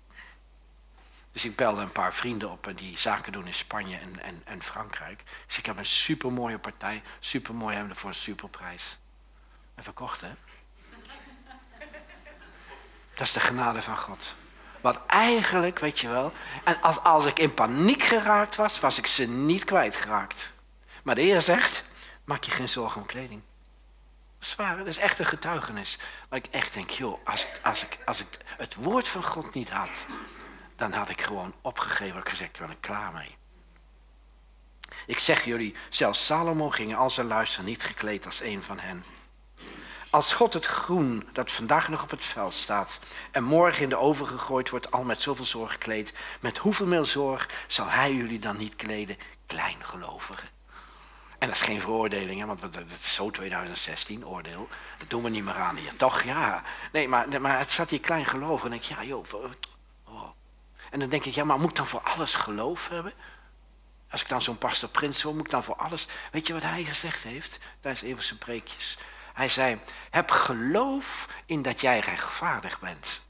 Dus 1.35 1.45
ik 1.45 1.57
belde 1.57 1.81
een 1.81 1.93
paar 1.93 2.15
vrienden 2.15 2.51
op 2.51 2.73
die 2.75 2.99
zaken 2.99 3.33
doen 3.33 3.47
in 3.47 3.55
Spanje 3.55 3.97
en, 3.97 4.23
en, 4.23 4.43
en 4.45 4.63
Frankrijk. 4.63 5.23
Dus 5.47 5.59
ik 5.59 5.67
heb 5.67 5.77
een 5.77 5.87
supermooie 5.87 6.59
partij, 6.59 7.03
supermooi 7.21 7.77
hemden 7.77 7.97
voor 7.97 8.09
een 8.09 8.15
superprijs. 8.15 8.99
En 9.75 9.85
verkocht, 9.85 10.21
hè? 10.21 10.29
Dat 13.15 13.27
is 13.27 13.33
de 13.33 13.41
genade 13.41 13.83
van 13.83 13.97
God. 13.97 14.35
Wat 14.81 15.07
eigenlijk, 15.07 15.79
weet 15.79 15.99
je 15.99 16.09
wel. 16.09 16.33
En 16.65 16.83
als, 16.83 16.99
als 16.99 17.27
ik 17.27 17.39
in 17.39 17.55
paniek 17.55 18.03
geraakt 18.03 18.57
was, 18.57 18.81
was 18.81 18.99
ik 18.99 19.07
ze 19.07 19.25
niet 19.25 19.65
kwijtgeraakt. 19.65 20.53
Maar 21.03 21.15
de 21.15 21.21
Heer 21.23 21.41
zegt: 21.41 21.85
maak 22.25 22.45
je 22.45 22.51
geen 22.51 22.69
zorgen 22.69 23.01
om 23.01 23.07
kleding. 23.07 23.43
Zwaar, 24.39 24.77
dat 24.77 24.87
is 24.87 24.99
echt 24.99 25.19
een 25.19 25.27
getuigenis. 25.27 25.99
Waar 26.29 26.39
ik 26.39 26.47
echt 26.51 26.75
denk, 26.75 26.91
joh, 26.91 27.27
als 27.27 27.47
als, 27.63 27.83
ik, 27.83 27.99
als 28.05 28.21
ik 28.21 28.27
het 28.45 28.75
woord 28.75 29.09
van 29.09 29.25
God 29.25 29.55
niet 29.55 29.71
had, 29.71 29.91
dan 30.77 30.93
had 30.93 31.09
ik 31.09 31.23
gewoon 31.23 31.55
opgegeven. 31.63 32.21
Ik 32.21 32.29
gezegd, 32.29 32.61
ik 32.61 32.67
ben 32.67 32.81
klaar 32.81 33.13
mee. 33.13 33.37
Ik 35.07 35.19
zeg 35.19 35.45
jullie, 35.45 35.75
zelfs 35.89 36.27
Salomo 36.27 36.71
ging 36.71 36.97
al 36.97 37.11
zijn 37.11 37.27
luister 37.27 37.65
niet 37.65 37.85
gekleed 37.85 38.27
als 38.27 38.41
een 38.41 38.63
van 38.63 38.79
hen. 38.79 39.05
Als 40.11 40.33
God 40.33 40.53
het 40.53 40.67
groen 40.67 41.29
dat 41.33 41.53
vandaag 41.53 41.89
nog 41.89 42.03
op 42.03 42.11
het 42.11 42.25
veld 42.25 42.55
staat 42.55 42.99
en 43.31 43.45
morgen 43.45 43.83
in 43.83 43.89
de 43.89 43.97
oven 43.97 44.27
gegooid 44.27 44.71
wordt, 44.71 44.91
al 44.91 45.05
met 45.05 45.21
zoveel 45.21 45.45
zorg 45.45 45.73
gekleed, 45.73 46.13
met 46.41 46.59
hoeveel 46.59 46.87
meer 46.87 47.05
zorg 47.05 47.51
zal 47.67 47.89
hij 47.89 48.15
jullie 48.15 48.39
dan 48.39 48.57
niet 48.57 48.77
kleden, 48.77 49.17
kleingelovigen? 49.47 50.49
En 51.39 51.51
dat 51.51 51.59
is 51.59 51.65
geen 51.65 51.81
veroordeling, 51.81 52.41
hè, 52.41 52.47
want 52.47 52.61
dat 52.61 52.77
is 53.01 53.15
zo 53.15 53.31
2016, 53.31 54.27
oordeel. 54.27 54.69
Dat 54.99 55.11
doen 55.11 55.23
we 55.23 55.31
niet 55.31 55.45
meer 55.45 55.55
aan 55.55 55.77
hier. 55.77 55.97
Toch, 55.97 56.23
ja. 56.23 56.63
Nee, 56.93 57.09
maar, 57.09 57.41
maar 57.41 57.59
het 57.59 57.71
staat 57.71 57.91
hier 57.91 58.01
klein 58.01 58.27
geloof. 58.27 58.65
En 58.65 58.71
denk 58.71 58.83
ik, 58.83 58.89
ja 58.89 59.05
joh. 59.05 59.25
En 60.95 61.01
dan 61.01 61.09
denk 61.09 61.25
ik, 61.25 61.35
ja, 61.35 61.45
maar 61.45 61.59
moet 61.59 61.71
ik 61.71 61.77
dan 61.77 61.87
voor 61.87 62.01
alles 62.01 62.35
geloof 62.35 62.89
hebben? 62.89 63.13
Als 64.11 64.21
ik 64.23 64.29
dan 64.29 64.43
zo'n 64.43 64.59
pastor 64.59 64.89
Prins 64.89 65.23
hoor, 65.23 65.35
moet 65.35 65.45
ik 65.45 65.51
dan 65.51 65.65
voor 65.65 65.77
alles... 65.77 66.07
Weet 66.33 66.47
je 66.47 66.53
wat 66.53 66.63
hij 66.63 66.85
gezegd 66.85 67.23
heeft 67.23 67.59
tijdens 67.81 68.03
een 68.03 68.15
van 68.15 68.23
zijn 68.23 68.39
preekjes? 68.39 68.99
Hij 69.33 69.49
zei, 69.49 69.79
heb 70.11 70.31
geloof 70.31 71.29
in 71.47 71.63
dat 71.63 71.81
jij 71.81 71.99
rechtvaardig 71.99 72.81
bent. 72.81 73.21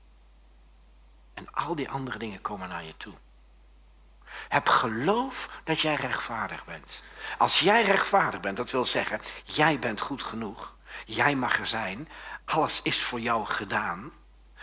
En 1.34 1.52
al 1.52 1.74
die 1.74 1.90
andere 1.90 2.18
dingen 2.18 2.40
komen 2.40 2.68
naar 2.68 2.84
je 2.84 2.96
toe. 2.96 3.14
Heb 4.48 4.68
geloof 4.68 5.60
dat 5.64 5.80
jij 5.80 5.94
rechtvaardig 5.94 6.64
bent. 6.64 7.02
Als 7.38 7.60
jij 7.60 7.82
rechtvaardig 7.82 8.40
bent, 8.40 8.56
dat 8.56 8.70
wil 8.70 8.84
zeggen, 8.84 9.20
jij 9.44 9.78
bent 9.78 10.00
goed 10.00 10.22
genoeg. 10.22 10.76
Jij 11.04 11.36
mag 11.36 11.58
er 11.58 11.66
zijn. 11.66 12.08
Alles 12.44 12.82
is 12.82 13.02
voor 13.02 13.20
jou 13.20 13.46
gedaan. 13.46 14.12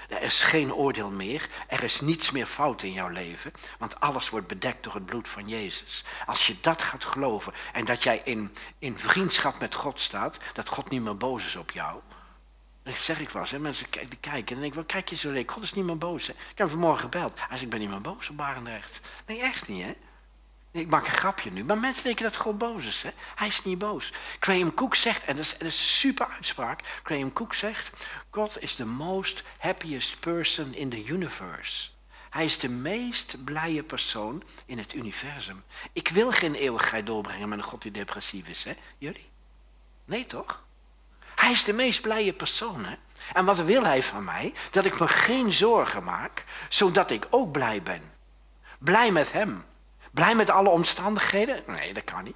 Er 0.10 0.22
is 0.22 0.44
geen 0.44 0.74
oordeel 0.74 1.10
meer. 1.10 1.50
Er 1.68 1.84
is 1.84 2.02
niets 2.02 2.32
meer 2.32 2.46
fout 2.46 2.84
in 2.84 2.94
jouw 2.94 3.10
leven. 3.10 3.54
Want 3.78 4.00
alles 4.00 4.30
wordt 4.30 4.48
bedekt 4.48 4.84
door 4.84 4.94
het 4.94 5.06
bloed 5.06 5.30
van 5.30 5.48
Jezus. 5.48 6.04
Als 6.26 6.48
je 6.48 6.56
dat 6.62 6.82
gaat 6.82 7.06
geloven 7.06 7.54
en 7.74 7.86
dat 7.86 8.04
jij 8.04 8.22
in, 8.24 8.56
in 8.80 9.00
vriendschap 9.00 9.60
met 9.60 9.76
God 9.76 10.00
staat, 10.00 10.38
dat 10.54 10.70
God 10.70 10.90
niet 10.90 11.02
meer 11.02 11.18
boos 11.18 11.46
is 11.46 11.56
op 11.56 11.72
jou. 11.72 12.00
Dat 12.84 12.96
zeg 12.96 13.20
ik 13.20 13.30
wel 13.30 13.42
eens. 13.42 13.52
Hè? 13.52 13.60
Mensen 13.60 13.90
kijken, 13.90 14.32
en 14.32 14.46
dan 14.46 14.62
denk 14.62 14.74
wat 14.74 14.86
kijk 14.86 15.10
je 15.10 15.16
zo 15.16 15.32
leuk? 15.32 15.52
God 15.52 15.64
is 15.64 15.74
niet 15.74 15.86
meer 15.86 15.98
boos. 15.98 16.28
Hè? 16.28 16.34
Ik 16.34 16.58
heb 16.58 16.70
vanmorgen 16.70 17.02
gebeld. 17.02 17.34
Hij 17.38 17.48
zegt, 17.50 17.62
ik 17.62 17.70
ben 17.70 17.80
niet 17.80 17.90
meer 17.90 18.02
boos 18.02 18.30
op 18.30 18.38
Barendrecht. 18.38 19.02
Nee, 19.26 19.42
echt 19.42 19.68
niet, 19.68 19.84
hè? 19.84 19.94
Ik 20.72 20.88
maak 20.88 21.06
een 21.06 21.12
grapje 21.12 21.52
nu, 21.52 21.64
maar 21.64 21.78
mensen 21.78 22.04
denken 22.04 22.24
dat 22.24 22.36
God 22.36 22.58
boos 22.58 22.86
is. 22.86 23.02
Hè? 23.02 23.10
Hij 23.36 23.48
is 23.48 23.64
niet 23.64 23.78
boos. 23.78 24.14
Graham 24.40 24.74
Cook 24.74 24.96
zegt, 24.96 25.24
en 25.24 25.36
dat 25.36 25.46
is, 25.46 25.52
dat 25.52 25.62
is 25.62 25.80
een 25.80 25.86
super 25.86 26.28
uitspraak. 26.28 26.82
Graham 27.04 27.34
Cook 27.34 27.54
zegt, 27.54 27.90
God 28.34 28.62
is 28.62 28.76
the 28.76 28.86
most 28.86 29.44
happiest 29.58 30.20
person 30.20 30.74
in 30.74 30.90
the 30.90 31.04
universe. 31.04 31.90
Hij 32.30 32.46
is 32.46 32.60
de 32.60 32.70
meest 32.70 33.44
blije 33.44 33.84
persoon 33.84 34.44
in 34.66 34.78
het 34.78 34.94
universum. 34.94 35.64
Ik 35.94 36.08
wil 36.08 36.32
geen 36.32 36.56
eeuwigheid 36.56 37.06
doorbrengen 37.06 37.50
met 37.50 37.58
een 37.58 37.64
God 37.64 37.82
die 37.82 37.92
depressief 37.92 38.48
is. 38.48 38.64
Hè? 38.64 38.74
Jullie? 38.98 39.30
Nee 40.06 40.26
toch? 40.26 40.64
Hij 41.36 41.52
is 41.52 41.64
de 41.64 41.74
meest 41.74 42.02
blije 42.02 42.34
persoon. 42.34 42.86
Hè? 42.86 42.96
En 43.34 43.46
wat 43.46 43.60
wil 43.60 43.84
hij 43.84 44.04
van 44.04 44.24
mij? 44.24 44.54
Dat 44.70 44.86
ik 44.86 45.00
me 45.00 45.08
geen 45.08 45.54
zorgen 45.54 46.04
maak, 46.04 46.46
zodat 46.70 47.12
ik 47.12 47.28
ook 47.30 47.52
blij 47.52 47.82
ben. 47.82 48.02
Blij 48.80 49.12
met 49.12 49.32
hem. 49.32 49.66
Blij 50.12 50.36
met 50.36 50.50
alle 50.50 50.70
omstandigheden? 50.70 51.64
Nee, 51.68 51.94
dat 51.94 52.04
kan 52.04 52.24
niet. 52.24 52.36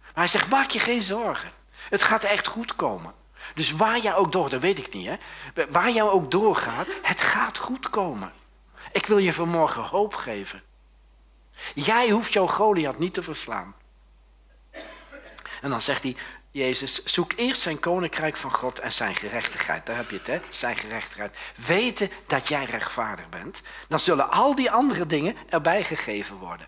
Maar 0.00 0.12
hij 0.14 0.28
zegt, 0.28 0.48
maak 0.48 0.70
je 0.70 0.78
geen 0.78 1.02
zorgen. 1.02 1.50
Het 1.70 2.02
gaat 2.02 2.24
echt 2.24 2.46
goed 2.46 2.76
komen. 2.76 3.14
Dus 3.54 3.72
waar 3.72 3.98
jij 3.98 4.14
ook 4.14 4.32
door, 4.32 4.48
dat 4.48 4.60
weet 4.60 4.78
ik 4.78 4.92
niet, 4.92 5.06
hè. 5.06 5.16
Waar 5.70 5.90
jij 5.90 6.02
ook 6.02 6.30
doorgaat, 6.30 6.86
het 7.02 7.20
gaat 7.20 7.58
goed 7.58 7.90
komen. 7.90 8.32
Ik 8.92 9.06
wil 9.06 9.18
je 9.18 9.32
vanmorgen 9.32 9.82
hoop 9.82 10.14
geven. 10.14 10.62
Jij 11.74 12.10
hoeft 12.10 12.32
jouw 12.32 12.46
Goliath 12.46 12.98
niet 12.98 13.14
te 13.14 13.22
verslaan. 13.22 13.74
En 15.60 15.70
dan 15.70 15.80
zegt 15.80 16.02
hij, 16.02 16.16
Jezus, 16.50 17.04
zoek 17.04 17.32
eerst 17.36 17.60
zijn 17.60 17.80
koninkrijk 17.80 18.36
van 18.36 18.52
God 18.52 18.78
en 18.78 18.92
zijn 18.92 19.16
gerechtigheid. 19.16 19.86
Daar 19.86 19.96
heb 19.96 20.10
je 20.10 20.16
het, 20.16 20.26
hè? 20.26 20.40
Zijn 20.48 20.76
gerechtigheid. 20.76 21.36
Weten 21.66 22.10
dat 22.26 22.48
jij 22.48 22.64
rechtvaardig 22.64 23.28
bent. 23.28 23.62
Dan 23.88 24.00
zullen 24.00 24.30
al 24.30 24.54
die 24.54 24.70
andere 24.70 25.06
dingen 25.06 25.36
erbij 25.48 25.84
gegeven 25.84 26.36
worden. 26.36 26.66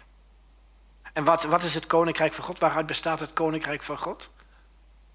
En 1.13 1.25
wat, 1.25 1.45
wat 1.45 1.63
is 1.63 1.75
het 1.75 1.87
koninkrijk 1.87 2.33
van 2.33 2.45
God? 2.45 2.59
Waaruit 2.59 2.87
bestaat 2.87 3.21
het 3.21 3.33
koninkrijk 3.33 3.83
van 3.83 3.99
God? 3.99 4.31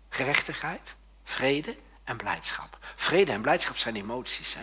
Gerechtigheid, 0.09 0.95
vrede 1.27 1.77
en 2.03 2.17
blijdschap. 2.17 2.77
Vrede 2.95 3.31
en 3.31 3.41
blijdschap 3.41 3.77
zijn 3.77 3.95
emoties. 3.95 4.53
Hè? 4.53 4.61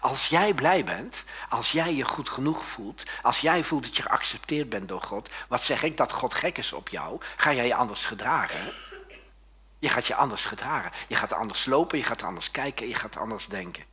Als 0.00 0.26
jij 0.26 0.54
blij 0.54 0.84
bent, 0.84 1.24
als 1.48 1.72
jij 1.72 1.94
je 1.94 2.04
goed 2.04 2.30
genoeg 2.30 2.64
voelt, 2.64 3.04
als 3.22 3.40
jij 3.40 3.64
voelt 3.64 3.84
dat 3.84 3.96
je 3.96 4.02
geaccepteerd 4.02 4.68
bent 4.68 4.88
door 4.88 5.02
God, 5.02 5.30
wat 5.48 5.64
zeg 5.64 5.82
ik 5.82 5.96
dat 5.96 6.12
God 6.12 6.34
gek 6.34 6.58
is 6.58 6.72
op 6.72 6.88
jou, 6.88 7.20
ga 7.36 7.52
jij 7.52 7.66
je 7.66 7.74
anders 7.74 8.04
gedragen. 8.04 8.72
Je 9.78 9.88
gaat 9.88 10.06
je 10.06 10.14
anders 10.14 10.44
gedragen. 10.44 10.92
Je 11.08 11.14
gaat 11.14 11.32
anders 11.32 11.64
lopen, 11.66 11.98
je 11.98 12.04
gaat 12.04 12.22
anders 12.22 12.50
kijken, 12.50 12.88
je 12.88 12.94
gaat 12.94 13.16
anders 13.16 13.46
denken. 13.46 13.84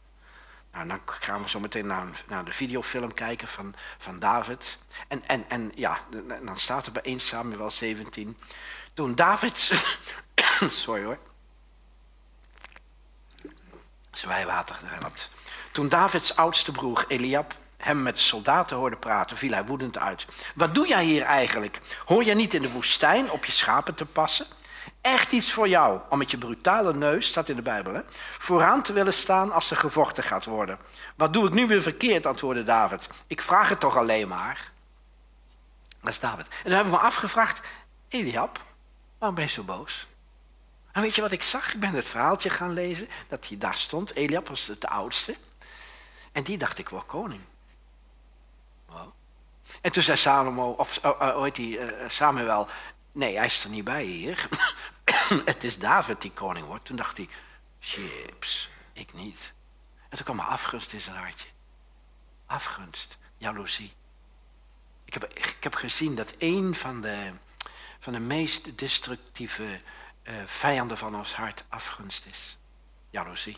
Nou, 0.72 0.88
dan 0.88 1.02
gaan 1.06 1.42
we 1.42 1.50
zo 1.50 1.60
meteen 1.60 1.88
naar, 1.88 2.24
naar 2.28 2.46
de 2.46 2.52
videofilm 2.52 3.14
kijken 3.14 3.48
van, 3.48 3.76
van 3.98 4.20
David. 4.20 4.78
En, 5.08 5.28
en, 5.28 5.46
en 5.50 5.72
ja, 5.76 6.00
dan 6.44 6.58
staat 6.58 6.86
er 6.86 6.92
bij 6.92 7.02
1 7.02 7.20
Samuel 7.20 7.72
17. 7.72 8.38
Toen 8.94 9.16
David... 9.16 9.72
sorry 10.70 11.04
hoor. 11.04 11.18
Zwijwater 14.18 14.80
helpt. 14.84 15.30
Toen 15.72 15.90
Davids 15.90 16.36
oudste 16.36 16.72
broer 16.72 17.06
Eliab 17.08 17.54
hem 17.78 18.04
met 18.04 18.16
de 18.16 18.22
soldaten 18.22 18.78
hoorde 18.78 18.96
praten, 18.96 19.38
viel 19.38 19.52
hij 19.52 19.66
woedend 19.66 19.98
uit. 19.98 20.26
Wat 20.56 20.76
doe 20.76 20.88
jij 20.88 21.04
hier 21.04 21.22
eigenlijk? 21.22 21.82
Hoor 22.06 22.24
je 22.24 22.34
niet 22.34 22.54
in 22.54 22.62
de 22.62 22.72
woestijn 22.72 23.32
op 23.32 23.46
je 23.46 23.52
schapen 23.52 23.96
te 23.96 24.06
passen? 24.06 24.46
Echt 25.02 25.32
iets 25.32 25.52
voor 25.52 25.68
jou 25.68 26.00
om 26.10 26.18
met 26.18 26.32
je 26.32 26.38
brutale 26.38 26.94
neus, 26.94 27.28
staat 27.28 27.50
in 27.50 27.56
de 27.56 27.62
Bijbel, 27.62 27.94
hè, 27.94 28.02
vooraan 28.40 28.82
te 28.82 28.94
willen 28.94 29.14
staan 29.14 29.52
als 29.52 29.72
er 29.72 29.78
gevochten 29.78 30.24
gaat 30.24 30.46
worden. 30.46 30.78
Wat 31.16 31.34
doe 31.34 31.48
ik 31.48 31.54
nu 31.54 31.68
weer 31.68 31.82
verkeerd, 31.82 32.26
antwoordde 32.26 32.64
David. 32.64 33.08
Ik 33.28 33.42
vraag 33.42 33.70
het 33.70 33.80
toch 33.80 33.98
alleen 33.98 34.28
maar. 34.28 34.72
Dat 36.02 36.12
is 36.12 36.20
David. 36.20 36.48
En 36.48 36.56
dan 36.64 36.74
hebben 36.74 36.94
we 36.94 37.00
me 37.00 37.06
afgevraagd, 37.06 37.62
Eliab, 38.08 38.60
waarom 39.18 39.36
ben 39.36 39.46
je 39.46 39.52
zo 39.52 39.64
boos? 39.64 40.08
En 40.98 41.04
weet 41.04 41.16
je 41.16 41.22
wat 41.22 41.32
ik 41.32 41.42
zag? 41.42 41.74
Ik 41.74 41.80
ben 41.80 41.94
het 41.94 42.08
verhaaltje 42.08 42.50
gaan 42.50 42.74
lezen, 42.74 43.08
dat 43.28 43.48
hij 43.48 43.58
daar 43.58 43.76
stond. 43.76 44.14
Eliab 44.14 44.48
was 44.48 44.66
de 44.80 44.88
oudste. 44.88 45.36
En 46.32 46.44
die 46.44 46.58
dacht, 46.58 46.78
ik 46.78 46.90
word 46.90 47.06
koning. 47.06 47.42
Wow. 48.86 49.12
En 49.82 49.92
toen 49.92 50.04
zei 50.04 50.18
Salomo, 50.18 50.72
of 50.72 51.00
heet 51.44 51.56
die, 51.56 51.80
uh, 51.80 52.10
Samuel, 52.10 52.68
nee, 53.12 53.36
hij 53.36 53.46
is 53.46 53.64
er 53.64 53.70
niet 53.70 53.84
bij 53.84 54.04
hier. 54.04 54.48
het 55.46 55.64
is 55.64 55.78
David 55.78 56.22
die 56.22 56.32
koning 56.32 56.66
wordt. 56.66 56.86
Toen 56.86 56.96
dacht 56.96 57.18
hij, 57.18 57.30
chips, 57.80 58.70
ik 58.94 59.14
niet. 59.14 59.54
En 60.10 60.18
toen 60.18 60.26
kwam 60.26 60.40
er 60.40 60.46
afgunst 60.46 60.94
in 60.94 61.02
zijn 61.02 61.16
hartje. 61.16 61.48
Afgunst, 62.46 63.18
jaloezie. 63.38 63.94
Ik 65.06 65.14
heb, 65.14 65.24
ik 65.34 65.58
heb 65.60 65.76
gezien 65.76 66.16
dat 66.16 66.34
een 66.38 66.76
van 66.76 67.02
de, 67.02 67.32
van 68.00 68.14
de 68.14 68.20
meest 68.20 68.78
destructieve 68.78 69.80
uh, 70.28 70.34
vijanden 70.46 70.98
van 70.98 71.16
ons 71.16 71.36
hart 71.36 71.64
afgunst 71.70 72.26
is. 72.26 72.58
Jaloezie. 73.10 73.58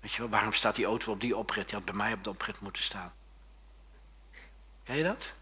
Weet 0.00 0.12
je 0.12 0.18
wel, 0.18 0.28
waarom 0.28 0.52
staat 0.52 0.74
die 0.74 0.84
auto 0.84 1.12
op 1.12 1.20
die 1.20 1.36
oprit? 1.36 1.64
Die 1.64 1.74
had 1.74 1.84
bij 1.84 1.94
mij 1.94 2.12
op 2.12 2.24
de 2.24 2.30
oprit 2.30 2.60
moeten 2.60 2.82
staan. 2.82 3.12
Ken 4.84 4.96
je 4.96 5.02
dat? 5.02 5.32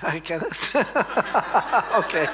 Ja, 0.00 0.08
ik 0.08 0.22
ken 0.22 0.40
het. 0.40 0.72
Oké. 2.04 2.30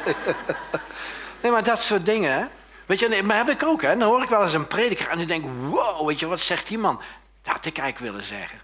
nee, 1.42 1.52
maar 1.52 1.62
dat 1.62 1.82
soort 1.82 2.04
dingen? 2.04 2.50
Weet 2.86 2.98
je, 2.98 3.22
maar 3.22 3.36
heb 3.36 3.48
ik 3.48 3.62
ook, 3.62 3.82
hè? 3.82 3.96
Dan 3.96 4.08
hoor 4.08 4.22
ik 4.22 4.28
wel 4.28 4.42
eens 4.42 4.52
een 4.52 4.66
prediker 4.66 5.08
en 5.08 5.18
dan 5.18 5.26
denk 5.26 5.44
ik, 5.44 5.50
wow, 5.50 6.06
weet 6.06 6.18
je, 6.18 6.26
wat 6.26 6.40
zegt 6.40 6.66
die 6.66 6.78
man? 6.78 7.00
Dat 7.42 7.54
had 7.54 7.64
ik 7.64 7.78
eigenlijk 7.78 8.12
willen 8.12 8.26
zeggen. 8.26 8.60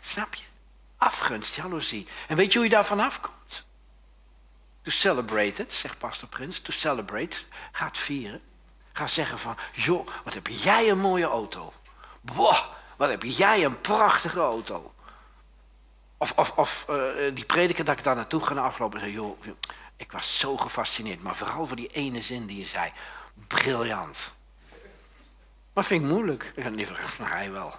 Snap 0.00 0.34
je? 0.34 0.44
Afgunst, 0.96 1.54
jaloezie. 1.54 2.06
En 2.28 2.36
weet 2.36 2.52
je 2.52 2.58
hoe 2.58 2.68
je 2.68 2.74
daarvan 2.74 3.00
afkomt? 3.00 3.65
To 4.86 4.92
celebrate 4.92 5.62
it, 5.62 5.72
zegt 5.72 5.98
pastor 5.98 6.28
Prins. 6.28 6.60
To 6.60 6.72
celebrate, 6.72 7.36
ga 7.72 7.86
het 7.86 7.98
vieren. 7.98 8.40
Ga 8.92 9.06
zeggen 9.06 9.38
van, 9.38 9.56
joh, 9.72 10.08
wat 10.24 10.34
heb 10.34 10.46
jij 10.46 10.90
een 10.90 10.98
mooie 10.98 11.24
auto. 11.24 11.72
Wow, 12.20 12.56
wat 12.96 13.08
heb 13.08 13.22
jij 13.22 13.64
een 13.64 13.80
prachtige 13.80 14.40
auto. 14.40 14.94
Of, 16.16 16.32
of, 16.36 16.50
of 16.50 16.86
uh, 16.90 17.34
die 17.34 17.44
prediker 17.44 17.84
dat 17.84 17.98
ik 17.98 18.04
daar 18.04 18.14
naartoe 18.14 18.42
ga 18.42 18.54
aflopen 18.54 19.00
en 19.00 19.04
zei, 19.04 19.12
joh, 19.12 19.38
ik 19.96 20.12
was 20.12 20.38
zo 20.38 20.56
gefascineerd. 20.56 21.22
Maar 21.22 21.36
vooral 21.36 21.66
voor 21.66 21.76
die 21.76 21.92
ene 21.92 22.22
zin 22.22 22.46
die 22.46 22.58
je 22.58 22.66
zei. 22.66 22.92
Briljant. 23.34 24.32
Maar 25.72 25.84
vind 25.84 26.02
ik 26.04 26.10
moeilijk. 26.10 26.52
Ik 26.54 26.68
liever 26.68 27.14
naar 27.18 27.36
hij 27.36 27.52
wel. 27.52 27.74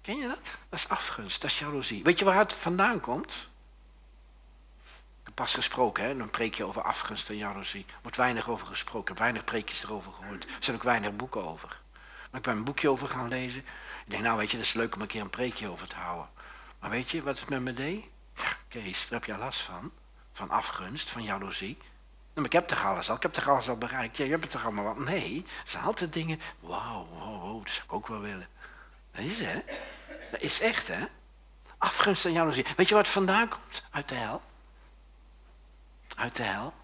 Ken 0.00 0.16
je 0.16 0.28
dat? 0.28 0.54
Dat 0.68 0.78
is 0.78 0.88
afgunst, 0.88 1.40
dat 1.40 1.50
is 1.50 1.58
jaloezie. 1.58 2.02
Weet 2.02 2.18
je 2.18 2.24
waar 2.24 2.38
het 2.38 2.52
vandaan 2.52 3.00
komt? 3.00 3.52
Pas 5.34 5.54
gesproken, 5.54 6.04
hè? 6.04 6.16
dan 6.16 6.30
preek 6.30 6.54
je 6.54 6.64
over 6.64 6.82
afgunst 6.82 7.28
en 7.28 7.36
jaloezie. 7.36 7.84
Er 7.88 7.94
wordt 8.02 8.16
weinig 8.16 8.48
over 8.48 8.66
gesproken, 8.66 9.18
weinig 9.18 9.44
preekjes 9.44 9.84
erover 9.84 10.12
gehoord. 10.12 10.44
Er 10.44 10.50
zijn 10.58 10.76
ook 10.76 10.82
weinig 10.82 11.16
boeken 11.16 11.44
over. 11.44 11.80
Maar 12.30 12.40
ik 12.40 12.46
ben 12.46 12.56
een 12.56 12.64
boekje 12.64 12.88
over 12.88 13.08
gaan 13.08 13.28
lezen. 13.28 13.60
Ik 13.60 14.10
denk, 14.10 14.22
nou 14.22 14.38
weet 14.38 14.50
je, 14.50 14.56
dat 14.56 14.66
is 14.66 14.72
leuk 14.72 14.94
om 14.94 15.00
een 15.00 15.06
keer 15.06 15.20
een 15.20 15.30
preekje 15.30 15.68
over 15.68 15.88
te 15.88 15.96
houden. 15.96 16.28
Maar 16.78 16.90
weet 16.90 17.10
je 17.10 17.22
wat 17.22 17.40
het 17.40 17.48
met 17.48 17.60
me 17.60 17.72
deed? 17.72 18.04
Ja, 18.36 18.56
Kees, 18.68 19.08
daar 19.08 19.20
heb 19.20 19.28
je 19.28 19.38
last 19.38 19.60
van. 19.60 19.92
Van 20.32 20.50
afgunst, 20.50 21.10
van 21.10 21.22
jaloezie. 21.22 21.78
Nou, 22.34 22.46
ik 22.46 22.52
heb 22.52 22.68
toch 22.68 22.84
alles 22.84 23.10
al, 23.10 23.16
ik 23.16 23.22
heb 23.22 23.32
toch 23.32 23.48
alles 23.48 23.68
al 23.68 23.76
bereikt. 23.76 24.16
Ja, 24.16 24.24
je 24.24 24.30
hebt 24.30 24.42
het 24.42 24.52
toch 24.52 24.64
allemaal 24.64 24.84
wat? 24.84 24.98
Nee, 24.98 25.44
het 25.58 25.70
zijn 25.70 25.84
altijd 25.84 26.12
dingen, 26.12 26.40
wauw, 26.60 27.06
wow, 27.06 27.42
wow, 27.42 27.64
dat 27.64 27.72
zou 27.72 27.84
ik 27.86 27.92
ook 27.92 28.06
wel 28.06 28.20
willen. 28.20 28.48
Dat 29.10 29.24
is 29.24 29.38
hè? 29.38 29.60
Dat 30.30 30.40
is 30.42 30.60
echt 30.60 30.88
hè? 30.88 31.04
Afgunst 31.78 32.24
en 32.24 32.32
jaloezie. 32.32 32.66
Weet 32.76 32.88
je 32.88 32.96
het 32.96 33.08
vandaan 33.08 33.48
komt? 33.48 33.82
Uit 33.90 34.08
de 34.08 34.14
hel. 34.14 34.42
Uit 36.14 36.36
de 36.36 36.42
hel. 36.42 36.74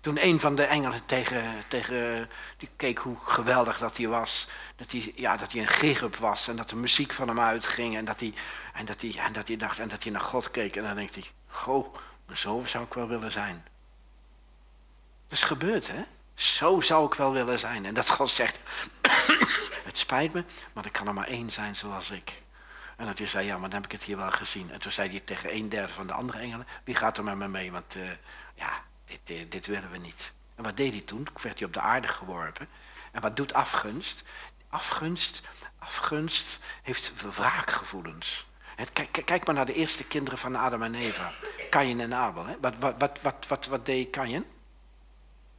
Toen 0.00 0.24
een 0.24 0.40
van 0.40 0.56
de 0.56 0.64
engelen 0.64 1.06
tegen, 1.06 1.64
tegen 1.68 2.30
die 2.56 2.68
keek 2.76 2.98
hoe 2.98 3.16
geweldig 3.20 3.78
dat 3.78 3.96
hij 3.96 4.08
was. 4.08 4.48
Dat 4.76 4.92
hij, 4.92 5.12
ja, 5.14 5.36
dat 5.36 5.52
hij 5.52 5.60
een 5.60 5.68
gerub 5.68 6.16
was 6.16 6.48
en 6.48 6.56
dat 6.56 6.68
de 6.68 6.76
muziek 6.76 7.12
van 7.12 7.28
hem 7.28 7.40
uitging. 7.40 7.96
En 7.96 8.04
dat 8.04 8.20
hij, 8.20 8.34
en 8.72 8.84
dat 8.84 9.00
hij, 9.00 9.14
en 9.16 9.32
dat 9.32 9.48
hij 9.48 9.56
dacht, 9.56 9.78
en 9.78 9.88
dat 9.88 10.02
hij 10.02 10.12
naar 10.12 10.20
God 10.20 10.50
keek. 10.50 10.76
En 10.76 10.82
dan 10.82 10.94
denkt 10.94 11.14
hij, 11.14 11.24
goh, 11.46 11.94
zo 12.32 12.62
zou 12.64 12.84
ik 12.84 12.94
wel 12.94 13.08
willen 13.08 13.32
zijn. 13.32 13.64
Dat 15.28 15.38
is 15.38 15.44
gebeurd, 15.44 15.88
hè? 15.88 16.02
Zo 16.34 16.80
zou 16.80 17.06
ik 17.06 17.14
wel 17.14 17.32
willen 17.32 17.58
zijn. 17.58 17.86
En 17.86 17.94
dat 17.94 18.10
God 18.10 18.30
zegt, 18.30 18.58
het 19.88 19.98
spijt 19.98 20.32
me, 20.32 20.44
maar 20.72 20.84
er 20.84 20.90
kan 20.90 21.06
er 21.06 21.14
maar 21.14 21.26
één 21.26 21.50
zijn 21.50 21.76
zoals 21.76 22.10
ik. 22.10 22.42
En 22.96 23.06
dat 23.06 23.18
hij 23.18 23.26
zei, 23.26 23.46
ja, 23.46 23.58
maar 23.58 23.70
dan 23.70 23.80
heb 23.80 23.92
ik 23.92 23.98
het 23.98 24.04
hier 24.04 24.16
wel 24.16 24.30
gezien. 24.30 24.70
En 24.72 24.80
toen 24.80 24.92
zei 24.92 25.10
hij 25.10 25.20
tegen 25.20 25.54
een 25.54 25.68
derde 25.68 25.92
van 25.92 26.06
de 26.06 26.12
andere 26.12 26.38
engelen, 26.38 26.66
wie 26.84 26.94
gaat 26.94 27.18
er 27.18 27.24
met 27.24 27.36
me 27.36 27.48
mee? 27.48 27.72
Want 27.72 27.96
uh, 27.96 28.10
ja, 28.58 28.84
dit, 29.04 29.20
eh, 29.24 29.36
dit, 29.48 29.66
willen 29.66 29.90
we 29.90 29.98
niet. 29.98 30.32
En 30.54 30.64
wat 30.64 30.76
deed 30.76 30.92
hij 30.92 31.02
toen? 31.02 31.26
Werd 31.42 31.58
hij 31.58 31.68
op 31.68 31.74
de 31.74 31.80
aarde 31.80 32.08
geworpen. 32.08 32.68
En 33.12 33.20
wat 33.20 33.36
doet 33.36 33.52
afgunst? 33.52 34.22
Afgunst, 34.70 35.42
afgunst 35.78 36.58
heeft 36.82 37.12
wraakgevoelens. 37.34 38.46
Kijk, 38.92 39.22
kijk 39.24 39.46
maar 39.46 39.54
naar 39.54 39.66
de 39.66 39.74
eerste 39.74 40.04
kinderen 40.04 40.38
van 40.38 40.56
Adam 40.56 40.82
en 40.82 40.94
Eva. 40.94 41.32
Kain 41.70 42.00
en 42.00 42.14
Abel. 42.14 42.46
Hè? 42.46 42.56
Wat, 42.60 42.74
wat, 42.78 42.94
wat, 43.22 43.46
wat, 43.46 43.66
wat, 43.66 43.86
deed 43.86 44.10
Kain? 44.10 44.44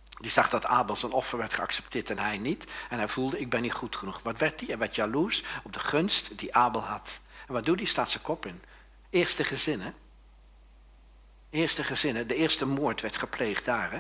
Die 0.10 0.32
zag 0.32 0.50
dat 0.50 0.66
Abel 0.66 0.96
zijn 0.96 1.12
offer 1.12 1.38
werd 1.38 1.54
geaccepteerd 1.54 2.10
en 2.10 2.20
hij 2.20 2.38
niet. 2.38 2.72
En 2.90 2.98
hij 2.98 3.08
voelde, 3.08 3.40
ik 3.40 3.50
ben 3.50 3.62
niet 3.62 3.74
goed 3.74 3.96
genoeg. 3.96 4.20
Wat 4.24 4.38
werd 4.38 4.60
hij? 4.60 4.70
Hij 4.70 4.78
werd 4.78 4.96
jaloers 4.96 5.44
op 5.64 5.74
de 5.74 5.80
gunst 5.80 6.38
die 6.38 6.56
Abel 6.56 6.82
had. 6.82 7.20
En 7.48 7.54
wat 7.54 7.66
doet 7.66 7.80
hij? 7.80 7.88
Staat 7.88 8.10
zijn 8.10 8.24
kop 8.24 8.46
in. 8.46 8.64
Eerste 9.10 9.44
gezin? 9.44 9.94
Eerste 11.50 11.84
gezin, 11.84 12.16
hè? 12.16 12.26
De 12.26 12.36
eerste 12.36 12.66
moord 12.66 13.02
werd 13.02 13.18
gepleegd 13.18 13.66
daar, 13.66 13.92
hè? 13.92 14.00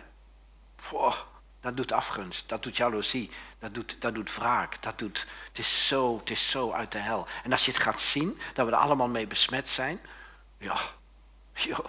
dat 1.61 1.77
doet 1.77 1.91
afgunst, 1.91 2.49
dat 2.49 2.63
doet 2.63 2.77
jaloezie, 2.77 3.31
dat 3.59 3.73
doet, 3.73 3.95
dat 3.99 4.15
doet 4.15 4.35
wraak. 4.35 4.81
Dat 4.81 4.99
doet, 4.99 5.27
het, 5.47 5.57
is 5.59 5.87
zo, 5.87 6.17
het 6.17 6.29
is 6.29 6.49
zo 6.49 6.71
uit 6.71 6.91
de 6.91 6.97
hel. 6.97 7.27
En 7.43 7.51
als 7.51 7.65
je 7.65 7.71
het 7.71 7.81
gaat 7.81 8.01
zien, 8.01 8.39
dat 8.53 8.65
we 8.65 8.71
er 8.71 8.77
allemaal 8.77 9.07
mee 9.07 9.27
besmet 9.27 9.69
zijn. 9.69 9.99
Ja, 10.57 10.77
joh. 11.53 11.85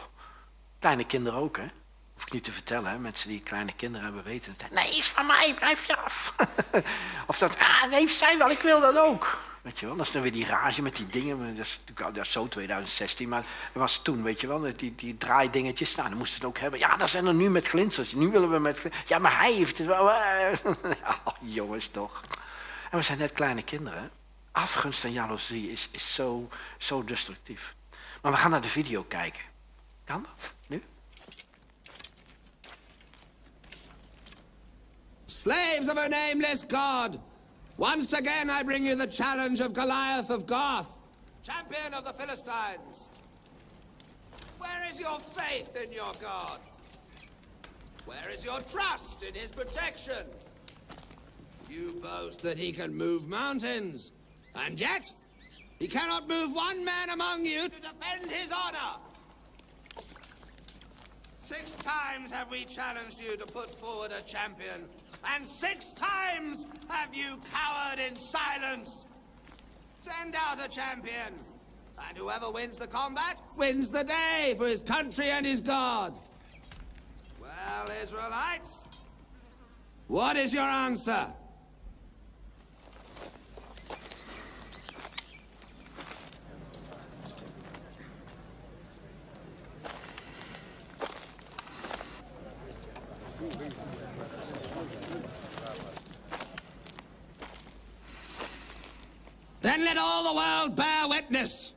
Kleine 0.79 1.05
kinderen 1.05 1.39
ook, 1.39 1.57
hè? 1.57 1.67
Hoef 2.15 2.27
ik 2.27 2.33
niet 2.33 2.45
te 2.45 2.53
vertellen, 2.53 2.91
hè? 2.91 2.99
mensen 2.99 3.29
die 3.29 3.43
kleine 3.43 3.73
kinderen 3.73 4.05
hebben 4.07 4.25
weten 4.25 4.55
het. 4.59 4.71
Nee, 4.71 4.97
is 4.97 5.09
van 5.09 5.27
mij, 5.27 5.55
blijf 5.55 5.85
je 5.85 5.97
af. 5.97 6.35
of 7.27 7.39
dat, 7.39 7.59
ah 7.59 7.85
nee, 7.91 8.09
zij 8.09 8.39
wel, 8.39 8.51
ik 8.51 8.61
wil 8.61 8.81
dat 8.81 8.97
ook. 8.99 9.39
Weet 9.63 9.79
je 9.79 9.87
wel, 9.87 9.97
dat 9.97 10.07
is 10.07 10.13
dan 10.13 10.23
weer 10.23 10.33
die 10.33 10.47
rage 10.47 10.83
met 10.83 10.97
die 10.97 11.07
dingen. 11.07 11.57
Dat 11.57 11.67
is, 11.67 11.81
dat 12.13 12.27
zo 12.27 12.49
2016, 12.49 13.29
maar 13.29 13.41
dat 13.41 13.83
was 13.83 14.03
toen, 14.03 14.23
weet 14.23 14.41
je 14.41 14.47
wel, 14.47 14.77
die, 14.77 14.95
die 14.95 15.17
draaidingetjes. 15.17 15.95
Nou, 15.95 16.09
dan 16.09 16.19
moesten 16.19 16.39
het 16.39 16.49
ook 16.49 16.59
hebben. 16.59 16.79
Ja, 16.79 16.97
dat 16.97 17.11
zijn 17.11 17.27
er 17.27 17.35
nu 17.35 17.51
met 17.51 17.69
glinsters. 17.69 18.13
Nu 18.13 18.31
willen 18.31 18.51
we 18.51 18.59
met 18.59 18.83
Ja, 19.07 19.19
maar 19.19 19.39
hij 19.39 19.53
heeft 19.53 19.79
het 19.79 19.87
wel. 19.87 20.05
oh, 21.25 21.35
jongens, 21.41 21.89
toch. 21.89 22.21
En 22.91 22.99
we 22.99 23.05
zijn 23.05 23.19
net 23.19 23.33
kleine 23.33 23.63
kinderen. 23.63 24.11
Afgunst 24.53 25.05
en 25.05 25.13
jaloezie 25.13 25.71
is, 25.71 25.89
is 25.93 26.15
zo, 26.15 26.49
zo 26.79 27.05
destructief. 27.05 27.75
Maar 28.23 28.33
we 28.33 28.39
gaan 28.39 28.51
naar 28.51 28.61
de 28.61 28.69
video 28.69 29.03
kijken. 29.03 29.43
Kan 30.05 30.23
dat, 30.23 30.53
nu? 30.67 30.83
Slaves 35.27 35.89
of 35.89 35.97
a 35.97 36.09
nameless 36.09 36.65
God! 36.69 37.30
Once 37.81 38.13
again 38.13 38.51
I 38.51 38.63
bring 38.63 38.85
you 38.85 38.95
the 38.95 39.07
challenge 39.07 39.61
of 39.61 39.73
Goliath 39.73 40.29
of 40.29 40.47
Gath, 40.47 40.87
champion 41.43 41.95
of 41.95 42.05
the 42.05 42.13
Philistines. 42.13 43.07
Where 44.59 44.87
is 44.87 45.01
your 45.01 45.19
faith 45.19 45.75
in 45.83 45.91
your 45.91 46.13
God? 46.21 46.61
Where 48.05 48.29
is 48.31 48.45
your 48.45 48.61
trust 48.61 49.23
in 49.23 49.35
his 49.35 49.49
protection? 49.49 50.27
You 51.71 51.99
boast 52.03 52.43
that 52.43 52.59
he 52.59 52.71
can 52.71 52.95
move 52.95 53.29
mountains, 53.29 54.13
and 54.55 54.79
yet 54.79 55.11
he 55.79 55.89
cannot 55.89 56.29
move 56.29 56.53
one 56.53 56.85
man 56.85 57.09
among 57.09 57.47
you 57.47 57.71
to 57.71 57.77
defend 57.77 58.29
his 58.31 58.53
honor. 58.53 58.99
Six 61.39 61.73
times 61.77 62.31
have 62.31 62.51
we 62.51 62.67
challenged 62.67 63.23
you 63.23 63.39
to 63.39 63.47
put 63.47 63.71
forward 63.71 64.13
a 64.13 64.21
champion 64.21 64.85
and 65.25 65.47
six 65.47 65.93
times 65.93 66.67
have 66.89 67.15
you 67.15 67.39
cowered 67.53 67.99
in 67.99 68.15
silence. 68.17 69.05
Send 70.01 70.35
out 70.35 70.65
a 70.65 70.69
champion, 70.69 71.35
and 72.09 72.17
whoever 72.17 72.51
wins 72.51 72.77
the 72.77 72.87
combat 72.87 73.39
wins 73.57 73.91
the 73.91 74.05
day 74.05 74.55
for 74.57 74.67
his 74.67 74.81
country 74.81 75.31
and 75.31 75.45
his 75.45 75.61
God. 75.61 76.15
Well, 77.41 77.91
Israelites, 78.03 78.79
what 80.09 80.37
is 80.37 80.55
your 80.55 80.63
answer? 80.63 81.27
Then 99.61 99.85
let 99.85 99.99
all 99.99 100.25
the 100.25 100.35
world 100.35 100.77
bear 100.77 101.09
witness. 101.09 101.73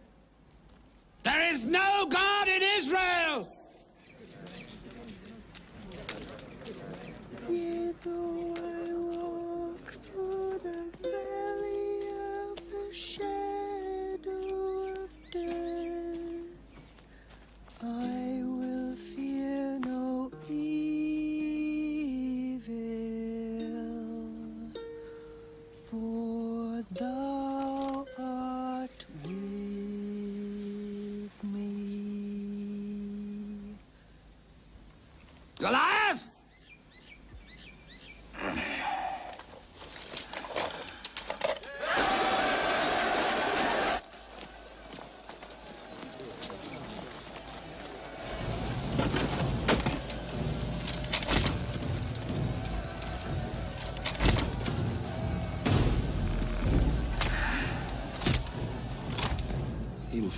There 1.24 1.50
is 1.50 1.70
no 1.70 2.06
God 2.10 2.48
in 2.48 2.62
Israel! 2.78 3.50
Yea, 7.50 7.94
though 8.04 8.56
I 8.58 8.94
walk 8.94 9.92
through 9.92 10.60
the 10.64 10.86
valley 11.02 11.73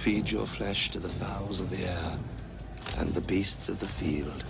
feed 0.05 0.31
your 0.31 0.45
flesh 0.45 0.91
to 0.91 0.99
the 0.99 1.09
fowls 1.09 1.59
of 1.59 1.67
the 1.71 1.83
air 1.83 2.19
and 2.99 3.09
the 3.15 3.21
beasts 3.21 3.69
of 3.69 3.79
the 3.79 3.87
field. 3.87 4.44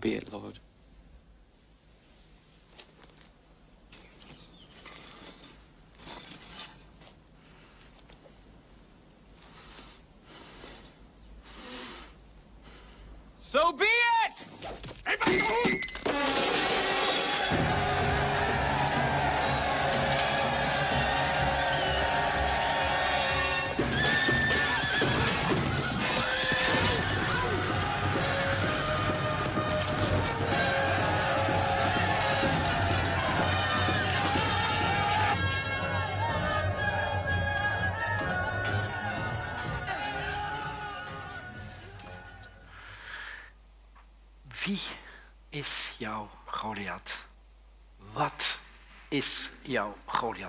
Be 0.00 0.14
it, 0.16 0.32
Lord. 0.32 0.58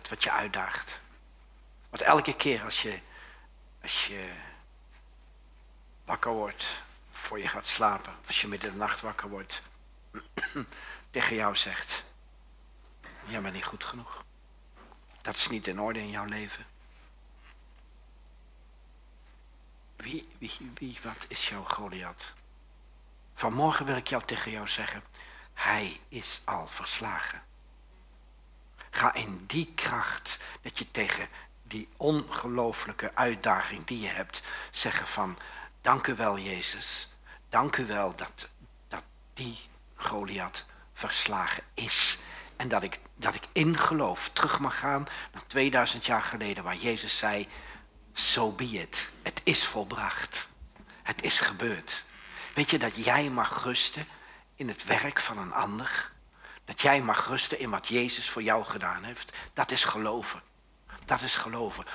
Wat 0.10 0.24
je 0.24 0.32
uitdaagt? 0.32 1.00
Want 1.90 2.02
elke 2.02 2.36
keer 2.36 2.64
als 2.64 2.82
je, 2.82 3.00
als 3.82 4.08
je 4.08 4.30
wakker 6.06 6.32
wordt, 6.32 6.82
voor 7.12 7.40
je 7.40 7.48
gaat 7.48 7.66
slapen, 7.66 8.16
als 8.28 8.42
je 8.42 8.48
midden 8.48 8.72
de 8.72 8.78
nacht 8.78 9.02
wakker 9.02 9.30
wordt, 9.30 9.62
tegen 11.12 11.36
jou 11.36 11.56
zegt, 11.56 12.04
jij 13.26 13.42
bent 13.42 13.54
niet 13.54 13.66
goed 13.66 13.86
genoeg. 13.86 14.24
Dat 15.22 15.36
is 15.36 15.48
niet 15.48 15.68
in 15.68 15.80
orde 15.80 16.00
in 16.00 16.10
jouw 16.10 16.26
leven. 16.26 16.66
Wie, 19.96 20.30
wie, 20.38 20.72
wie, 20.74 21.00
wat 21.04 21.26
is 21.28 21.50
jouw 21.50 21.64
Goliath? 21.64 22.34
Vanmorgen 23.34 23.86
wil 23.86 23.96
ik 23.96 24.08
jou 24.08 24.24
tegen 24.26 24.52
jou 24.52 24.68
zeggen, 24.68 25.04
hij 25.54 26.00
is 26.08 26.42
al 26.46 26.68
verslagen. 26.68 27.44
Ga 28.90 29.14
in 29.14 29.44
die 29.48 29.72
kracht 29.76 30.38
dat 30.62 30.78
je 30.78 30.92
tegen 30.92 31.28
die 31.64 31.88
ongelooflijke 31.98 33.12
uitdaging 33.14 33.86
die 33.86 34.00
je 34.00 34.08
hebt, 34.08 34.42
zeggen 34.72 35.08
van, 35.08 35.38
dank 35.82 36.08
u 36.08 36.16
wel 36.16 36.40
Jezus, 36.40 37.08
dank 37.50 37.78
u 37.78 37.86
wel 37.86 38.16
dat, 38.16 38.50
dat 38.88 39.04
die 39.34 39.58
Goliath 39.96 40.66
verslagen 40.94 41.64
is. 41.74 42.18
En 42.56 42.68
dat 42.68 42.84
ik, 42.84 43.00
dat 43.16 43.36
ik 43.36 43.44
in 43.52 43.78
geloof 43.78 44.30
terug 44.34 44.60
mag 44.60 44.80
gaan 44.80 45.08
naar 45.34 45.48
2000 45.48 46.06
jaar 46.06 46.22
geleden 46.22 46.64
waar 46.64 46.76
Jezus 46.76 47.18
zei, 47.18 47.48
so 48.14 48.52
be 48.52 48.66
it. 48.66 49.10
Het 49.22 49.42
is 49.44 49.66
volbracht. 49.66 50.48
Het 51.04 51.24
is 51.24 51.40
gebeurd. 51.40 52.04
Weet 52.54 52.70
je 52.70 52.80
dat 52.80 53.06
jij 53.06 53.30
mag 53.30 53.64
rusten 53.64 54.08
in 54.56 54.68
het 54.68 54.84
werk 54.84 55.20
van 55.20 55.38
een 55.38 55.54
ander? 55.54 56.12
Dat 56.70 56.82
jij 56.82 57.02
mag 57.02 57.28
rusten 57.28 57.60
in 57.60 57.70
wat 57.70 57.88
Jezus 57.88 58.30
voor 58.30 58.42
jou 58.42 58.66
gedaan 58.66 59.04
heeft? 59.04 59.32
Dat 59.54 59.72
is 59.72 59.84
geloven. 59.84 60.42
Dat 61.06 61.22
is 61.22 61.36
geloven. 61.36 61.86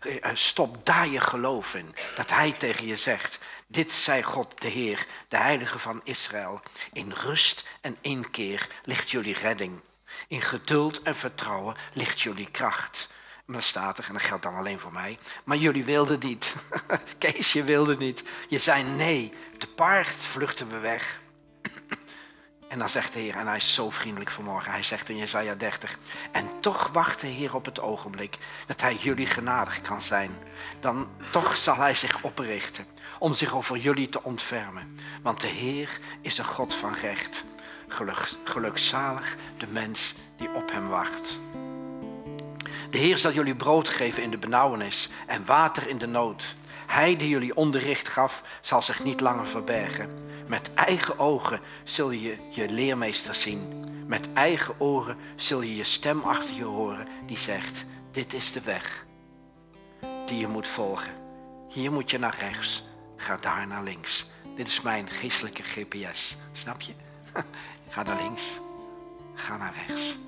Eh, 0.00 0.16
eh, 0.24 0.30
Stop 0.34 0.86
daar 0.86 1.08
je 1.08 1.20
geloof 1.20 1.74
in. 1.74 1.94
Dat 2.16 2.30
hij 2.30 2.52
tegen 2.52 2.86
je 2.86 2.96
zegt. 2.96 3.38
Dit 3.66 3.92
zei 3.92 4.22
God 4.22 4.60
de 4.60 4.68
Heer, 4.68 5.06
de 5.28 5.36
Heilige 5.36 5.78
van 5.78 6.00
Israël. 6.04 6.60
In 6.92 7.12
rust 7.12 7.64
en 7.80 7.96
inkeer 8.00 8.68
ligt 8.84 9.10
jullie 9.10 9.34
redding. 9.34 9.80
In 10.28 10.42
geduld 10.42 11.02
en 11.02 11.16
vertrouwen 11.16 11.76
ligt 11.92 12.20
jullie 12.20 12.50
kracht. 12.50 13.08
En 13.46 13.52
dan 13.52 13.62
staat 13.62 13.98
er, 13.98 14.04
en 14.06 14.12
dat 14.12 14.22
geldt 14.22 14.42
dan 14.42 14.54
alleen 14.54 14.80
voor 14.80 14.92
mij. 14.92 15.18
Maar 15.44 15.56
jullie 15.56 15.84
wilden 15.84 16.18
niet. 16.18 16.54
Kees, 17.18 17.52
je 17.52 17.64
wilde 17.64 17.96
niet. 17.96 18.24
Je 18.48 18.58
zei 18.58 18.82
nee. 18.82 19.32
Te 19.58 19.66
paard 19.66 20.08
vluchten 20.08 20.68
we 20.68 20.78
weg. 20.78 21.20
En 22.78 22.84
dan 22.84 22.92
zegt 22.92 23.12
de 23.12 23.18
Heer, 23.18 23.36
en 23.36 23.46
hij 23.46 23.56
is 23.56 23.74
zo 23.74 23.90
vriendelijk 23.90 24.30
vanmorgen, 24.30 24.72
hij 24.72 24.82
zegt 24.82 25.08
in 25.08 25.16
Jesaja 25.16 25.54
30, 25.54 25.98
en 26.32 26.50
toch 26.60 26.88
wacht 26.92 27.20
de 27.20 27.26
Heer 27.26 27.54
op 27.54 27.64
het 27.64 27.80
ogenblik 27.80 28.38
dat 28.66 28.80
hij 28.80 28.94
jullie 28.94 29.26
genadig 29.26 29.80
kan 29.80 30.02
zijn. 30.02 30.30
Dan 30.80 31.08
toch 31.30 31.56
zal 31.56 31.76
hij 31.76 31.94
zich 31.94 32.22
oprichten 32.22 32.86
om 33.18 33.34
zich 33.34 33.54
over 33.54 33.76
jullie 33.76 34.08
te 34.08 34.22
ontfermen. 34.22 34.96
Want 35.22 35.40
de 35.40 35.46
Heer 35.46 35.98
is 36.20 36.38
een 36.38 36.44
God 36.44 36.74
van 36.74 36.94
recht. 36.94 37.44
Geluk, 37.88 38.28
gelukzalig 38.44 39.36
de 39.56 39.66
mens 39.66 40.14
die 40.36 40.54
op 40.54 40.72
hem 40.72 40.88
wacht. 40.88 41.38
De 42.90 42.98
Heer 42.98 43.18
zal 43.18 43.32
jullie 43.32 43.56
brood 43.56 43.88
geven 43.88 44.22
in 44.22 44.30
de 44.30 44.38
benauwenis 44.38 45.08
en 45.26 45.46
water 45.46 45.88
in 45.88 45.98
de 45.98 46.06
nood. 46.06 46.54
Hij 46.86 47.16
die 47.16 47.28
jullie 47.28 47.56
onderricht 47.56 48.08
gaf, 48.08 48.42
zal 48.60 48.82
zich 48.82 49.04
niet 49.04 49.20
langer 49.20 49.46
verbergen. 49.46 50.10
Met 50.48 50.74
eigen 50.74 51.18
ogen 51.18 51.60
zul 51.84 52.10
je 52.10 52.36
je 52.50 52.70
leermeester 52.70 53.34
zien. 53.34 53.84
Met 54.06 54.32
eigen 54.32 54.80
oren 54.80 55.16
zul 55.36 55.60
je 55.60 55.76
je 55.76 55.84
stem 55.84 56.20
achter 56.20 56.54
je 56.54 56.64
horen 56.64 57.06
die 57.26 57.38
zegt, 57.38 57.84
dit 58.10 58.32
is 58.32 58.52
de 58.52 58.60
weg 58.60 59.06
die 60.26 60.38
je 60.38 60.46
moet 60.46 60.66
volgen. 60.66 61.14
Hier 61.68 61.92
moet 61.92 62.10
je 62.10 62.18
naar 62.18 62.36
rechts, 62.38 62.82
ga 63.16 63.36
daar 63.40 63.66
naar 63.66 63.82
links. 63.82 64.26
Dit 64.56 64.68
is 64.68 64.80
mijn 64.80 65.08
geestelijke 65.10 65.62
GPS, 65.62 66.36
snap 66.52 66.80
je? 66.80 66.92
Ga 67.90 68.02
naar 68.02 68.22
links, 68.22 68.42
ga 69.34 69.56
naar 69.56 69.74
rechts. 69.86 70.18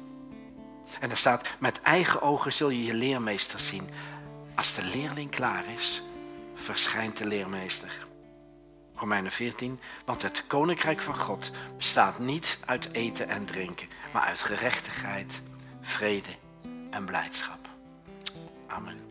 En 1.01 1.11
er 1.11 1.17
staat, 1.17 1.49
met 1.59 1.81
eigen 1.81 2.23
ogen 2.23 2.53
zul 2.53 2.71
je 2.71 2.85
je 2.85 2.95
leermeester 2.95 3.59
zien. 3.59 3.89
Als 4.55 4.75
de 4.75 4.83
leerling 4.83 5.31
klaar 5.31 5.65
is, 5.79 6.03
verschijnt 6.55 7.17
de 7.17 7.27
leermeester. 7.27 8.09
Romeinen 9.01 9.33
14, 9.33 9.81
want 10.05 10.23
het 10.23 10.45
koninkrijk 10.47 11.01
van 11.01 11.17
God 11.17 11.51
bestaat 11.77 12.19
niet 12.19 12.59
uit 12.65 12.93
eten 12.93 13.29
en 13.29 13.45
drinken, 13.45 13.89
maar 14.13 14.23
uit 14.23 14.41
gerechtigheid, 14.41 15.41
vrede 15.81 16.31
en 16.91 17.05
blijdschap. 17.05 17.69
Amen. 18.67 19.10